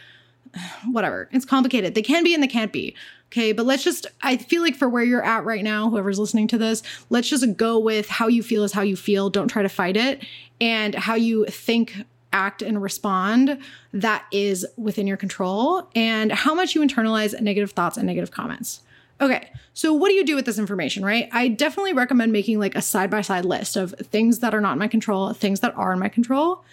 whatever. 0.86 1.28
It's 1.32 1.46
complicated. 1.46 1.96
They 1.96 2.02
can 2.02 2.24
be 2.24 2.34
and 2.34 2.42
they 2.42 2.48
can't 2.48 2.72
be. 2.72 2.96
Okay, 3.32 3.52
but 3.52 3.66
let's 3.66 3.84
just, 3.84 4.08
I 4.22 4.38
feel 4.38 4.62
like 4.62 4.76
for 4.76 4.88
where 4.88 5.04
you're 5.04 5.24
at 5.24 5.44
right 5.44 5.64
now, 5.64 5.90
whoever's 5.90 6.20
listening 6.20 6.48
to 6.50 6.58
this, 6.58 6.84
let's 7.10 7.28
just 7.28 7.58
go 7.58 7.80
with 7.80 8.08
how 8.08 8.28
you 8.28 8.44
feel 8.44 8.64
is 8.64 8.72
how 8.72 8.84
you 8.84 8.96
feel. 8.96 9.30
Don't 9.30 9.48
try 9.48 9.64
to 9.64 9.70
fight 9.70 9.98
it. 9.98 10.24
And 10.62 10.96
how 10.96 11.16
you 11.16 11.46
think, 11.48 11.96
act, 12.32 12.62
and 12.62 12.82
respond, 12.82 13.58
that 13.92 14.26
is 14.32 14.66
within 14.78 15.08
your 15.08 15.18
control. 15.18 15.90
And 15.96 16.32
how 16.32 16.54
much 16.54 16.76
you 16.76 16.82
internalize 16.82 17.38
negative 17.42 17.72
thoughts 17.72 17.98
and 17.98 18.06
negative 18.06 18.32
comments. 18.32 18.82
Okay, 19.22 19.50
so 19.74 19.94
what 19.94 20.10
do 20.10 20.16
you 20.16 20.26
do 20.26 20.36
with 20.36 20.46
this 20.46 20.60
information, 20.60 21.06
right? 21.06 21.30
I 21.32 21.48
definitely 21.48 21.94
recommend 21.94 22.32
making 22.32 22.60
like 22.60 22.76
a 22.76 22.82
side 22.82 23.10
by 23.10 23.22
side 23.22 23.46
list 23.46 23.78
of 23.78 23.96
things 24.00 24.40
that 24.40 24.54
are 24.54 24.62
not 24.62 24.74
in 24.74 24.80
my 24.80 24.88
control, 24.88 25.32
things 25.34 25.62
that 25.62 25.76
are 25.78 25.94
in 25.94 26.00
my 26.00 26.10
control. 26.10 26.64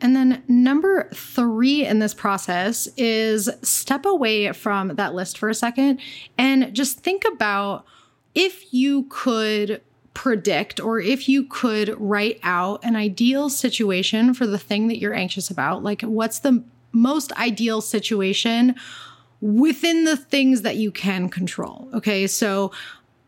And 0.00 0.16
then 0.16 0.42
number 0.48 1.08
three 1.12 1.84
in 1.84 1.98
this 1.98 2.14
process 2.14 2.88
is 2.96 3.50
step 3.62 4.06
away 4.06 4.52
from 4.52 4.88
that 4.96 5.14
list 5.14 5.36
for 5.36 5.48
a 5.48 5.54
second 5.54 6.00
and 6.38 6.74
just 6.74 7.00
think 7.00 7.24
about 7.30 7.84
if 8.34 8.72
you 8.72 9.04
could 9.10 9.82
predict 10.14 10.80
or 10.80 11.00
if 11.00 11.28
you 11.28 11.44
could 11.44 11.94
write 12.00 12.40
out 12.42 12.82
an 12.84 12.96
ideal 12.96 13.50
situation 13.50 14.32
for 14.32 14.46
the 14.46 14.58
thing 14.58 14.88
that 14.88 14.98
you're 14.98 15.14
anxious 15.14 15.50
about, 15.50 15.82
like 15.82 16.02
what's 16.02 16.38
the 16.40 16.62
most 16.92 17.32
ideal 17.32 17.80
situation 17.80 18.74
within 19.40 20.04
the 20.04 20.16
things 20.16 20.62
that 20.62 20.76
you 20.76 20.90
can 20.90 21.28
control. 21.28 21.88
Okay. 21.94 22.26
So 22.26 22.72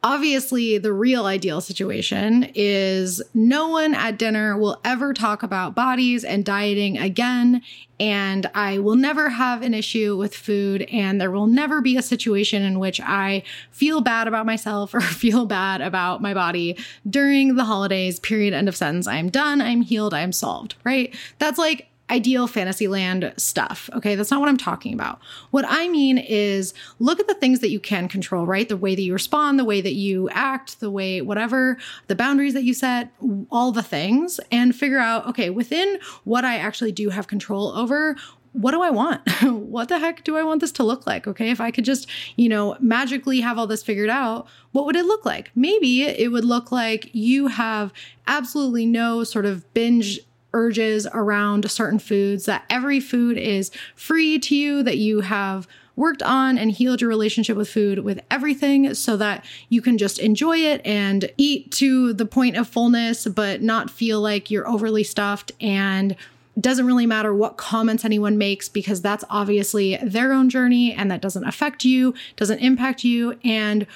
obviously, 0.03 0.79
the 0.79 0.93
real 0.93 1.27
ideal 1.27 1.61
situation 1.61 2.51
is 2.55 3.23
no 3.35 3.69
one 3.69 3.95
at 3.95 4.19
dinner 4.19 4.57
will 4.57 4.81
ever 4.85 5.15
talk 5.15 5.43
about 5.43 5.75
bodies 5.75 6.25
and 6.25 6.45
dieting 6.45 6.99
again. 6.99 7.63
And 8.01 8.51
I 8.53 8.79
will 8.79 8.97
never 8.97 9.29
have 9.29 9.63
an 9.63 9.75
issue 9.75 10.17
with 10.17 10.35
food. 10.35 10.83
And 10.91 11.21
there 11.21 11.31
will 11.31 11.47
never 11.47 11.81
be 11.81 11.97
a 11.97 12.03
situation 12.03 12.63
in 12.63 12.81
which 12.81 13.01
I 13.01 13.45
feel 13.71 14.01
bad 14.01 14.27
about 14.27 14.45
myself 14.45 14.93
or 14.95 15.01
feel 15.01 15.47
bad 15.47 15.81
about 15.81 16.21
my 16.21 16.35
body 16.35 16.77
during 17.09 17.55
the 17.55 17.65
holidays, 17.65 18.19
period, 18.19 18.55
end 18.55 18.69
of 18.69 18.77
sentence. 18.77 19.07
I'm 19.07 19.31
done. 19.31 19.61
I'm 19.61 19.83
healed. 19.83 20.15
I'm 20.15 20.33
solved, 20.33 20.75
right? 20.85 21.15
That's 21.39 21.59
like 21.59 21.92
ideal 22.13 22.47
fantasyland 22.47 23.33
stuff. 23.39 23.89
Okay, 23.95 24.15
that's 24.15 24.31
not 24.31 24.39
what 24.39 24.51
I'm 24.51 24.59
talking 24.59 24.93
about. 24.93 25.19
What 25.51 25.65
I 25.67 25.89
mean 25.89 26.19
is 26.19 26.75
look 26.99 27.19
at 27.19 27.27
the 27.27 27.35
things 27.35 27.61
that 27.61 27.71
you 27.71 27.81
can 27.81 28.07
control, 28.07 28.45
right? 28.45 28.69
The 28.69 28.77
way 28.77 28.95
that 28.95 29.03
you 29.03 29.15
respond, 29.15 29.59
the 29.59 29.65
way 29.65 29.81
that 29.81 29.95
you 29.95 30.29
act, 30.31 30.81
the 30.81 30.91
way 30.91 31.23
whatever, 31.23 31.79
the 32.09 32.15
boundaries 32.15 32.53
that 32.53 32.65
you 32.65 32.75
set, 32.75 33.11
all 33.51 33.73
the 33.73 33.83
things, 33.83 34.39
and 34.51 34.77
figure 34.77 34.99
out, 34.99 35.27
okay, 35.27 35.49
within 35.49 35.99
what 36.25 36.45
I 36.45 36.59
actually 36.59 36.93
do 36.93 37.09
have 37.09 37.27
control 37.27 37.69
over, 37.69 38.17
what 38.53 38.73
do 38.73 38.83
I 38.83 38.91
want? 38.91 39.23
what 39.43 39.89
the 39.89 39.99
heck 39.99 40.23
do 40.25 40.37
I 40.37 40.43
want 40.43 40.61
this 40.61 40.73
to 40.73 40.85
look 40.85 41.07
like? 41.07 41.27
Okay, 41.27 41.51
if 41.51 41.61
I 41.61 41.71
could 41.71 41.87
just, 41.87 42.07
you 42.37 42.51
know, 42.51 42.77
magically 42.81 43.41
have 43.41 43.59
all 43.59 43.67
this 43.67 43.83
figured 43.83 44.11
out, 44.11 44.47
what 44.73 44.85
would 44.85 44.97
it 44.97 45.07
look 45.07 45.25
like? 45.25 45.51
Maybe 45.55 46.03
it 46.03 46.31
would 46.31 46.45
look 46.45 46.71
like 46.71 47.09
you 47.15 47.47
have 47.47 47.91
absolutely 48.27 48.85
no 48.85 49.25
sort 49.25 49.47
of 49.47 49.73
binge 49.73 50.21
urges 50.53 51.07
around 51.13 51.71
certain 51.71 51.99
foods, 51.99 52.45
that 52.47 52.65
every 52.69 53.01
food 53.01 53.37
is 53.37 53.71
free 53.95 54.39
to 54.39 54.55
you, 54.55 54.83
that 54.83 54.99
you 54.99 55.21
have 55.21 55.67
worked 55.95 56.23
on 56.23 56.57
and 56.57 56.71
healed 56.73 57.01
your 57.01 57.09
relationship 57.09 57.57
with 57.57 57.69
food 57.69 57.99
with 57.99 58.21
everything 58.31 58.95
so 58.95 59.17
that 59.17 59.45
you 59.69 59.83
can 59.83 59.99
just 59.99 60.19
enjoy 60.19 60.57
it 60.57 60.81
and 60.87 61.31
eat 61.37 61.71
to 61.71 62.13
the 62.15 62.25
point 62.25 62.57
of 62.57 62.67
fullness, 62.67 63.27
but 63.27 63.61
not 63.63 63.91
feel 63.91 64.21
like 64.21 64.51
you're 64.51 64.67
overly 64.67 65.05
stuffed 65.05 65.53
and 65.61 66.17
doesn't 66.59 66.87
really 66.87 67.07
matter 67.07 67.35
what 67.35 67.57
comments 67.57 68.05
anyone 68.05 68.37
makes 68.37 68.69
because 68.69 69.01
that's 69.01 69.25
obviously 69.31 69.97
their 70.03 70.33
own 70.33 70.51
journey 70.51 70.93
and 70.93 71.11
that 71.11 71.23
doesn't 71.23 71.45
affect 71.45 71.85
you, 71.85 72.15
doesn't 72.37 72.59
impact 72.59 73.05
you. 73.05 73.39
And 73.43 73.87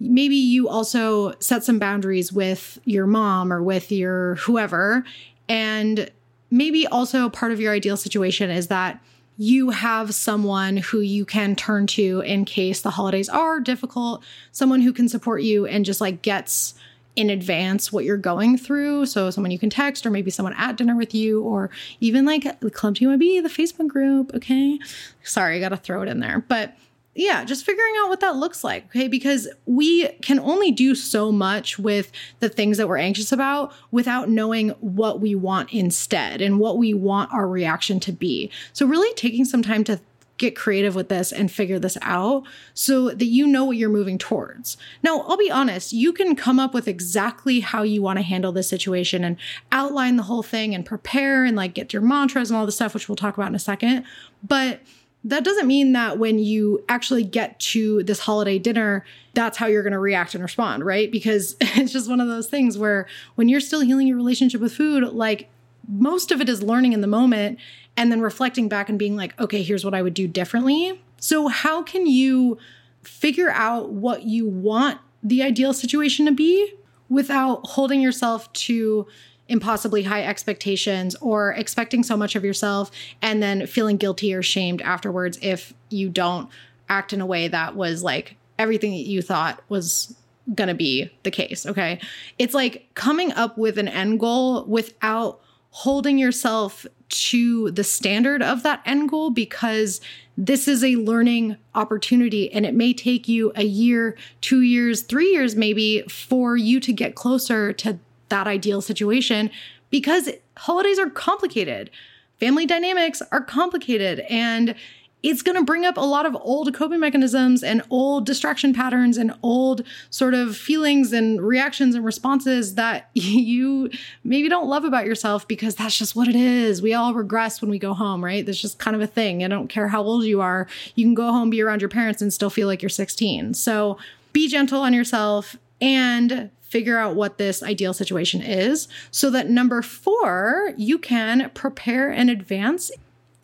maybe 0.00 0.34
you 0.34 0.68
also 0.68 1.34
set 1.40 1.62
some 1.62 1.78
boundaries 1.78 2.32
with 2.32 2.80
your 2.84 3.06
mom 3.06 3.52
or 3.52 3.62
with 3.62 3.92
your 3.92 4.36
whoever. 4.36 5.04
And 5.50 6.10
maybe 6.50 6.86
also 6.86 7.28
part 7.28 7.50
of 7.52 7.60
your 7.60 7.72
ideal 7.74 7.96
situation 7.96 8.50
is 8.50 8.68
that 8.68 9.02
you 9.36 9.70
have 9.70 10.14
someone 10.14 10.76
who 10.76 11.00
you 11.00 11.24
can 11.24 11.56
turn 11.56 11.86
to 11.88 12.20
in 12.20 12.44
case 12.44 12.82
the 12.82 12.90
holidays 12.90 13.28
are 13.28 13.58
difficult, 13.58 14.22
someone 14.52 14.80
who 14.80 14.92
can 14.92 15.08
support 15.08 15.42
you 15.42 15.66
and 15.66 15.84
just 15.84 16.00
like 16.00 16.22
gets 16.22 16.74
in 17.16 17.30
advance 17.30 17.92
what 17.92 18.04
you're 18.04 18.16
going 18.16 18.56
through. 18.56 19.06
So 19.06 19.30
someone 19.30 19.50
you 19.50 19.58
can 19.58 19.70
text, 19.70 20.06
or 20.06 20.10
maybe 20.10 20.30
someone 20.30 20.54
at 20.56 20.76
dinner 20.76 20.94
with 20.94 21.14
you, 21.14 21.42
or 21.42 21.70
even 21.98 22.24
like 22.24 22.60
the 22.60 22.70
Club 22.70 22.94
TYB, 22.94 23.42
the 23.42 23.48
Facebook 23.48 23.88
group. 23.88 24.32
Okay. 24.34 24.78
Sorry, 25.24 25.56
I 25.56 25.60
got 25.60 25.70
to 25.70 25.76
throw 25.76 26.02
it 26.02 26.08
in 26.08 26.20
there. 26.20 26.44
But 26.46 26.76
yeah, 27.20 27.44
just 27.44 27.66
figuring 27.66 27.92
out 28.00 28.08
what 28.08 28.20
that 28.20 28.36
looks 28.36 28.64
like. 28.64 28.86
Okay. 28.86 29.06
Because 29.06 29.46
we 29.66 30.08
can 30.22 30.40
only 30.40 30.72
do 30.72 30.94
so 30.94 31.30
much 31.30 31.78
with 31.78 32.10
the 32.40 32.48
things 32.48 32.78
that 32.78 32.88
we're 32.88 32.96
anxious 32.96 33.30
about 33.30 33.72
without 33.90 34.30
knowing 34.30 34.70
what 34.80 35.20
we 35.20 35.34
want 35.34 35.72
instead 35.72 36.40
and 36.40 36.58
what 36.58 36.78
we 36.78 36.94
want 36.94 37.32
our 37.32 37.46
reaction 37.46 38.00
to 38.00 38.12
be. 38.12 38.50
So, 38.72 38.86
really 38.86 39.12
taking 39.14 39.44
some 39.44 39.62
time 39.62 39.84
to 39.84 40.00
get 40.38 40.56
creative 40.56 40.94
with 40.94 41.10
this 41.10 41.30
and 41.30 41.52
figure 41.52 41.78
this 41.78 41.98
out 42.00 42.44
so 42.72 43.10
that 43.10 43.26
you 43.26 43.46
know 43.46 43.66
what 43.66 43.76
you're 43.76 43.90
moving 43.90 44.16
towards. 44.16 44.78
Now, 45.02 45.20
I'll 45.20 45.36
be 45.36 45.50
honest, 45.50 45.92
you 45.92 46.14
can 46.14 46.34
come 46.34 46.58
up 46.58 46.72
with 46.72 46.88
exactly 46.88 47.60
how 47.60 47.82
you 47.82 48.00
want 48.00 48.18
to 48.18 48.22
handle 48.22 48.50
this 48.50 48.66
situation 48.66 49.22
and 49.22 49.36
outline 49.70 50.16
the 50.16 50.22
whole 50.22 50.42
thing 50.42 50.74
and 50.74 50.86
prepare 50.86 51.44
and 51.44 51.54
like 51.54 51.74
get 51.74 51.92
your 51.92 52.00
mantras 52.00 52.50
and 52.50 52.56
all 52.56 52.64
the 52.64 52.72
stuff, 52.72 52.94
which 52.94 53.06
we'll 53.06 53.16
talk 53.16 53.36
about 53.36 53.50
in 53.50 53.54
a 53.54 53.58
second. 53.58 54.04
But 54.42 54.80
that 55.24 55.44
doesn't 55.44 55.66
mean 55.66 55.92
that 55.92 56.18
when 56.18 56.38
you 56.38 56.82
actually 56.88 57.24
get 57.24 57.58
to 57.60 58.02
this 58.04 58.20
holiday 58.20 58.58
dinner, 58.58 59.04
that's 59.34 59.58
how 59.58 59.66
you're 59.66 59.82
going 59.82 59.92
to 59.92 59.98
react 59.98 60.34
and 60.34 60.42
respond, 60.42 60.84
right? 60.84 61.10
Because 61.10 61.56
it's 61.60 61.92
just 61.92 62.08
one 62.08 62.20
of 62.20 62.28
those 62.28 62.46
things 62.46 62.78
where 62.78 63.06
when 63.34 63.48
you're 63.48 63.60
still 63.60 63.80
healing 63.80 64.06
your 64.06 64.16
relationship 64.16 64.60
with 64.60 64.72
food, 64.72 65.04
like 65.12 65.48
most 65.88 66.30
of 66.30 66.40
it 66.40 66.48
is 66.48 66.62
learning 66.62 66.92
in 66.92 67.00
the 67.00 67.06
moment 67.06 67.58
and 67.96 68.10
then 68.10 68.20
reflecting 68.20 68.68
back 68.68 68.88
and 68.88 68.98
being 68.98 69.16
like, 69.16 69.38
okay, 69.40 69.62
here's 69.62 69.84
what 69.84 69.94
I 69.94 70.02
would 70.02 70.14
do 70.14 70.26
differently. 70.26 71.02
So, 71.18 71.48
how 71.48 71.82
can 71.82 72.06
you 72.06 72.58
figure 73.02 73.50
out 73.50 73.90
what 73.90 74.22
you 74.22 74.46
want 74.46 74.98
the 75.22 75.42
ideal 75.42 75.74
situation 75.74 76.26
to 76.26 76.32
be 76.32 76.74
without 77.08 77.66
holding 77.66 78.00
yourself 78.00 78.50
to 78.52 79.06
impossibly 79.50 80.04
high 80.04 80.24
expectations 80.24 81.14
or 81.16 81.52
expecting 81.52 82.02
so 82.02 82.16
much 82.16 82.36
of 82.36 82.44
yourself 82.44 82.90
and 83.20 83.42
then 83.42 83.66
feeling 83.66 83.96
guilty 83.96 84.32
or 84.32 84.42
shamed 84.42 84.80
afterwards 84.80 85.38
if 85.42 85.74
you 85.90 86.08
don't 86.08 86.48
act 86.88 87.12
in 87.12 87.20
a 87.20 87.26
way 87.26 87.48
that 87.48 87.76
was 87.76 88.02
like 88.02 88.36
everything 88.58 88.92
that 88.92 89.06
you 89.06 89.20
thought 89.20 89.62
was 89.68 90.14
to 90.56 90.74
be 90.74 91.10
the 91.22 91.30
case. 91.30 91.66
Okay. 91.66 92.00
It's 92.38 92.54
like 92.54 92.88
coming 92.94 93.32
up 93.32 93.58
with 93.58 93.78
an 93.78 93.88
end 93.88 94.20
goal 94.20 94.64
without 94.64 95.40
holding 95.70 96.18
yourself 96.18 96.86
to 97.08 97.70
the 97.72 97.84
standard 97.84 98.42
of 98.42 98.62
that 98.62 98.80
end 98.84 99.08
goal 99.08 99.30
because 99.30 100.00
this 100.36 100.66
is 100.66 100.82
a 100.82 100.96
learning 100.96 101.56
opportunity 101.74 102.52
and 102.52 102.64
it 102.64 102.74
may 102.74 102.92
take 102.92 103.28
you 103.28 103.52
a 103.56 103.64
year, 103.64 104.16
two 104.40 104.62
years, 104.62 105.02
three 105.02 105.32
years 105.32 105.54
maybe 105.54 106.02
for 106.02 106.56
you 106.56 106.80
to 106.80 106.92
get 106.92 107.14
closer 107.14 107.72
to 107.72 107.98
that 108.30 108.46
ideal 108.46 108.80
situation 108.80 109.50
because 109.90 110.30
holidays 110.56 110.98
are 110.98 111.10
complicated. 111.10 111.90
Family 112.38 112.64
dynamics 112.64 113.22
are 113.30 113.42
complicated 113.42 114.20
and 114.30 114.74
it's 115.22 115.42
going 115.42 115.56
to 115.56 115.64
bring 115.64 115.84
up 115.84 115.96
a 115.96 116.00
lot 116.00 116.24
of 116.24 116.36
old 116.40 116.72
coping 116.74 117.00
mechanisms 117.00 117.62
and 117.62 117.82
old 117.90 118.24
distraction 118.24 118.72
patterns 118.72 119.18
and 119.18 119.32
old 119.42 119.82
sort 120.08 120.34
of 120.34 120.56
feelings 120.56 121.12
and 121.12 121.42
reactions 121.42 121.94
and 121.94 122.04
responses 122.04 122.76
that 122.76 123.10
you 123.14 123.90
maybe 124.24 124.48
don't 124.48 124.68
love 124.68 124.84
about 124.84 125.04
yourself 125.04 125.46
because 125.46 125.74
that's 125.74 125.98
just 125.98 126.16
what 126.16 126.28
it 126.28 126.36
is. 126.36 126.80
We 126.80 126.94
all 126.94 127.14
regress 127.14 127.60
when 127.60 127.70
we 127.70 127.78
go 127.78 127.92
home, 127.92 128.24
right? 128.24 128.44
That's 128.44 128.60
just 128.60 128.78
kind 128.78 128.94
of 128.94 129.02
a 129.02 129.06
thing. 129.06 129.44
I 129.44 129.48
don't 129.48 129.68
care 129.68 129.88
how 129.88 130.02
old 130.02 130.24
you 130.24 130.40
are. 130.40 130.66
You 130.94 131.04
can 131.04 131.14
go 131.14 131.30
home, 131.32 131.50
be 131.50 131.62
around 131.62 131.82
your 131.82 131.90
parents, 131.90 132.22
and 132.22 132.32
still 132.32 132.50
feel 132.50 132.66
like 132.66 132.80
you're 132.80 132.88
16. 132.88 133.54
So 133.54 133.98
be 134.32 134.48
gentle 134.48 134.80
on 134.80 134.94
yourself 134.94 135.56
and 135.80 136.50
figure 136.70 136.96
out 136.96 137.16
what 137.16 137.36
this 137.36 137.62
ideal 137.62 137.92
situation 137.92 138.40
is 138.40 138.86
so 139.10 139.28
that 139.28 139.50
number 139.50 139.82
four, 139.82 140.72
you 140.76 140.98
can 140.98 141.50
prepare 141.50 142.12
in 142.12 142.28
advance 142.28 142.92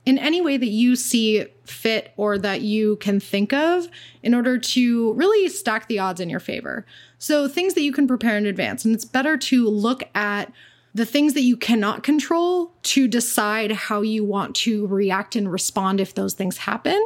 in 0.04 0.16
any 0.16 0.40
way 0.40 0.56
that 0.56 0.68
you 0.68 0.94
see 0.94 1.44
fit 1.64 2.12
or 2.16 2.38
that 2.38 2.60
you 2.60 2.94
can 2.96 3.18
think 3.18 3.52
of 3.52 3.88
in 4.22 4.32
order 4.32 4.56
to 4.56 5.12
really 5.14 5.48
stack 5.48 5.88
the 5.88 5.98
odds 5.98 6.20
in 6.20 6.30
your 6.30 6.38
favor. 6.38 6.86
So, 7.18 7.48
things 7.48 7.74
that 7.74 7.82
you 7.82 7.92
can 7.92 8.06
prepare 8.06 8.38
in 8.38 8.46
advance. 8.46 8.84
And 8.84 8.94
it's 8.94 9.04
better 9.04 9.36
to 9.36 9.68
look 9.68 10.04
at 10.14 10.52
the 10.96 11.04
things 11.04 11.34
that 11.34 11.42
you 11.42 11.58
cannot 11.58 12.02
control 12.02 12.72
to 12.82 13.06
decide 13.06 13.70
how 13.70 14.00
you 14.00 14.24
want 14.24 14.54
to 14.54 14.86
react 14.86 15.36
and 15.36 15.52
respond 15.52 16.00
if 16.00 16.14
those 16.14 16.32
things 16.32 16.56
happen. 16.56 16.98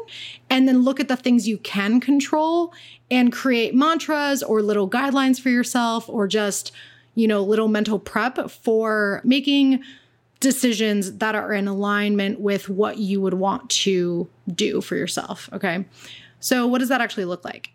And 0.48 0.68
then 0.68 0.82
look 0.82 1.00
at 1.00 1.08
the 1.08 1.16
things 1.16 1.48
you 1.48 1.58
can 1.58 1.98
control 1.98 2.72
and 3.10 3.32
create 3.32 3.74
mantras 3.74 4.44
or 4.44 4.62
little 4.62 4.88
guidelines 4.88 5.40
for 5.40 5.48
yourself 5.48 6.08
or 6.08 6.28
just, 6.28 6.70
you 7.16 7.26
know, 7.26 7.42
little 7.42 7.66
mental 7.66 7.98
prep 7.98 8.48
for 8.48 9.20
making 9.24 9.82
decisions 10.38 11.14
that 11.14 11.34
are 11.34 11.52
in 11.52 11.66
alignment 11.66 12.38
with 12.38 12.68
what 12.68 12.98
you 12.98 13.20
would 13.20 13.34
want 13.34 13.68
to 13.70 14.28
do 14.54 14.80
for 14.80 14.94
yourself. 14.94 15.50
Okay. 15.52 15.84
So, 16.38 16.64
what 16.64 16.78
does 16.78 16.90
that 16.90 17.00
actually 17.00 17.24
look 17.24 17.44
like? 17.44 17.70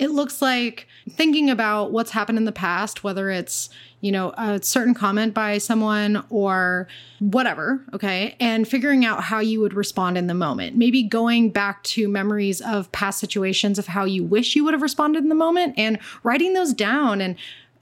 It 0.00 0.12
looks 0.12 0.40
like 0.40 0.88
thinking 1.10 1.50
about 1.50 1.92
what's 1.92 2.10
happened 2.10 2.38
in 2.38 2.46
the 2.46 2.52
past, 2.52 3.04
whether 3.04 3.28
it's, 3.28 3.68
you 4.00 4.10
know, 4.10 4.32
a 4.38 4.58
certain 4.62 4.94
comment 4.94 5.34
by 5.34 5.58
someone 5.58 6.24
or 6.30 6.88
whatever, 7.18 7.84
okay, 7.92 8.34
and 8.40 8.66
figuring 8.66 9.04
out 9.04 9.22
how 9.22 9.40
you 9.40 9.60
would 9.60 9.74
respond 9.74 10.16
in 10.16 10.26
the 10.26 10.32
moment. 10.32 10.74
Maybe 10.74 11.02
going 11.02 11.50
back 11.50 11.82
to 11.84 12.08
memories 12.08 12.62
of 12.62 12.90
past 12.92 13.18
situations 13.18 13.78
of 13.78 13.88
how 13.88 14.06
you 14.06 14.24
wish 14.24 14.56
you 14.56 14.64
would 14.64 14.72
have 14.72 14.80
responded 14.80 15.22
in 15.22 15.28
the 15.28 15.34
moment 15.34 15.74
and 15.76 15.98
writing 16.22 16.54
those 16.54 16.72
down 16.72 17.20
and 17.20 17.36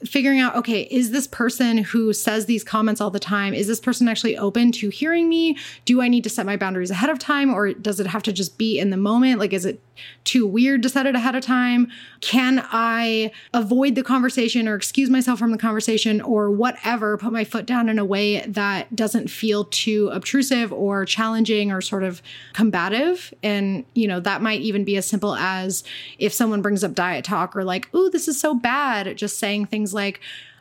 figuring 0.05 0.39
out 0.39 0.55
okay 0.55 0.83
is 0.93 1.11
this 1.11 1.27
person 1.27 1.79
who 1.79 2.13
says 2.13 2.47
these 2.47 2.63
comments 2.63 3.01
all 3.01 3.11
the 3.11 3.19
time 3.19 3.53
is 3.53 3.67
this 3.67 3.81
person 3.81 4.07
actually 4.07 4.39
open 4.39 4.71
to 4.71 4.91
hearing 4.91 5.29
me 5.29 5.59
do 5.87 6.01
i 6.01 6.07
need 6.07 6.23
to 6.23 6.31
set 6.31 6.47
my 6.47 6.57
boundaries 6.57 6.93
ahead 6.93 7.11
of 7.11 7.19
time 7.19 7.53
or 7.53 7.73
does 7.73 7.99
it 7.99 8.07
have 8.07 8.23
to 8.23 8.33
just 8.33 8.59
be 8.59 8.79
in 8.79 8.91
the 8.91 8.97
moment 8.97 9.41
like 9.41 9.53
is 9.53 9.67
it 9.67 9.81
too 10.25 10.47
weird 10.47 10.83
to 10.83 10.89
set 10.89 11.07
it 11.07 11.15
ahead 11.15 11.35
of 11.35 11.43
time 11.43 11.89
can 12.21 12.65
i 12.71 13.31
avoid 13.53 13.95
the 13.95 14.03
conversation 14.03 14.67
or 14.67 14.75
excuse 14.75 15.11
myself 15.11 15.39
from 15.39 15.51
the 15.51 15.59
conversation 15.59 16.21
or 16.21 16.51
whatever 16.51 17.17
put 17.19 17.33
my 17.33 17.45
foot 17.45 17.67
down 17.67 17.89
in 17.89 17.99
a 17.99 18.05
way 18.05 18.41
that 18.43 18.95
doesn't 18.95 19.29
feel 19.29 19.65
too 19.67 20.09
obtrusive 20.13 20.73
or 20.73 21.05
challenging 21.05 21.71
or 21.71 21.81
sort 21.81 22.03
of 22.03 22.23
combative 22.53 23.33
and 23.43 23.85
you 23.95 24.09
know 24.09 24.21
that 24.21 24.43
might 24.43 24.61
even 24.61 24.85
be 24.85 24.97
as 24.97 25.07
simple 25.07 25.35
as 25.37 25.85
if 26.19 26.33
someone 26.33 26.63
brings 26.63 26.83
up 26.83 26.95
diet 26.95 27.25
talk 27.25 27.55
or 27.55 27.65
like 27.65 27.89
oh 27.93 28.09
this 28.09 28.29
is 28.29 28.41
so 28.41 28.55
bad 28.55 29.17
just 29.17 29.39
saying 29.39 29.67
things 29.67 29.95
like, 29.95 30.21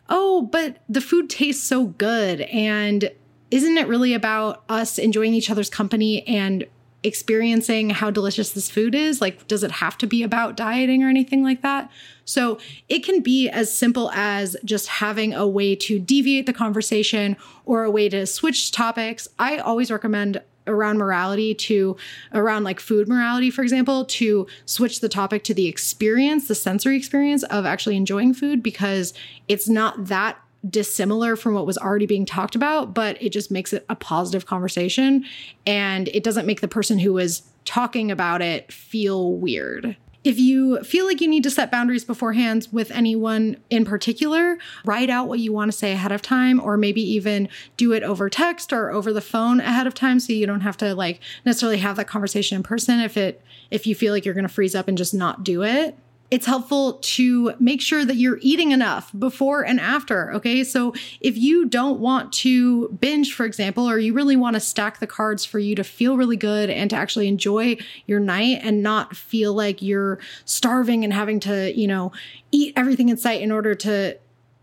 oh, 0.09 0.43
but 0.43 0.77
the 0.89 1.01
food 1.01 1.29
tastes 1.29 1.65
so 1.65 1.85
good. 1.85 2.41
And 2.41 3.09
isn't 3.51 3.77
it 3.77 3.87
really 3.87 4.13
about 4.13 4.63
us 4.67 4.97
enjoying 4.97 5.33
each 5.33 5.49
other's 5.49 5.69
company 5.69 6.27
and 6.27 6.65
experiencing 7.03 7.91
how 7.91 8.09
delicious 8.09 8.51
this 8.51 8.69
food 8.69 8.95
is? 8.95 9.21
Like, 9.21 9.47
does 9.47 9.63
it 9.63 9.71
have 9.71 9.97
to 9.99 10.07
be 10.07 10.23
about 10.23 10.57
dieting 10.57 11.03
or 11.03 11.09
anything 11.09 11.43
like 11.43 11.61
that? 11.61 11.89
So, 12.25 12.59
it 12.89 13.03
can 13.03 13.21
be 13.21 13.49
as 13.49 13.75
simple 13.75 14.11
as 14.11 14.57
just 14.65 14.87
having 14.87 15.33
a 15.33 15.47
way 15.47 15.75
to 15.75 15.99
deviate 15.99 16.45
the 16.45 16.53
conversation 16.53 17.37
or 17.65 17.83
a 17.83 17.91
way 17.91 18.09
to 18.09 18.25
switch 18.25 18.71
topics. 18.71 19.27
I 19.39 19.57
always 19.57 19.91
recommend 19.91 20.41
around 20.67 20.97
morality 20.97 21.55
to 21.55 21.95
around 22.33 22.63
like 22.63 22.79
food 22.79 23.07
morality, 23.07 23.49
for 23.49 23.61
example, 23.61 24.05
to 24.05 24.45
switch 24.65 24.99
the 24.99 25.09
topic 25.09 25.43
to 25.45 25.53
the 25.53 25.67
experience, 25.67 26.47
the 26.47 26.55
sensory 26.55 26.97
experience 26.97 27.43
of 27.43 27.65
actually 27.65 27.95
enjoying 27.95 28.33
food 28.33 28.61
because 28.61 29.13
it's 29.47 29.67
not 29.67 30.07
that 30.07 30.37
dissimilar 30.69 31.35
from 31.35 31.53
what 31.53 31.65
was 31.65 31.77
already 31.77 32.05
being 32.05 32.25
talked 32.25 32.55
about, 32.55 32.93
but 32.93 33.21
it 33.21 33.31
just 33.31 33.51
makes 33.51 33.73
it 33.73 33.85
a 33.89 33.95
positive 33.95 34.45
conversation 34.45 35.25
and 35.65 36.07
it 36.09 36.23
doesn't 36.23 36.45
make 36.45 36.61
the 36.61 36.67
person 36.67 36.99
who 36.99 37.17
is 37.17 37.43
talking 37.65 38.11
about 38.11 38.41
it 38.41 38.71
feel 38.71 39.33
weird. 39.33 39.95
If 40.23 40.39
you 40.39 40.83
feel 40.83 41.05
like 41.05 41.21
you 41.21 41.27
need 41.27 41.43
to 41.43 41.49
set 41.49 41.71
boundaries 41.71 42.03
beforehand 42.03 42.67
with 42.71 42.91
anyone 42.91 43.57
in 43.69 43.85
particular, 43.85 44.57
write 44.83 45.09
out 45.09 45.29
what 45.29 45.39
you 45.39 45.53
want 45.53 45.71
to 45.71 45.77
say 45.77 45.93
ahead 45.93 46.11
of 46.11 46.21
time, 46.21 46.59
or 46.59 46.75
maybe 46.75 47.01
even 47.01 47.47
do 47.77 47.93
it 47.93 48.03
over 48.03 48.29
text 48.29 48.73
or 48.73 48.91
over 48.91 49.13
the 49.13 49.21
phone 49.21 49.61
ahead 49.61 49.87
of 49.87 49.93
time 49.93 50.19
so 50.19 50.33
you 50.33 50.45
don't 50.45 50.61
have 50.61 50.75
to 50.77 50.93
like 50.95 51.21
necessarily 51.45 51.77
have 51.77 51.95
that 51.95 52.07
conversation 52.07 52.57
in 52.57 52.63
person 52.63 52.99
if 52.99 53.15
it 53.15 53.41
if 53.71 53.87
you 53.87 53.95
feel 53.95 54.13
like 54.13 54.25
you're 54.25 54.33
going 54.33 54.47
to 54.47 54.53
freeze 54.53 54.75
up 54.75 54.89
and 54.89 54.97
just 54.97 55.13
not 55.13 55.45
do 55.45 55.63
it. 55.63 55.97
It's 56.29 56.45
helpful 56.45 56.93
to 57.01 57.53
make 57.59 57.81
sure 57.81 58.03
that 58.03 58.17
you're 58.17 58.39
eating 58.41 58.71
enough 58.71 59.11
before 59.17 59.65
and 59.65 59.79
after. 59.79 60.33
Okay. 60.33 60.63
So 60.63 60.93
if 61.21 61.37
you 61.37 61.65
don't 61.65 61.99
want 61.99 62.33
to 62.33 62.89
binge, 62.99 63.33
for 63.33 63.45
example, 63.45 63.89
or 63.89 63.97
you 63.97 64.13
really 64.13 64.35
want 64.35 64.55
to 64.55 64.59
stack 64.59 64.99
the 64.99 65.07
cards 65.07 65.45
for 65.45 65.59
you 65.59 65.73
to 65.75 65.83
feel 65.83 66.17
really 66.17 66.35
good 66.35 66.69
and 66.69 66.89
to 66.89 66.95
actually 66.97 67.29
enjoy 67.29 67.77
your 68.07 68.19
night 68.19 68.59
and 68.61 68.83
not 68.83 69.15
feel 69.15 69.53
like 69.53 69.81
you're 69.81 70.19
starving 70.43 71.05
and 71.05 71.13
having 71.13 71.39
to, 71.41 71.73
you 71.77 71.87
know, 71.87 72.11
eat 72.51 72.73
everything 72.75 73.07
in 73.07 73.17
sight 73.17 73.41
in 73.41 73.51
order 73.51 73.73
to 73.75 74.17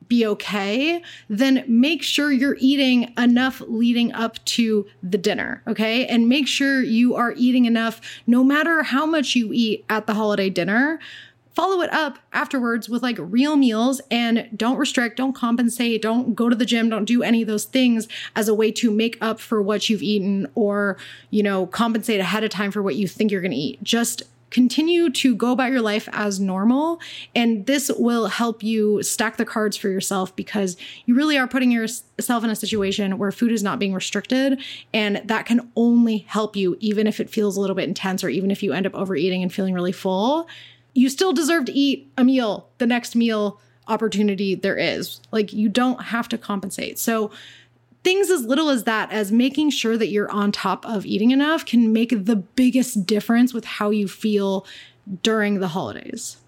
be 0.07 0.27
okay, 0.27 1.03
then 1.31 1.65
make 1.67 2.03
sure 2.03 2.31
you're 2.31 2.59
eating 2.61 3.13
enough 3.17 3.63
leading 3.67 4.13
up 4.13 4.43
to 4.45 4.87
the 5.03 5.17
dinner, 5.17 5.63
okay? 5.67 6.07
And 6.07 6.29
make 6.29 6.47
sure 6.47 6.83
you 6.83 7.15
are 7.15 7.33
eating 7.39 7.65
enough 7.65 8.03
no 8.27 8.45
matter 8.45 8.83
how 8.83 9.07
much 9.07 9.35
you 9.35 9.51
eat 9.53 9.85
at 9.89 10.07
the 10.07 10.13
holiday 10.13 10.51
dinner 10.51 11.01
follow 11.55 11.81
it 11.83 11.93
up 11.93 12.19
afterwards 12.33 12.89
with 12.89 13.03
like 13.03 13.17
real 13.19 13.57
meals 13.57 14.01
and 14.11 14.49
don't 14.57 14.77
restrict, 14.77 15.17
don't 15.17 15.35
compensate, 15.35 16.03
don't 16.03 16.35
go 16.35 16.49
to 16.49 16.57
the 16.57 16.67
gym, 16.67 16.89
don't 16.89 17.05
do 17.05 17.23
any 17.23 17.43
of 17.43 17.49
those 17.49 17.65
things 17.65 18.09
as 18.35 18.49
a 18.49 18.55
way 18.55 18.71
to 18.73 18.91
make 18.91 19.17
up 19.21 19.41
for 19.41 19.63
what 19.63 19.89
you've 19.89 20.03
eaten 20.03 20.47
or, 20.55 20.97
you 21.31 21.43
know, 21.43 21.67
compensate 21.67 22.21
ahead 22.21 22.45
of 22.45 22.51
time 22.51 22.71
for 22.71 22.83
what 22.83 22.97
you 22.97 23.07
think 23.07 23.31
you're 23.31 23.41
going 23.41 23.51
to 23.51 23.57
eat. 23.57 23.83
Just 23.83 24.23
continue 24.51 25.11
to 25.11 25.35
go 25.35 25.51
about 25.51 25.73
your 25.73 25.81
life 25.81 26.09
as 26.13 26.39
normal. 26.39 27.01
And 27.35 27.67
this 27.67 27.91
will 27.99 28.29
help 28.29 28.63
you 28.63 29.03
stack 29.03 29.37
the 29.37 29.45
cards 29.45 29.77
for 29.77 29.89
yourself 29.89 30.35
because 30.37 30.77
you 31.07 31.17
really 31.17 31.37
are 31.37 31.49
putting 31.49 31.73
yourself 31.73 32.45
in 32.45 32.51
a 32.51 32.55
situation 32.55 33.19
where 33.19 33.33
food 33.33 33.51
is 33.51 33.65
not 33.65 33.81
being 33.81 33.93
restricted. 33.93 34.63
And 34.93 35.23
that 35.25 35.47
can 35.47 35.73
only 35.75 36.19
help 36.19 36.55
you, 36.55 36.77
even 36.79 37.09
if 37.09 37.19
it 37.19 37.31
feels 37.31 37.57
a 37.57 37.61
little 37.61 37.75
bit 37.75 37.89
intense 37.89 38.23
or 38.23 38.29
even 38.29 38.53
if 38.53 38.63
you 38.63 38.73
end 38.73 38.87
up 38.87 38.95
overeating 38.95 39.43
and 39.43 39.53
feeling 39.53 39.75
really 39.75 39.93
full 39.93 40.49
you 40.95 41.09
still 41.09 41.33
deserve 41.33 41.67
to 41.67 41.73
eat 41.73 42.11
a 42.17 42.25
meal 42.25 42.69
the 42.79 42.87
next 42.87 43.15
meal 43.15 43.61
opportunity 43.89 44.55
there 44.55 44.79
is. 44.79 45.21
Like 45.31 45.53
you 45.53 45.69
don't 45.69 46.05
have 46.05 46.29
to 46.31 46.39
compensate. 46.39 46.99
So 46.99 47.31
things 48.03 48.31
as 48.31 48.45
little 48.45 48.71
as 48.71 48.85
that 48.85 49.11
as 49.11 49.33
making 49.33 49.71
sure 49.71 49.97
that 49.97 50.09
you're 50.09 50.31
on 50.31 50.53
top 50.53 50.87
of 50.87 51.05
eating 51.05 51.31
enough 51.31 51.67
can 51.67 51.93
make 51.93 52.25
the 52.25 52.37
biggest 52.37 53.07
difference 53.07 53.53
with 53.53 53.65
how 53.65 53.91
you 53.91 54.09
feel 54.09 54.67
during 55.23 55.61
the 55.61 55.69
holidays. 55.69 56.39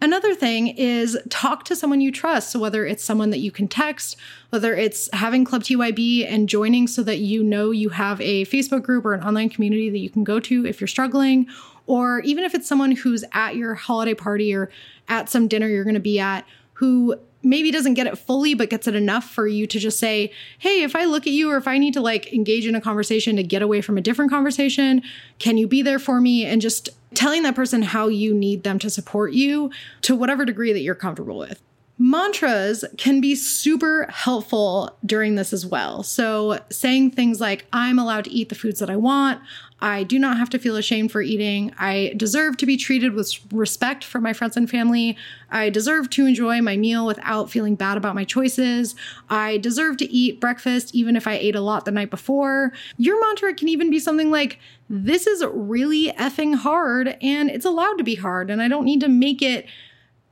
Another 0.00 0.34
thing 0.34 0.68
is 0.68 1.18
talk 1.30 1.64
to 1.64 1.74
someone 1.74 2.02
you 2.02 2.12
trust. 2.12 2.50
So, 2.50 2.58
whether 2.58 2.84
it's 2.84 3.02
someone 3.02 3.30
that 3.30 3.38
you 3.38 3.50
can 3.50 3.66
text, 3.66 4.16
whether 4.50 4.74
it's 4.74 5.08
having 5.14 5.44
Club 5.44 5.62
TYB 5.62 6.30
and 6.30 6.50
joining 6.50 6.86
so 6.86 7.02
that 7.02 7.18
you 7.18 7.42
know 7.42 7.70
you 7.70 7.88
have 7.88 8.20
a 8.20 8.44
Facebook 8.44 8.82
group 8.82 9.06
or 9.06 9.14
an 9.14 9.22
online 9.22 9.48
community 9.48 9.88
that 9.88 9.98
you 9.98 10.10
can 10.10 10.22
go 10.22 10.38
to 10.38 10.66
if 10.66 10.82
you're 10.82 10.86
struggling, 10.88 11.46
or 11.86 12.20
even 12.20 12.44
if 12.44 12.54
it's 12.54 12.68
someone 12.68 12.92
who's 12.92 13.24
at 13.32 13.56
your 13.56 13.74
holiday 13.74 14.14
party 14.14 14.54
or 14.54 14.70
at 15.08 15.28
some 15.28 15.48
dinner 15.48 15.68
you're 15.68 15.84
going 15.84 15.94
to 15.94 16.00
be 16.00 16.18
at 16.18 16.44
who 16.74 17.14
maybe 17.42 17.70
doesn't 17.70 17.94
get 17.94 18.06
it 18.06 18.18
fully 18.18 18.54
but 18.54 18.70
gets 18.70 18.88
it 18.88 18.94
enough 18.94 19.30
for 19.30 19.46
you 19.46 19.66
to 19.66 19.78
just 19.78 19.98
say 19.98 20.32
hey 20.58 20.82
if 20.82 20.96
i 20.96 21.04
look 21.04 21.26
at 21.26 21.32
you 21.32 21.50
or 21.50 21.56
if 21.56 21.68
i 21.68 21.78
need 21.78 21.94
to 21.94 22.00
like 22.00 22.32
engage 22.32 22.66
in 22.66 22.74
a 22.74 22.80
conversation 22.80 23.36
to 23.36 23.42
get 23.42 23.62
away 23.62 23.80
from 23.80 23.96
a 23.96 24.00
different 24.00 24.30
conversation 24.30 25.02
can 25.38 25.58
you 25.58 25.66
be 25.66 25.82
there 25.82 25.98
for 25.98 26.20
me? 26.20 26.44
And 26.44 26.60
just 26.60 26.90
telling 27.14 27.42
that 27.42 27.54
person 27.54 27.82
how 27.82 28.08
you 28.08 28.34
need 28.34 28.62
them 28.62 28.78
to 28.80 28.90
support 28.90 29.32
you 29.32 29.70
to 30.02 30.14
whatever 30.14 30.44
degree 30.44 30.72
that 30.72 30.80
you're 30.80 30.94
comfortable 30.94 31.38
with 31.38 31.60
Mantras 31.98 32.84
can 32.98 33.22
be 33.22 33.34
super 33.34 34.06
helpful 34.10 34.98
during 35.04 35.34
this 35.34 35.52
as 35.54 35.64
well. 35.64 36.02
So, 36.02 36.60
saying 36.70 37.12
things 37.12 37.40
like, 37.40 37.66
I'm 37.72 37.98
allowed 37.98 38.24
to 38.24 38.30
eat 38.30 38.50
the 38.50 38.54
foods 38.54 38.80
that 38.80 38.90
I 38.90 38.96
want. 38.96 39.40
I 39.80 40.04
do 40.04 40.18
not 40.18 40.38
have 40.38 40.48
to 40.50 40.58
feel 40.58 40.76
ashamed 40.76 41.12
for 41.12 41.20
eating. 41.20 41.72
I 41.78 42.14
deserve 42.16 42.56
to 42.58 42.66
be 42.66 42.76
treated 42.76 43.12
with 43.12 43.34
respect 43.52 44.04
from 44.04 44.22
my 44.22 44.32
friends 44.32 44.56
and 44.56 44.68
family. 44.68 45.16
I 45.50 45.68
deserve 45.68 46.08
to 46.10 46.26
enjoy 46.26 46.62
my 46.62 46.76
meal 46.76 47.06
without 47.06 47.50
feeling 47.50 47.76
bad 47.76 47.98
about 47.98 48.14
my 48.14 48.24
choices. 48.24 48.94
I 49.28 49.58
deserve 49.58 49.98
to 49.98 50.10
eat 50.10 50.40
breakfast 50.40 50.94
even 50.94 51.14
if 51.14 51.26
I 51.26 51.34
ate 51.34 51.56
a 51.56 51.60
lot 51.60 51.84
the 51.84 51.90
night 51.90 52.10
before. 52.10 52.72
Your 52.96 53.20
mantra 53.20 53.54
can 53.54 53.68
even 53.68 53.90
be 53.90 54.00
something 54.00 54.30
like, 54.30 54.58
This 54.88 55.26
is 55.26 55.44
really 55.52 56.12
effing 56.12 56.54
hard 56.54 57.16
and 57.20 57.50
it's 57.50 57.66
allowed 57.66 57.98
to 57.98 58.04
be 58.04 58.14
hard, 58.14 58.50
and 58.50 58.62
I 58.62 58.68
don't 58.68 58.84
need 58.84 59.00
to 59.00 59.08
make 59.08 59.42
it 59.42 59.66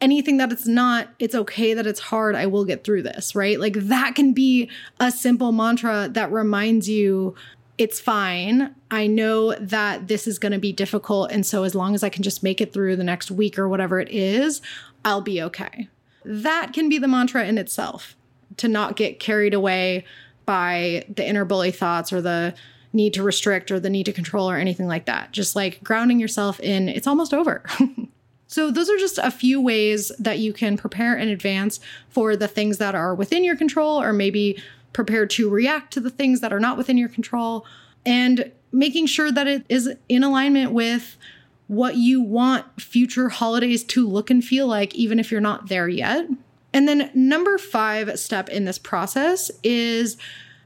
anything 0.05 0.37
that 0.37 0.53
it's 0.53 0.67
not, 0.67 1.09
it's 1.19 1.35
okay 1.35 1.73
that 1.73 1.87
it's 1.87 1.99
hard. 1.99 2.37
I 2.37 2.47
will 2.47 2.67
get 2.67 2.85
through 2.85 3.03
this, 3.03 3.35
right? 3.35 3.59
Like 3.59 3.75
that 3.75 4.15
can 4.15 4.35
be 4.35 4.71
a 5.01 5.11
simple 5.11 5.51
mantra 5.51 6.09
that 6.13 6.31
reminds 6.31 6.89
you 6.89 7.35
it's 7.77 7.99
fine. 7.99 8.75
I 8.91 9.09
know 9.09 9.55
that 9.55 10.07
this 10.07 10.29
is 10.29 10.39
going 10.39 10.53
to 10.53 10.59
be 10.59 10.73
difficult. 10.73 11.33
And 11.33 11.45
so, 11.45 11.65
as 11.65 11.75
long 11.75 11.95
as 11.97 12.05
I 12.05 12.09
can 12.09 12.23
just 12.23 12.43
make 12.43 12.61
it 12.61 12.73
through 12.73 12.95
the 12.95 13.03
next 13.03 13.33
week 13.33 13.59
or 13.59 13.69
whatever 13.69 13.99
it 13.99 14.11
is, 14.11 14.63
I'll 15.05 15.23
be 15.23 15.43
okay. 15.43 15.89
That 16.25 16.73
can 16.73 16.89
be 16.89 16.99
the 16.99 17.09
mantra 17.09 17.45
in 17.47 17.59
itself 17.59 18.15
to 18.59 18.69
not 18.69 18.95
get 18.95 19.19
carried 19.19 19.55
away 19.55 20.05
by 20.47 21.05
the 21.13 21.27
inner 21.27 21.45
bully 21.45 21.73
thoughts 21.73 22.13
or 22.13 22.21
the 22.21 22.55
need 22.93 23.15
to 23.15 23.25
restrict 23.25 23.73
or 23.73 23.81
the 23.81 23.91
need 23.91 24.07
to 24.07 24.13
control 24.13 24.49
or 24.49 24.57
anything 24.57 24.87
like 24.87 25.07
that. 25.07 25.33
Just 25.33 25.57
like 25.57 25.83
grounding 25.83 26.21
yourself 26.21 26.61
in 26.61 26.89
it's 26.89 27.09
almost 27.09 27.35
over. 27.35 27.65
So, 28.47 28.71
those 28.71 28.91
are 28.91 28.99
just 28.99 29.19
a 29.19 29.31
few 29.31 29.61
ways 29.61 30.13
that 30.19 30.39
you 30.39 30.53
can 30.53 30.77
prepare 30.77 31.17
in 31.17 31.29
advance 31.29 31.81
for 32.09 32.37
the 32.37 32.49
things 32.49 32.79
that 32.79 32.95
are 32.95 33.15
within 33.15 33.43
your 33.45 33.57
control, 33.57 34.01
or 34.01 34.13
maybe 34.13 34.63
prepare 34.93 35.27
to 35.27 35.49
react 35.49 35.93
to 35.95 36.01
the 36.01 36.11
things 36.11 36.41
that 36.41 36.53
are 36.53 36.61
not 36.61 36.77
within 36.77 36.99
your 36.99 37.09
control, 37.09 37.67
and 38.05 38.53
making 38.71 39.07
sure 39.07 39.33
that 39.33 39.47
it 39.47 39.65
is 39.69 39.91
in 40.09 40.23
alignment 40.23 40.73
with 40.73 41.17
what 41.67 41.97
you 41.97 42.21
want 42.21 42.81
future 42.81 43.31
holidays 43.31 43.83
to 43.85 44.07
look 44.07 44.31
and 44.31 44.45
feel 44.45 44.67
like, 44.67 44.95
even 44.95 45.19
if 45.19 45.31
you're 45.31 45.41
not 45.41 45.69
there 45.69 45.89
yet. 45.89 46.29
And 46.73 46.87
then, 46.87 47.11
number 47.15 47.57
five 47.57 48.19
step 48.19 48.49
in 48.49 48.65
this 48.65 48.79
process 48.79 49.51
is 49.63 50.17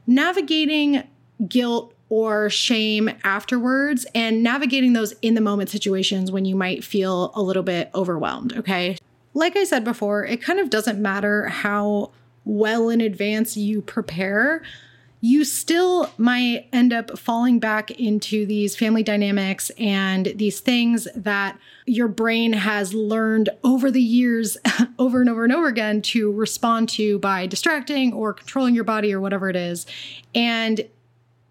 navigating 0.05 1.03
guilt 1.47 1.93
or 2.09 2.49
shame 2.49 3.09
afterwards 3.23 4.05
and 4.15 4.41
navigating 4.41 4.93
those 4.93 5.13
in 5.21 5.35
the 5.35 5.41
moment 5.41 5.69
situations 5.69 6.31
when 6.31 6.43
you 6.43 6.55
might 6.55 6.83
feel 6.83 7.31
a 7.35 7.41
little 7.41 7.63
bit 7.63 7.89
overwhelmed. 7.93 8.57
Okay. 8.57 8.97
Like 9.35 9.55
I 9.55 9.63
said 9.63 9.83
before, 9.83 10.25
it 10.25 10.41
kind 10.41 10.59
of 10.59 10.69
doesn't 10.69 10.99
matter 10.99 11.47
how 11.47 12.11
well 12.45 12.89
in 12.89 12.99
advance 12.99 13.55
you 13.55 13.81
prepare. 13.81 14.63
You 15.21 15.43
still 15.43 16.09
might 16.17 16.67
end 16.71 16.93
up 16.93 17.19
falling 17.19 17.59
back 17.59 17.91
into 17.91 18.45
these 18.45 18.75
family 18.75 19.03
dynamics 19.03 19.69
and 19.77 20.27
these 20.35 20.61
things 20.61 21.07
that 21.15 21.59
your 21.85 22.07
brain 22.07 22.53
has 22.53 22.93
learned 22.93 23.49
over 23.63 23.91
the 23.91 24.01
years, 24.01 24.57
over 24.99 25.19
and 25.19 25.29
over 25.29 25.43
and 25.43 25.53
over 25.53 25.67
again, 25.67 26.01
to 26.03 26.31
respond 26.31 26.89
to 26.89 27.19
by 27.19 27.45
distracting 27.45 28.13
or 28.13 28.33
controlling 28.33 28.73
your 28.73 28.85
body 28.85 29.13
or 29.13 29.19
whatever 29.19 29.49
it 29.49 29.57
is. 29.57 29.85
And 30.33 30.87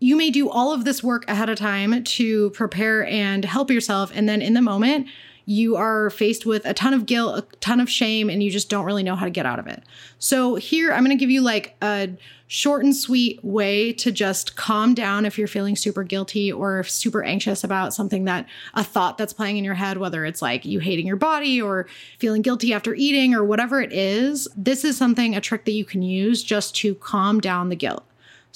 you 0.00 0.16
may 0.16 0.30
do 0.30 0.48
all 0.48 0.72
of 0.72 0.84
this 0.84 1.02
work 1.02 1.28
ahead 1.28 1.48
of 1.48 1.58
time 1.58 2.04
to 2.04 2.50
prepare 2.50 3.06
and 3.06 3.44
help 3.44 3.70
yourself. 3.70 4.12
And 4.14 4.28
then 4.28 4.40
in 4.42 4.54
the 4.54 4.62
moment, 4.62 5.08
you 5.48 5.76
are 5.76 6.10
faced 6.10 6.44
with 6.44 6.66
a 6.66 6.74
ton 6.74 6.92
of 6.92 7.06
guilt, 7.06 7.38
a 7.38 7.56
ton 7.56 7.80
of 7.80 7.88
shame, 7.88 8.28
and 8.28 8.42
you 8.42 8.50
just 8.50 8.68
don't 8.68 8.84
really 8.84 9.02
know 9.02 9.16
how 9.16 9.24
to 9.24 9.30
get 9.30 9.46
out 9.46 9.58
of 9.58 9.66
it. 9.66 9.82
So, 10.18 10.56
here 10.56 10.92
I'm 10.92 11.02
going 11.02 11.16
to 11.16 11.20
give 11.20 11.30
you 11.30 11.40
like 11.40 11.74
a 11.80 12.10
short 12.48 12.84
and 12.84 12.94
sweet 12.94 13.42
way 13.42 13.94
to 13.94 14.12
just 14.12 14.56
calm 14.56 14.92
down 14.92 15.24
if 15.24 15.38
you're 15.38 15.48
feeling 15.48 15.74
super 15.74 16.02
guilty 16.02 16.52
or 16.52 16.84
super 16.84 17.22
anxious 17.22 17.64
about 17.64 17.94
something 17.94 18.26
that 18.26 18.46
a 18.74 18.84
thought 18.84 19.16
that's 19.16 19.32
playing 19.32 19.56
in 19.56 19.64
your 19.64 19.72
head, 19.72 19.96
whether 19.96 20.26
it's 20.26 20.42
like 20.42 20.66
you 20.66 20.80
hating 20.80 21.06
your 21.06 21.16
body 21.16 21.62
or 21.62 21.86
feeling 22.18 22.42
guilty 22.42 22.74
after 22.74 22.94
eating 22.94 23.34
or 23.34 23.42
whatever 23.42 23.80
it 23.80 23.92
is. 23.92 24.48
This 24.54 24.84
is 24.84 24.98
something, 24.98 25.34
a 25.34 25.40
trick 25.40 25.64
that 25.64 25.72
you 25.72 25.84
can 25.86 26.02
use 26.02 26.42
just 26.42 26.76
to 26.76 26.94
calm 26.96 27.40
down 27.40 27.70
the 27.70 27.76
guilt. 27.76 28.04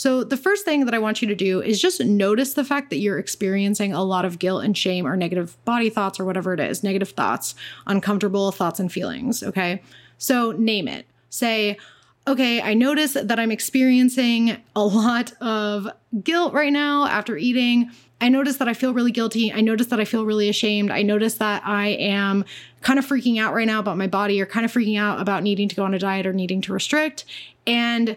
So, 0.03 0.25
the 0.25 0.37
first 0.37 0.65
thing 0.65 0.85
that 0.87 0.95
I 0.95 0.99
want 0.99 1.23
you 1.23 1.29
to 1.29 1.35
do 1.37 1.63
is 1.63 1.81
just 1.81 2.01
notice 2.01 2.55
the 2.55 2.65
fact 2.65 2.91
that 2.91 2.97
you're 2.97 3.21
experiencing 3.21 3.93
a 3.93 4.03
lot 4.03 4.25
of 4.25 4.41
guilt 4.41 4.65
and 4.65 4.77
shame 4.77 5.07
or 5.07 5.17
negative 5.17 5.57
body 5.65 5.91
thoughts 5.91 6.19
or 6.19 6.25
whatever 6.25 6.53
it 6.53 6.59
is, 6.59 6.83
negative 6.83 7.11
thoughts, 7.11 7.55
uncomfortable 7.87 8.51
thoughts 8.51 8.81
and 8.81 8.91
feelings. 8.91 9.45
Okay. 9.45 9.81
So, 10.19 10.51
name 10.51 10.89
it. 10.89 11.07
Say, 11.31 11.79
okay, 12.27 12.61
I 12.61 12.75
notice 12.75 13.13
that 13.13 13.39
I'm 13.39 13.53
experiencing 13.53 14.57
a 14.75 14.85
lot 14.85 15.35
of 15.41 15.89
guilt 16.25 16.53
right 16.53 16.73
now 16.73 17.07
after 17.07 17.37
eating. 17.37 17.89
I 18.21 18.29
notice 18.29 18.57
that 18.57 18.67
I 18.67 18.75
feel 18.75 18.95
really 18.95 19.13
guilty. 19.13 19.53
I 19.53 19.61
notice 19.61 19.87
that 19.89 20.01
I 20.01 20.05
feel 20.05 20.27
really 20.27 20.49
ashamed. 20.49 20.91
I 20.91 21.03
notice 21.03 21.35
that 21.35 21.63
I 21.65 21.89
am 21.91 22.45
kind 22.81 22.99
of 22.99 23.07
freaking 23.07 23.41
out 23.41 23.55
right 23.55 23.69
now 23.69 23.79
about 23.79 23.99
my 23.99 24.09
body 24.09 24.41
or 24.41 24.47
kind 24.47 24.65
of 24.65 24.73
freaking 24.73 24.99
out 24.99 25.21
about 25.21 25.45
needing 25.45 25.69
to 25.69 25.77
go 25.77 25.85
on 25.85 25.95
a 25.95 25.99
diet 26.01 26.27
or 26.27 26.33
needing 26.33 26.61
to 26.63 26.73
restrict. 26.73 27.25
And 27.67 28.17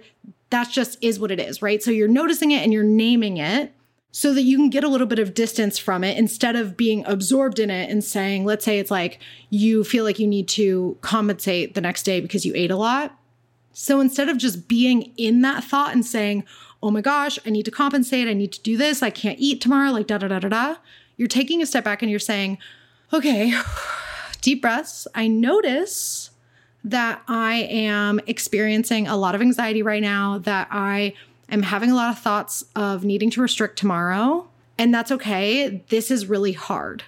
that's 0.55 0.71
just 0.71 0.97
is 1.01 1.19
what 1.19 1.31
it 1.31 1.39
is, 1.39 1.61
right? 1.61 1.83
So 1.83 1.91
you're 1.91 2.07
noticing 2.07 2.51
it 2.51 2.63
and 2.63 2.71
you're 2.71 2.83
naming 2.83 3.37
it 3.37 3.73
so 4.11 4.33
that 4.33 4.43
you 4.43 4.55
can 4.55 4.69
get 4.69 4.85
a 4.85 4.87
little 4.87 5.05
bit 5.05 5.19
of 5.19 5.33
distance 5.33 5.77
from 5.77 6.01
it 6.01 6.17
instead 6.17 6.55
of 6.55 6.77
being 6.77 7.05
absorbed 7.05 7.59
in 7.59 7.69
it 7.69 7.89
and 7.89 8.01
saying, 8.01 8.45
let's 8.45 8.63
say 8.63 8.79
it's 8.79 8.89
like 8.89 9.19
you 9.49 9.83
feel 9.83 10.05
like 10.05 10.17
you 10.17 10.27
need 10.27 10.47
to 10.47 10.97
compensate 11.01 11.73
the 11.73 11.81
next 11.81 12.03
day 12.03 12.21
because 12.21 12.45
you 12.45 12.53
ate 12.55 12.71
a 12.71 12.77
lot. 12.77 13.19
So 13.73 13.99
instead 13.99 14.29
of 14.29 14.37
just 14.37 14.69
being 14.69 15.11
in 15.17 15.41
that 15.41 15.65
thought 15.65 15.93
and 15.93 16.05
saying, 16.05 16.45
oh 16.81 16.91
my 16.91 17.01
gosh, 17.01 17.37
I 17.45 17.49
need 17.49 17.65
to 17.65 17.71
compensate, 17.71 18.29
I 18.29 18.33
need 18.33 18.53
to 18.53 18.61
do 18.61 18.77
this, 18.77 19.03
I 19.03 19.09
can't 19.09 19.37
eat 19.37 19.59
tomorrow, 19.59 19.91
like 19.91 20.07
da 20.07 20.17
da 20.17 20.29
da 20.29 20.39
da 20.39 20.47
da, 20.47 20.75
you're 21.17 21.27
taking 21.27 21.61
a 21.61 21.65
step 21.65 21.83
back 21.83 22.01
and 22.01 22.09
you're 22.09 22.19
saying, 22.19 22.57
okay, 23.11 23.53
deep 24.41 24.61
breaths. 24.61 25.07
I 25.13 25.27
notice 25.27 26.24
that 26.85 27.21
I 27.27 27.67
am 27.69 28.21
experiencing 28.27 29.07
a 29.07 29.17
lot 29.17 29.35
of 29.35 29.41
anxiety 29.41 29.81
right 29.81 30.01
now, 30.01 30.37
that 30.39 30.67
I 30.71 31.13
am 31.49 31.63
having 31.63 31.91
a 31.91 31.95
lot 31.95 32.11
of 32.11 32.19
thoughts 32.19 32.63
of 32.75 33.03
needing 33.03 33.29
to 33.31 33.41
restrict 33.41 33.77
tomorrow. 33.77 34.47
And 34.77 34.93
that's 34.93 35.11
okay. 35.11 35.83
This 35.89 36.11
is 36.11 36.27
really 36.27 36.53
hard. 36.53 37.03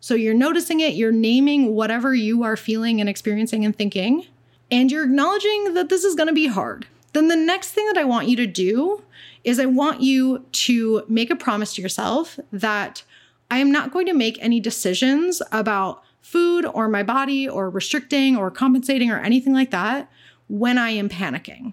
So 0.00 0.14
you're 0.14 0.34
noticing 0.34 0.80
it, 0.80 0.94
you're 0.94 1.10
naming 1.10 1.74
whatever 1.74 2.14
you 2.14 2.44
are 2.44 2.56
feeling 2.56 3.00
and 3.00 3.08
experiencing 3.08 3.64
and 3.64 3.76
thinking, 3.76 4.24
and 4.70 4.90
you're 4.92 5.04
acknowledging 5.04 5.74
that 5.74 5.88
this 5.88 6.04
is 6.04 6.14
going 6.14 6.28
to 6.28 6.32
be 6.32 6.46
hard. 6.46 6.86
Then 7.12 7.28
the 7.28 7.36
next 7.36 7.72
thing 7.72 7.86
that 7.86 7.98
I 7.98 8.04
want 8.04 8.28
you 8.28 8.36
to 8.36 8.46
do 8.46 9.02
is 9.42 9.58
I 9.58 9.66
want 9.66 10.02
you 10.02 10.44
to 10.50 11.04
make 11.08 11.30
a 11.30 11.36
promise 11.36 11.74
to 11.74 11.82
yourself 11.82 12.38
that 12.52 13.02
I 13.50 13.58
am 13.58 13.72
not 13.72 13.92
going 13.92 14.06
to 14.06 14.12
make 14.12 14.38
any 14.40 14.60
decisions 14.60 15.40
about 15.50 16.02
food 16.26 16.66
or 16.66 16.88
my 16.88 17.04
body 17.04 17.48
or 17.48 17.70
restricting 17.70 18.36
or 18.36 18.50
compensating 18.50 19.12
or 19.12 19.20
anything 19.20 19.52
like 19.52 19.70
that 19.70 20.10
when 20.48 20.76
I 20.76 20.90
am 20.90 21.08
panicking. 21.08 21.72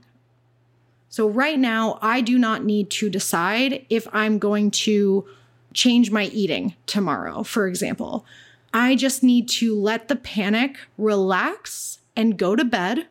So, 1.10 1.28
right 1.28 1.58
now, 1.58 1.98
I 2.02 2.22
do 2.22 2.38
not 2.38 2.64
need 2.64 2.92
to 2.92 3.10
decide 3.10 3.84
if 3.90 4.08
I'm 4.14 4.38
going 4.38 4.70
to 4.72 5.26
change 5.74 6.12
my 6.12 6.26
eating 6.26 6.76
tomorrow, 6.86 7.42
for 7.42 7.68
example. 7.68 8.26
I 8.72 8.96
just 8.96 9.24
need 9.24 9.50
to 9.50 9.76
let 9.76 10.08
the 10.08 10.16
panic 10.16 10.78
relax 11.00 12.00
and 12.16 12.38
go 12.38 12.56
to 12.56 12.64
bed 12.64 13.08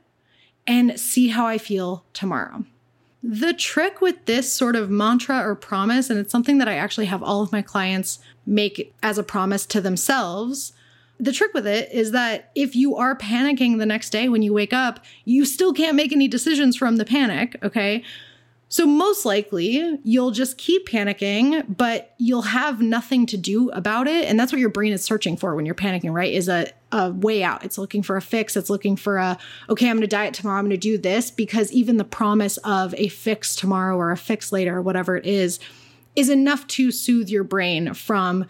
and 0.64 0.99
see 0.99 1.28
how 1.28 1.47
I 1.47 1.59
feel 1.59 2.05
tomorrow. 2.12 2.64
The 3.20 3.53
trick 3.53 4.01
with 4.01 4.26
this 4.26 4.53
sort 4.53 4.76
of 4.76 4.90
mantra 4.90 5.38
or 5.38 5.57
promise, 5.57 6.09
and 6.09 6.20
it's 6.20 6.32
something 6.32 6.59
that 6.59 6.68
I 6.68 6.74
actually 6.74 7.07
have 7.07 7.22
all 7.22 7.43
of 7.43 7.53
my 7.53 7.62
clients 7.62 8.20
make 8.47 8.95
as 9.03 9.18
a 9.18 9.24
promise 9.24 9.66
to 9.66 9.80
themselves. 9.80 10.72
The 11.22 11.30
trick 11.30 11.54
with 11.54 11.68
it 11.68 11.88
is 11.92 12.10
that 12.10 12.50
if 12.56 12.74
you 12.74 12.96
are 12.96 13.16
panicking 13.16 13.78
the 13.78 13.86
next 13.86 14.10
day 14.10 14.28
when 14.28 14.42
you 14.42 14.52
wake 14.52 14.72
up, 14.72 14.98
you 15.24 15.44
still 15.44 15.72
can't 15.72 15.94
make 15.94 16.12
any 16.12 16.26
decisions 16.26 16.74
from 16.74 16.96
the 16.96 17.04
panic, 17.04 17.56
okay? 17.62 18.02
So, 18.68 18.86
most 18.86 19.24
likely, 19.24 20.00
you'll 20.02 20.32
just 20.32 20.58
keep 20.58 20.88
panicking, 20.88 21.76
but 21.76 22.14
you'll 22.18 22.42
have 22.42 22.80
nothing 22.80 23.26
to 23.26 23.36
do 23.36 23.70
about 23.70 24.08
it. 24.08 24.24
And 24.24 24.40
that's 24.40 24.50
what 24.50 24.58
your 24.58 24.70
brain 24.70 24.92
is 24.92 25.04
searching 25.04 25.36
for 25.36 25.54
when 25.54 25.64
you're 25.64 25.76
panicking, 25.76 26.12
right? 26.12 26.32
Is 26.32 26.48
a, 26.48 26.72
a 26.90 27.12
way 27.12 27.44
out. 27.44 27.64
It's 27.64 27.78
looking 27.78 28.02
for 28.02 28.16
a 28.16 28.22
fix. 28.22 28.56
It's 28.56 28.70
looking 28.70 28.96
for 28.96 29.18
a, 29.18 29.38
okay, 29.68 29.88
I'm 29.88 29.96
going 29.96 30.00
to 30.00 30.08
diet 30.08 30.34
tomorrow. 30.34 30.58
I'm 30.58 30.64
going 30.64 30.70
to 30.70 30.76
do 30.76 30.98
this 30.98 31.30
because 31.30 31.70
even 31.70 31.98
the 31.98 32.04
promise 32.04 32.56
of 32.64 32.94
a 32.96 33.06
fix 33.06 33.54
tomorrow 33.54 33.96
or 33.96 34.10
a 34.10 34.16
fix 34.16 34.50
later 34.50 34.78
or 34.78 34.82
whatever 34.82 35.16
it 35.16 35.26
is, 35.26 35.60
is 36.16 36.28
enough 36.28 36.66
to 36.66 36.90
soothe 36.90 37.28
your 37.28 37.44
brain 37.44 37.94
from 37.94 38.46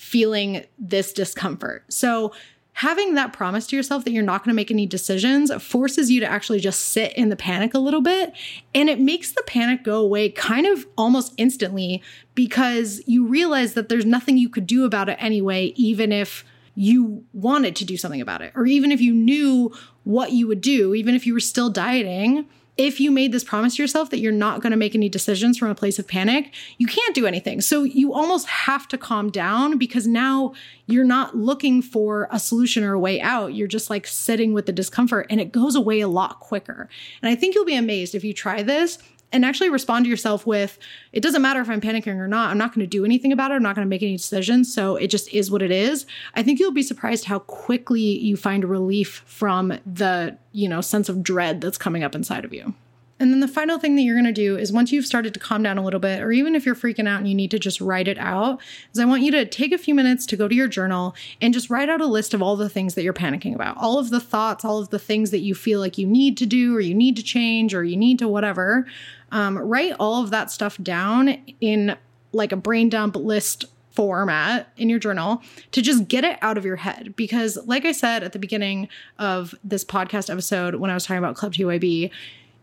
feeling 0.00 0.64
this 0.78 1.12
discomfort. 1.12 1.84
So, 1.92 2.32
having 2.72 3.14
that 3.16 3.34
promise 3.34 3.66
to 3.66 3.76
yourself 3.76 4.02
that 4.02 4.12
you're 4.12 4.22
not 4.22 4.42
going 4.42 4.50
to 4.50 4.56
make 4.56 4.70
any 4.70 4.86
decisions 4.86 5.52
forces 5.62 6.10
you 6.10 6.20
to 6.20 6.26
actually 6.26 6.58
just 6.58 6.80
sit 6.80 7.12
in 7.18 7.28
the 7.28 7.36
panic 7.36 7.74
a 7.74 7.78
little 7.78 8.00
bit. 8.00 8.32
And 8.74 8.88
it 8.88 8.98
makes 8.98 9.32
the 9.32 9.42
panic 9.46 9.84
go 9.84 10.00
away 10.00 10.30
kind 10.30 10.66
of 10.66 10.86
almost 10.96 11.34
instantly 11.36 12.02
because 12.34 13.02
you 13.04 13.26
realize 13.26 13.74
that 13.74 13.90
there's 13.90 14.06
nothing 14.06 14.38
you 14.38 14.48
could 14.48 14.66
do 14.66 14.86
about 14.86 15.10
it 15.10 15.18
anyway, 15.20 15.74
even 15.76 16.12
if 16.12 16.46
you 16.74 17.22
wanted 17.34 17.76
to 17.76 17.84
do 17.84 17.98
something 17.98 18.22
about 18.22 18.40
it, 18.40 18.52
or 18.54 18.64
even 18.64 18.90
if 18.90 19.02
you 19.02 19.12
knew 19.12 19.70
what 20.04 20.32
you 20.32 20.46
would 20.46 20.62
do, 20.62 20.94
even 20.94 21.14
if 21.14 21.26
you 21.26 21.34
were 21.34 21.40
still 21.40 21.68
dieting 21.68 22.46
if 22.80 22.98
you 22.98 23.10
made 23.10 23.30
this 23.30 23.44
promise 23.44 23.76
to 23.76 23.82
yourself 23.82 24.08
that 24.08 24.20
you're 24.20 24.32
not 24.32 24.62
going 24.62 24.70
to 24.70 24.76
make 24.76 24.94
any 24.94 25.10
decisions 25.10 25.58
from 25.58 25.68
a 25.68 25.74
place 25.74 25.98
of 25.98 26.08
panic, 26.08 26.54
you 26.78 26.86
can't 26.86 27.14
do 27.14 27.26
anything. 27.26 27.60
So 27.60 27.82
you 27.82 28.14
almost 28.14 28.48
have 28.48 28.88
to 28.88 28.96
calm 28.96 29.30
down 29.30 29.76
because 29.76 30.06
now 30.06 30.54
you're 30.86 31.04
not 31.04 31.36
looking 31.36 31.82
for 31.82 32.26
a 32.30 32.38
solution 32.38 32.82
or 32.82 32.94
a 32.94 32.98
way 32.98 33.20
out. 33.20 33.52
You're 33.52 33.68
just 33.68 33.90
like 33.90 34.06
sitting 34.06 34.54
with 34.54 34.64
the 34.64 34.72
discomfort 34.72 35.26
and 35.28 35.42
it 35.42 35.52
goes 35.52 35.74
away 35.74 36.00
a 36.00 36.08
lot 36.08 36.40
quicker. 36.40 36.88
And 37.20 37.30
I 37.30 37.34
think 37.34 37.54
you'll 37.54 37.66
be 37.66 37.76
amazed 37.76 38.14
if 38.14 38.24
you 38.24 38.32
try 38.32 38.62
this 38.62 38.96
and 39.32 39.44
actually 39.44 39.70
respond 39.70 40.04
to 40.04 40.08
yourself 40.10 40.46
with 40.46 40.78
it 41.12 41.20
doesn't 41.22 41.42
matter 41.42 41.60
if 41.60 41.68
I'm 41.68 41.80
panicking 41.80 42.16
or 42.16 42.28
not. 42.28 42.50
I'm 42.50 42.58
not 42.58 42.74
going 42.74 42.84
to 42.84 42.88
do 42.88 43.04
anything 43.04 43.32
about 43.32 43.50
it. 43.50 43.54
I'm 43.54 43.62
not 43.62 43.76
going 43.76 43.86
to 43.86 43.88
make 43.88 44.02
any 44.02 44.16
decisions. 44.16 44.72
So 44.72 44.96
it 44.96 45.08
just 45.08 45.32
is 45.32 45.50
what 45.50 45.62
it 45.62 45.70
is. 45.70 46.06
I 46.34 46.42
think 46.42 46.58
you'll 46.58 46.72
be 46.72 46.82
surprised 46.82 47.24
how 47.24 47.40
quickly 47.40 48.00
you 48.00 48.36
find 48.36 48.64
relief 48.64 49.22
from 49.26 49.78
the, 49.86 50.36
you 50.52 50.68
know, 50.68 50.80
sense 50.80 51.08
of 51.08 51.22
dread 51.22 51.60
that's 51.60 51.78
coming 51.78 52.02
up 52.02 52.14
inside 52.14 52.44
of 52.44 52.52
you. 52.52 52.74
And 53.20 53.30
then 53.30 53.40
the 53.40 53.48
final 53.48 53.78
thing 53.78 53.96
that 53.96 54.02
you're 54.02 54.14
going 54.14 54.24
to 54.24 54.32
do 54.32 54.56
is 54.56 54.72
once 54.72 54.90
you've 54.90 55.04
started 55.04 55.34
to 55.34 55.40
calm 55.40 55.62
down 55.62 55.76
a 55.76 55.84
little 55.84 56.00
bit, 56.00 56.22
or 56.22 56.32
even 56.32 56.54
if 56.54 56.64
you're 56.64 56.74
freaking 56.74 57.06
out 57.06 57.18
and 57.18 57.28
you 57.28 57.34
need 57.34 57.50
to 57.50 57.58
just 57.58 57.78
write 57.78 58.08
it 58.08 58.18
out, 58.18 58.60
is 58.94 58.98
I 58.98 59.04
want 59.04 59.22
you 59.22 59.30
to 59.32 59.44
take 59.44 59.72
a 59.72 59.78
few 59.78 59.94
minutes 59.94 60.24
to 60.26 60.36
go 60.36 60.48
to 60.48 60.54
your 60.54 60.68
journal 60.68 61.14
and 61.42 61.52
just 61.52 61.68
write 61.68 61.90
out 61.90 62.00
a 62.00 62.06
list 62.06 62.32
of 62.32 62.40
all 62.40 62.56
the 62.56 62.70
things 62.70 62.94
that 62.94 63.02
you're 63.02 63.12
panicking 63.12 63.54
about, 63.54 63.76
all 63.76 63.98
of 63.98 64.08
the 64.08 64.20
thoughts, 64.20 64.64
all 64.64 64.78
of 64.78 64.88
the 64.88 64.98
things 64.98 65.30
that 65.32 65.40
you 65.40 65.54
feel 65.54 65.80
like 65.80 65.98
you 65.98 66.06
need 66.06 66.38
to 66.38 66.46
do, 66.46 66.74
or 66.74 66.80
you 66.80 66.94
need 66.94 67.14
to 67.16 67.22
change, 67.22 67.74
or 67.74 67.84
you 67.84 67.96
need 67.96 68.18
to 68.18 68.26
whatever. 68.26 68.86
Um, 69.30 69.58
write 69.58 69.94
all 70.00 70.22
of 70.22 70.30
that 70.30 70.50
stuff 70.50 70.78
down 70.78 71.36
in 71.60 71.96
like 72.32 72.52
a 72.52 72.56
brain 72.56 72.88
dump 72.88 73.16
list 73.16 73.66
format 73.90 74.72
in 74.76 74.88
your 74.88 74.98
journal 74.98 75.42
to 75.72 75.82
just 75.82 76.08
get 76.08 76.24
it 76.24 76.38
out 76.40 76.56
of 76.56 76.64
your 76.64 76.76
head. 76.76 77.14
Because, 77.16 77.58
like 77.66 77.84
I 77.84 77.92
said 77.92 78.22
at 78.22 78.32
the 78.32 78.38
beginning 78.38 78.88
of 79.18 79.54
this 79.62 79.84
podcast 79.84 80.30
episode 80.30 80.76
when 80.76 80.90
I 80.90 80.94
was 80.94 81.04
talking 81.04 81.18
about 81.18 81.36
Club 81.36 81.52
TYB, 81.52 82.10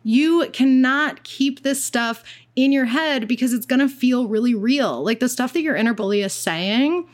you 0.08 0.50
cannot 0.54 1.22
keep 1.24 1.64
this 1.64 1.84
stuff 1.84 2.24
in 2.56 2.72
your 2.72 2.86
head 2.86 3.28
because 3.28 3.52
it's 3.52 3.66
going 3.66 3.82
to 3.82 3.90
feel 3.90 4.30
really 4.30 4.56
real. 4.56 5.04
Like 5.04 5.20
the 5.20 5.28
stuff 5.28 5.52
that 5.52 5.62
your 5.62 5.76
inner 5.76 5.94
bully 5.94 6.22
is 6.22 6.32
saying 6.32 7.06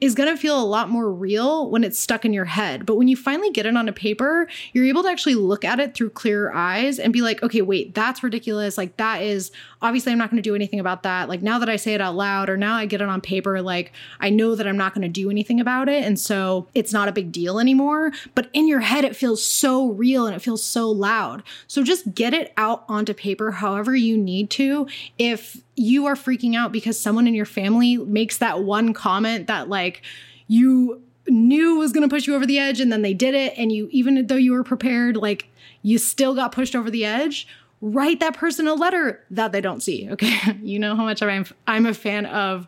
is 0.00 0.14
going 0.14 0.28
to 0.28 0.40
feel 0.40 0.60
a 0.60 0.64
lot 0.64 0.88
more 0.88 1.10
real 1.12 1.70
when 1.70 1.82
it's 1.82 1.98
stuck 1.98 2.24
in 2.24 2.32
your 2.32 2.44
head. 2.44 2.86
But 2.86 2.96
when 2.96 3.08
you 3.08 3.16
finally 3.16 3.50
get 3.50 3.66
it 3.66 3.76
on 3.76 3.88
a 3.88 3.92
paper, 3.92 4.48
you're 4.72 4.84
able 4.84 5.02
to 5.02 5.08
actually 5.08 5.34
look 5.34 5.64
at 5.64 5.80
it 5.80 5.94
through 5.94 6.10
clearer 6.10 6.54
eyes 6.54 6.98
and 6.98 7.12
be 7.12 7.20
like, 7.20 7.42
okay, 7.42 7.62
wait, 7.62 7.94
that's 7.94 8.22
ridiculous. 8.22 8.78
Like, 8.78 8.96
that 8.96 9.22
is 9.22 9.50
obviously, 9.82 10.12
I'm 10.12 10.18
not 10.18 10.30
going 10.30 10.42
to 10.42 10.48
do 10.48 10.54
anything 10.54 10.80
about 10.80 11.02
that. 11.02 11.28
Like, 11.28 11.42
now 11.42 11.58
that 11.58 11.68
I 11.68 11.76
say 11.76 11.94
it 11.94 12.00
out 12.00 12.14
loud 12.14 12.48
or 12.48 12.56
now 12.56 12.76
I 12.76 12.86
get 12.86 13.00
it 13.00 13.08
on 13.08 13.20
paper, 13.20 13.60
like, 13.60 13.92
I 14.20 14.30
know 14.30 14.54
that 14.54 14.66
I'm 14.66 14.76
not 14.76 14.94
going 14.94 15.02
to 15.02 15.08
do 15.08 15.30
anything 15.30 15.60
about 15.60 15.88
it. 15.88 16.04
And 16.04 16.18
so 16.18 16.68
it's 16.74 16.92
not 16.92 17.08
a 17.08 17.12
big 17.12 17.32
deal 17.32 17.58
anymore. 17.58 18.12
But 18.34 18.50
in 18.52 18.68
your 18.68 18.80
head, 18.80 19.04
it 19.04 19.16
feels 19.16 19.44
so 19.44 19.88
real 19.88 20.26
and 20.26 20.36
it 20.36 20.42
feels 20.42 20.62
so 20.62 20.90
loud. 20.90 21.42
So 21.66 21.82
just 21.82 22.14
get 22.14 22.34
it 22.34 22.52
out 22.56 22.84
onto 22.88 23.14
paper 23.14 23.50
however 23.50 23.96
you 23.96 24.16
need 24.16 24.50
to. 24.50 24.86
If 25.18 25.62
you 25.78 26.06
are 26.06 26.14
freaking 26.14 26.54
out 26.54 26.72
because 26.72 26.98
someone 26.98 27.26
in 27.26 27.34
your 27.34 27.46
family 27.46 27.96
makes 27.96 28.38
that 28.38 28.62
one 28.62 28.92
comment 28.92 29.46
that 29.46 29.68
like 29.68 30.02
you 30.46 31.02
knew 31.26 31.76
was 31.76 31.92
going 31.92 32.08
to 32.08 32.12
push 32.12 32.26
you 32.26 32.34
over 32.34 32.46
the 32.46 32.58
edge 32.58 32.80
and 32.80 32.90
then 32.90 33.02
they 33.02 33.14
did 33.14 33.34
it 33.34 33.52
and 33.56 33.70
you 33.70 33.88
even 33.90 34.26
though 34.26 34.36
you 34.36 34.52
were 34.52 34.64
prepared 34.64 35.16
like 35.16 35.48
you 35.82 35.98
still 35.98 36.34
got 36.34 36.52
pushed 36.52 36.74
over 36.74 36.90
the 36.90 37.04
edge 37.04 37.46
write 37.80 38.18
that 38.20 38.34
person 38.34 38.66
a 38.66 38.74
letter 38.74 39.24
that 39.30 39.52
they 39.52 39.60
don't 39.60 39.82
see 39.82 40.08
okay? 40.10 40.38
You 40.62 40.78
know 40.78 40.96
how 40.96 41.04
much 41.04 41.22
i'm 41.22 41.46
i'm 41.66 41.86
a 41.86 41.94
fan 41.94 42.26
of 42.26 42.66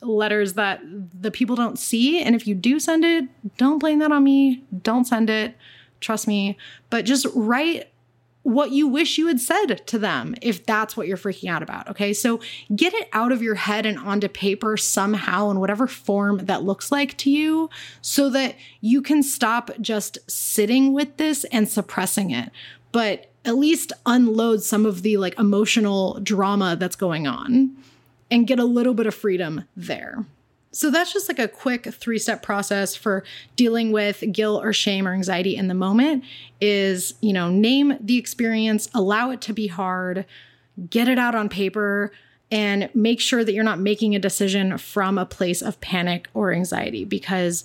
letters 0.00 0.54
that 0.54 0.80
the 0.84 1.30
people 1.30 1.56
don't 1.56 1.78
see 1.78 2.20
and 2.20 2.34
if 2.34 2.46
you 2.46 2.54
do 2.54 2.78
send 2.78 3.04
it 3.04 3.28
don't 3.56 3.78
blame 3.78 3.98
that 4.00 4.12
on 4.12 4.24
me 4.24 4.62
don't 4.82 5.04
send 5.04 5.30
it 5.30 5.54
trust 6.02 6.28
me. 6.28 6.58
But 6.90 7.06
just 7.06 7.26
write 7.34 7.88
what 8.42 8.72
you 8.72 8.88
wish 8.88 9.18
you 9.18 9.28
had 9.28 9.40
said 9.40 9.86
to 9.86 9.98
them 9.98 10.34
if 10.42 10.66
that's 10.66 10.96
what 10.96 11.06
you're 11.06 11.16
freaking 11.16 11.50
out 11.50 11.62
about. 11.62 11.88
Okay. 11.88 12.12
So 12.12 12.40
get 12.74 12.92
it 12.94 13.08
out 13.12 13.32
of 13.32 13.42
your 13.42 13.54
head 13.54 13.86
and 13.86 13.98
onto 13.98 14.28
paper 14.28 14.76
somehow 14.76 15.50
in 15.50 15.60
whatever 15.60 15.86
form 15.86 16.38
that 16.38 16.64
looks 16.64 16.90
like 16.90 17.16
to 17.18 17.30
you 17.30 17.70
so 18.00 18.28
that 18.30 18.56
you 18.80 19.00
can 19.00 19.22
stop 19.22 19.70
just 19.80 20.18
sitting 20.30 20.92
with 20.92 21.16
this 21.16 21.44
and 21.44 21.68
suppressing 21.68 22.30
it, 22.30 22.50
but 22.90 23.30
at 23.44 23.56
least 23.56 23.92
unload 24.06 24.62
some 24.62 24.86
of 24.86 25.02
the 25.02 25.16
like 25.16 25.38
emotional 25.38 26.18
drama 26.20 26.76
that's 26.76 26.96
going 26.96 27.26
on 27.26 27.76
and 28.30 28.46
get 28.46 28.58
a 28.58 28.64
little 28.64 28.94
bit 28.94 29.06
of 29.06 29.14
freedom 29.14 29.64
there. 29.76 30.24
So 30.72 30.90
that's 30.90 31.12
just 31.12 31.28
like 31.28 31.38
a 31.38 31.48
quick 31.48 31.92
three 31.92 32.18
step 32.18 32.42
process 32.42 32.96
for 32.96 33.24
dealing 33.56 33.92
with 33.92 34.24
guilt 34.32 34.64
or 34.64 34.72
shame 34.72 35.06
or 35.06 35.12
anxiety 35.12 35.54
in 35.54 35.68
the 35.68 35.74
moment 35.74 36.24
is, 36.60 37.14
you 37.20 37.32
know, 37.32 37.50
name 37.50 37.96
the 38.00 38.16
experience, 38.16 38.88
allow 38.94 39.30
it 39.30 39.42
to 39.42 39.52
be 39.52 39.66
hard, 39.66 40.24
get 40.88 41.08
it 41.08 41.18
out 41.18 41.34
on 41.34 41.50
paper, 41.50 42.10
and 42.50 42.90
make 42.94 43.20
sure 43.20 43.44
that 43.44 43.52
you're 43.52 43.64
not 43.64 43.78
making 43.78 44.14
a 44.14 44.18
decision 44.18 44.76
from 44.78 45.18
a 45.18 45.26
place 45.26 45.62
of 45.62 45.80
panic 45.80 46.28
or 46.32 46.52
anxiety 46.52 47.04
because 47.04 47.64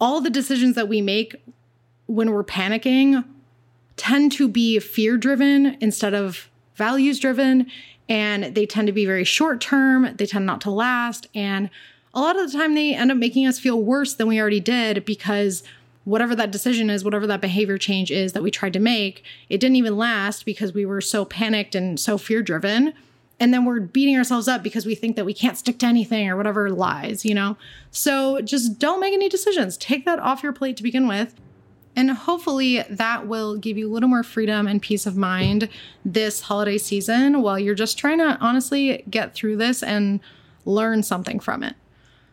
all 0.00 0.20
the 0.20 0.30
decisions 0.30 0.74
that 0.74 0.88
we 0.88 1.02
make 1.02 1.36
when 2.06 2.30
we're 2.32 2.44
panicking 2.44 3.24
tend 3.96 4.32
to 4.32 4.48
be 4.48 4.78
fear 4.78 5.16
driven 5.16 5.76
instead 5.80 6.14
of 6.14 6.50
values 6.74 7.18
driven 7.18 7.66
and 8.08 8.54
they 8.54 8.64
tend 8.64 8.86
to 8.86 8.92
be 8.92 9.04
very 9.04 9.24
short 9.24 9.60
term 9.60 10.14
they 10.16 10.24
tend 10.24 10.46
not 10.46 10.62
to 10.62 10.70
last 10.70 11.28
and 11.34 11.68
a 12.14 12.20
lot 12.20 12.38
of 12.38 12.50
the 12.50 12.58
time 12.58 12.74
they 12.74 12.94
end 12.94 13.10
up 13.10 13.16
making 13.16 13.46
us 13.46 13.58
feel 13.58 13.80
worse 13.80 14.14
than 14.14 14.26
we 14.26 14.40
already 14.40 14.60
did 14.60 15.04
because 15.04 15.62
whatever 16.04 16.34
that 16.34 16.50
decision 16.50 16.90
is, 16.90 17.04
whatever 17.04 17.26
that 17.26 17.40
behavior 17.40 17.78
change 17.78 18.10
is 18.10 18.32
that 18.32 18.42
we 18.42 18.50
tried 18.50 18.72
to 18.72 18.80
make, 18.80 19.22
it 19.48 19.58
didn't 19.60 19.76
even 19.76 19.96
last 19.96 20.44
because 20.44 20.72
we 20.72 20.84
were 20.86 21.00
so 21.00 21.24
panicked 21.24 21.74
and 21.74 22.00
so 22.00 22.18
fear 22.18 22.42
driven. 22.42 22.92
and 23.40 23.54
then 23.54 23.64
we're 23.64 23.80
beating 23.80 24.16
ourselves 24.18 24.46
up 24.46 24.62
because 24.62 24.84
we 24.84 24.94
think 24.94 25.16
that 25.16 25.24
we 25.24 25.32
can't 25.32 25.56
stick 25.56 25.78
to 25.78 25.86
anything 25.86 26.28
or 26.28 26.36
whatever 26.36 26.68
lies, 26.70 27.24
you 27.24 27.34
know? 27.34 27.56
So 27.90 28.42
just 28.42 28.78
don't 28.78 29.00
make 29.00 29.14
any 29.14 29.30
decisions. 29.30 29.78
Take 29.78 30.04
that 30.04 30.18
off 30.18 30.42
your 30.42 30.52
plate 30.52 30.76
to 30.76 30.82
begin 30.82 31.08
with. 31.08 31.34
And 31.96 32.10
hopefully 32.10 32.84
that 32.90 33.26
will 33.26 33.56
give 33.56 33.78
you 33.78 33.88
a 33.88 33.92
little 33.92 34.10
more 34.10 34.22
freedom 34.22 34.68
and 34.68 34.80
peace 34.80 35.06
of 35.06 35.16
mind 35.16 35.70
this 36.04 36.42
holiday 36.42 36.76
season 36.76 37.40
while 37.40 37.58
you're 37.58 37.74
just 37.74 37.98
trying 37.98 38.18
to 38.18 38.36
honestly 38.40 39.02
get 39.08 39.34
through 39.34 39.56
this 39.56 39.82
and 39.82 40.20
learn 40.66 41.02
something 41.02 41.40
from 41.40 41.62
it. 41.62 41.74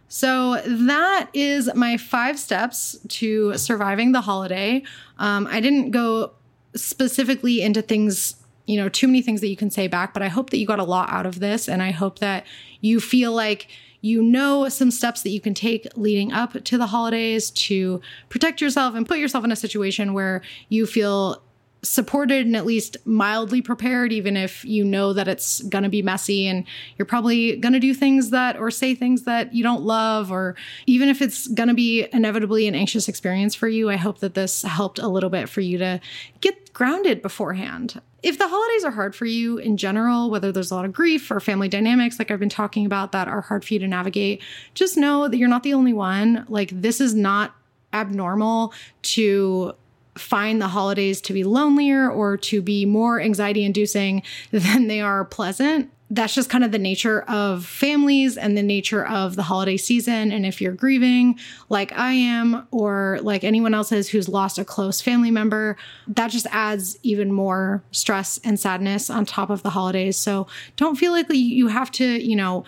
So, 0.10 0.62
that 0.66 1.30
is 1.34 1.74
my 1.76 1.97
five 1.97 2.39
steps 2.39 2.97
to 3.08 3.58
surviving 3.58 4.14
the 4.14 4.22
holiday. 4.22 4.84
Um, 5.18 5.47
I 5.47 5.60
didn't 5.60 5.91
go 5.91 6.32
specifically 6.76 7.62
into 7.62 7.82
things 7.82 8.36
you 8.68 8.76
know, 8.76 8.89
too 8.89 9.08
many 9.08 9.22
things 9.22 9.39
that 9.41 9.47
you 9.47 9.55
can 9.55 9.72
say 9.72 9.88
back, 9.88 10.14
but 10.14 10.22
I 10.22 10.28
hope 10.28 10.49
that 10.49 10.58
you 10.58 10.68
got 10.68 10.80
a 10.80 10.84
lot 10.84 11.10
out 11.10 11.26
of 11.26 11.39
this. 11.39 11.68
And 11.70 11.82
I 11.82 11.91
hope 11.91 12.20
that 12.20 12.45
you 12.82 12.99
feel 12.99 13.32
like 13.32 13.68
you 14.01 14.22
know 14.22 14.70
some 14.70 14.91
steps 14.91 15.24
that 15.24 15.30
you 15.30 15.41
can 15.41 15.53
take 15.53 15.88
leading 15.95 16.32
up 16.32 16.64
to 16.64 16.78
the 16.78 16.88
holidays 16.88 17.49
to 17.51 18.01
protect 18.30 18.62
yourself 18.62 18.93
and 18.93 19.08
put 19.08 19.18
yourself 19.18 19.43
in 19.43 19.51
a 19.51 19.55
situation 19.55 20.14
where 20.14 20.41
you 20.70 20.86
feel 20.86 21.41
supported 21.88 22.45
and 22.45 22.55
at 22.55 22.65
least 22.65 22.97
mildly 23.05 23.61
prepared, 23.61 24.11
even 24.11 24.35
if 24.35 24.65
you 24.65 24.83
know 24.83 25.13
that 25.13 25.27
it's 25.27 25.61
going 25.63 25.83
to 25.83 25.89
be 25.89 26.01
messy 26.01 26.47
and 26.47 26.65
you're 26.97 27.05
probably 27.05 27.55
going 27.55 27.73
to 27.73 27.79
do 27.79 27.93
things 27.93 28.29
that 28.31 28.57
or 28.57 28.69
say 28.69 28.93
things 28.93 29.23
that 29.23 29.53
you 29.53 29.63
don't 29.63 29.83
love, 29.83 30.31
or 30.31 30.55
even 30.85 31.09
if 31.09 31.21
it's 31.21 31.47
going 31.47 31.69
to 31.69 31.73
be 31.73 32.07
inevitably 32.11 32.67
an 32.67 32.75
anxious 32.75 33.07
experience 33.07 33.55
for 33.55 33.67
you. 33.67 33.89
I 33.89 33.95
hope 33.95 34.19
that 34.19 34.33
this 34.33 34.63
helped 34.63 34.99
a 34.99 35.07
little 35.07 35.29
bit 35.29 35.49
for 35.49 35.61
you 35.61 35.77
to 35.77 36.01
get 36.41 36.73
grounded 36.73 37.21
beforehand. 37.21 38.01
If 38.23 38.38
the 38.38 38.47
holidays 38.47 38.83
are 38.83 38.91
hard 38.91 39.15
for 39.15 39.25
you 39.25 39.57
in 39.57 39.77
general, 39.77 40.29
whether 40.29 40.51
there's 40.51 40.71
a 40.71 40.75
lot 40.75 40.85
of 40.85 40.93
grief 40.93 41.31
or 41.31 41.39
family 41.39 41.69
dynamics, 41.69 42.19
like 42.19 42.31
I've 42.31 42.39
been 42.39 42.49
talking 42.49 42.85
about, 42.85 43.11
that 43.13 43.27
are 43.27 43.41
hard 43.41 43.63
for 43.63 43.73
you 43.73 43.79
to 43.79 43.88
navigate, 43.88 44.41
just 44.73 44.97
know 44.97 45.27
that 45.27 45.38
you're 45.38 45.47
not 45.47 45.63
the 45.63 45.73
only 45.73 45.93
one. 45.93 46.45
Like, 46.49 46.69
this 46.73 46.99
is 46.99 47.15
not 47.15 47.55
abnormal 47.93 48.73
to 49.03 49.73
find 50.18 50.61
the 50.61 50.68
holidays 50.68 51.22
to 51.22 51.34
be 51.34 51.43
lonelier 51.43 52.09
or 52.09 52.38
to 52.38 52.61
be 52.61 52.86
more 52.86 53.20
anxiety 53.22 53.63
inducing 53.63 54.24
than 54.51 54.88
they 54.88 55.01
are 55.01 55.26
pleasant. 55.26 55.91
That's 56.09 56.34
just 56.34 56.49
kind 56.49 56.63
of 56.63 56.72
the 56.72 56.80
nature 56.80 57.24
of 57.24 57.65
families 57.65 58.38
and 58.38 58.57
the 58.57 58.63
nature 58.63 59.05
of 59.05 59.36
the 59.36 59.43
holiday 59.43 59.76
season. 59.76 60.32
And 60.32 60.45
if 60.45 60.61
you're 60.61 60.72
grieving, 60.72 61.38
like 61.68 61.91
I 61.91 62.13
am, 62.13 62.65
or 62.72 63.20
like 63.24 63.43
anyone 63.43 63.74
else 63.74 63.91
is 63.91 64.07
who's 64.07 64.30
lost 64.30 64.57
a 64.57 64.63
close 64.63 65.01
family 65.01 65.32
member, 65.32 65.76
that 66.07 66.32
just 66.32 66.47
adds 66.49 66.97
even 67.03 67.34
more 67.34 67.84
stress 67.91 68.39
and 68.45 68.57
sadness 68.57 69.09
on 69.09 69.26
top 69.26 69.49
of 69.49 69.63
the 69.63 69.72
holidays. 69.72 70.15
So 70.15 70.47
don't 70.78 70.95
feel 70.95 71.11
like 71.11 71.28
you 71.30 71.68
have 71.68 71.91
to, 71.91 72.05
you 72.05 72.38
know, 72.38 72.63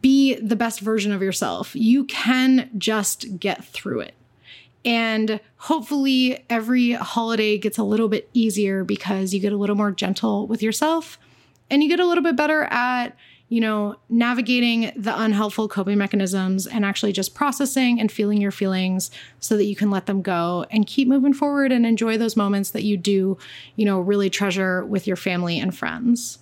be 0.00 0.36
the 0.36 0.56
best 0.56 0.80
version 0.80 1.12
of 1.12 1.20
yourself. 1.22 1.76
You 1.76 2.04
can 2.04 2.70
just 2.78 3.38
get 3.38 3.62
through 3.62 4.00
it. 4.00 4.14
And 4.84 5.40
hopefully, 5.56 6.44
every 6.48 6.92
holiday 6.92 7.58
gets 7.58 7.78
a 7.78 7.84
little 7.84 8.08
bit 8.08 8.30
easier 8.32 8.82
because 8.84 9.34
you 9.34 9.40
get 9.40 9.52
a 9.52 9.56
little 9.56 9.76
more 9.76 9.90
gentle 9.90 10.46
with 10.46 10.62
yourself 10.62 11.18
and 11.70 11.82
you 11.82 11.88
get 11.88 12.00
a 12.00 12.06
little 12.06 12.24
bit 12.24 12.34
better 12.34 12.64
at, 12.64 13.14
you 13.48 13.60
know, 13.60 13.96
navigating 14.08 14.92
the 14.96 15.18
unhelpful 15.20 15.68
coping 15.68 15.98
mechanisms 15.98 16.66
and 16.66 16.84
actually 16.84 17.12
just 17.12 17.34
processing 17.34 18.00
and 18.00 18.10
feeling 18.10 18.40
your 18.40 18.50
feelings 18.50 19.10
so 19.38 19.56
that 19.56 19.64
you 19.64 19.76
can 19.76 19.90
let 19.90 20.06
them 20.06 20.22
go 20.22 20.64
and 20.70 20.86
keep 20.86 21.06
moving 21.06 21.34
forward 21.34 21.72
and 21.72 21.84
enjoy 21.84 22.16
those 22.16 22.36
moments 22.36 22.70
that 22.70 22.82
you 22.82 22.96
do, 22.96 23.36
you 23.76 23.84
know, 23.84 24.00
really 24.00 24.30
treasure 24.30 24.84
with 24.84 25.06
your 25.06 25.16
family 25.16 25.60
and 25.60 25.76
friends. 25.76 26.38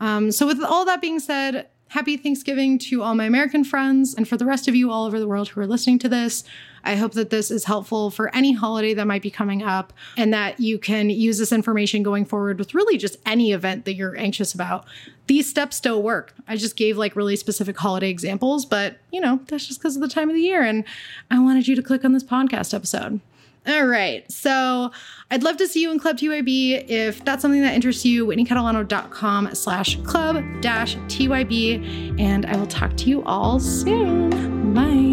Um, 0.00 0.32
so, 0.32 0.46
with 0.46 0.62
all 0.62 0.84
that 0.84 1.00
being 1.00 1.18
said, 1.18 1.66
happy 1.90 2.16
Thanksgiving 2.16 2.78
to 2.78 3.02
all 3.02 3.16
my 3.16 3.24
American 3.24 3.64
friends 3.64 4.14
and 4.14 4.26
for 4.26 4.36
the 4.36 4.46
rest 4.46 4.68
of 4.68 4.76
you 4.76 4.92
all 4.92 5.06
over 5.06 5.18
the 5.18 5.26
world 5.26 5.48
who 5.48 5.60
are 5.60 5.66
listening 5.66 5.98
to 5.98 6.08
this. 6.08 6.44
I 6.84 6.94
hope 6.94 7.12
that 7.12 7.30
this 7.30 7.50
is 7.50 7.64
helpful 7.64 8.10
for 8.10 8.32
any 8.32 8.52
holiday 8.52 8.94
that 8.94 9.06
might 9.08 9.22
be 9.22 9.30
coming 9.30 9.60
up 9.60 9.92
and 10.16 10.32
that 10.32 10.60
you 10.60 10.78
can 10.78 11.10
use 11.10 11.38
this 11.38 11.50
information 11.52 12.04
going 12.04 12.24
forward 12.24 12.60
with 12.60 12.74
really 12.74 12.96
just 12.96 13.16
any 13.26 13.50
event 13.50 13.86
that 13.86 13.94
you're 13.94 14.16
anxious 14.16 14.54
about. 14.54 14.86
These 15.26 15.50
steps 15.50 15.76
still 15.76 16.00
work. 16.00 16.32
I 16.46 16.54
just 16.54 16.76
gave 16.76 16.96
like 16.96 17.16
really 17.16 17.34
specific 17.34 17.76
holiday 17.76 18.08
examples, 18.08 18.64
but 18.64 18.98
you 19.10 19.20
know, 19.20 19.40
that's 19.48 19.66
just 19.66 19.80
because 19.80 19.96
of 19.96 20.02
the 20.02 20.08
time 20.08 20.30
of 20.30 20.36
the 20.36 20.42
year. 20.42 20.62
And 20.62 20.84
I 21.28 21.40
wanted 21.40 21.66
you 21.66 21.74
to 21.74 21.82
click 21.82 22.04
on 22.04 22.12
this 22.12 22.24
podcast 22.24 22.72
episode. 22.72 23.20
All 23.66 23.86
right. 23.86 24.30
So 24.30 24.90
I'd 25.30 25.42
love 25.42 25.56
to 25.58 25.68
see 25.68 25.82
you 25.82 25.90
in 25.90 25.98
Club 25.98 26.16
TYB. 26.16 26.88
If 26.88 27.24
that's 27.24 27.42
something 27.42 27.60
that 27.62 27.74
interests 27.74 28.04
you, 28.04 28.26
whitneycatalano.com 28.26 29.54
slash 29.54 29.96
club 30.02 30.42
dash 30.60 30.96
TYB. 30.96 32.18
And 32.20 32.46
I 32.46 32.56
will 32.56 32.66
talk 32.66 32.96
to 32.98 33.04
you 33.04 33.22
all 33.24 33.60
soon. 33.60 34.74
Bye. 34.74 35.09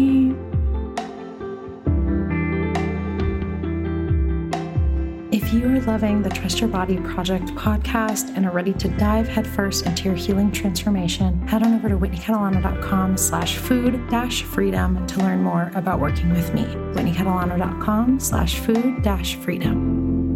If 5.48 5.54
you 5.54 5.66
are 5.66 5.80
loving 5.80 6.20
the 6.20 6.28
Trust 6.28 6.60
Your 6.60 6.68
Body 6.68 6.98
Project 6.98 7.46
podcast 7.54 8.36
and 8.36 8.44
are 8.44 8.50
ready 8.50 8.74
to 8.74 8.88
dive 8.98 9.26
headfirst 9.26 9.86
into 9.86 10.04
your 10.04 10.14
healing 10.14 10.52
transformation, 10.52 11.40
head 11.48 11.62
on 11.62 11.72
over 11.72 11.88
to 11.88 11.96
whitneycatalano.com 11.96 13.16
slash 13.16 13.56
food 13.56 14.10
dash 14.10 14.42
freedom 14.42 15.06
to 15.06 15.20
learn 15.20 15.42
more 15.42 15.72
about 15.74 16.00
working 16.00 16.28
with 16.34 16.52
me. 16.52 16.64
whitneycatalano.com 16.64 18.20
slash 18.20 18.58
food 18.58 19.00
dash 19.00 19.36
freedom. 19.36 20.27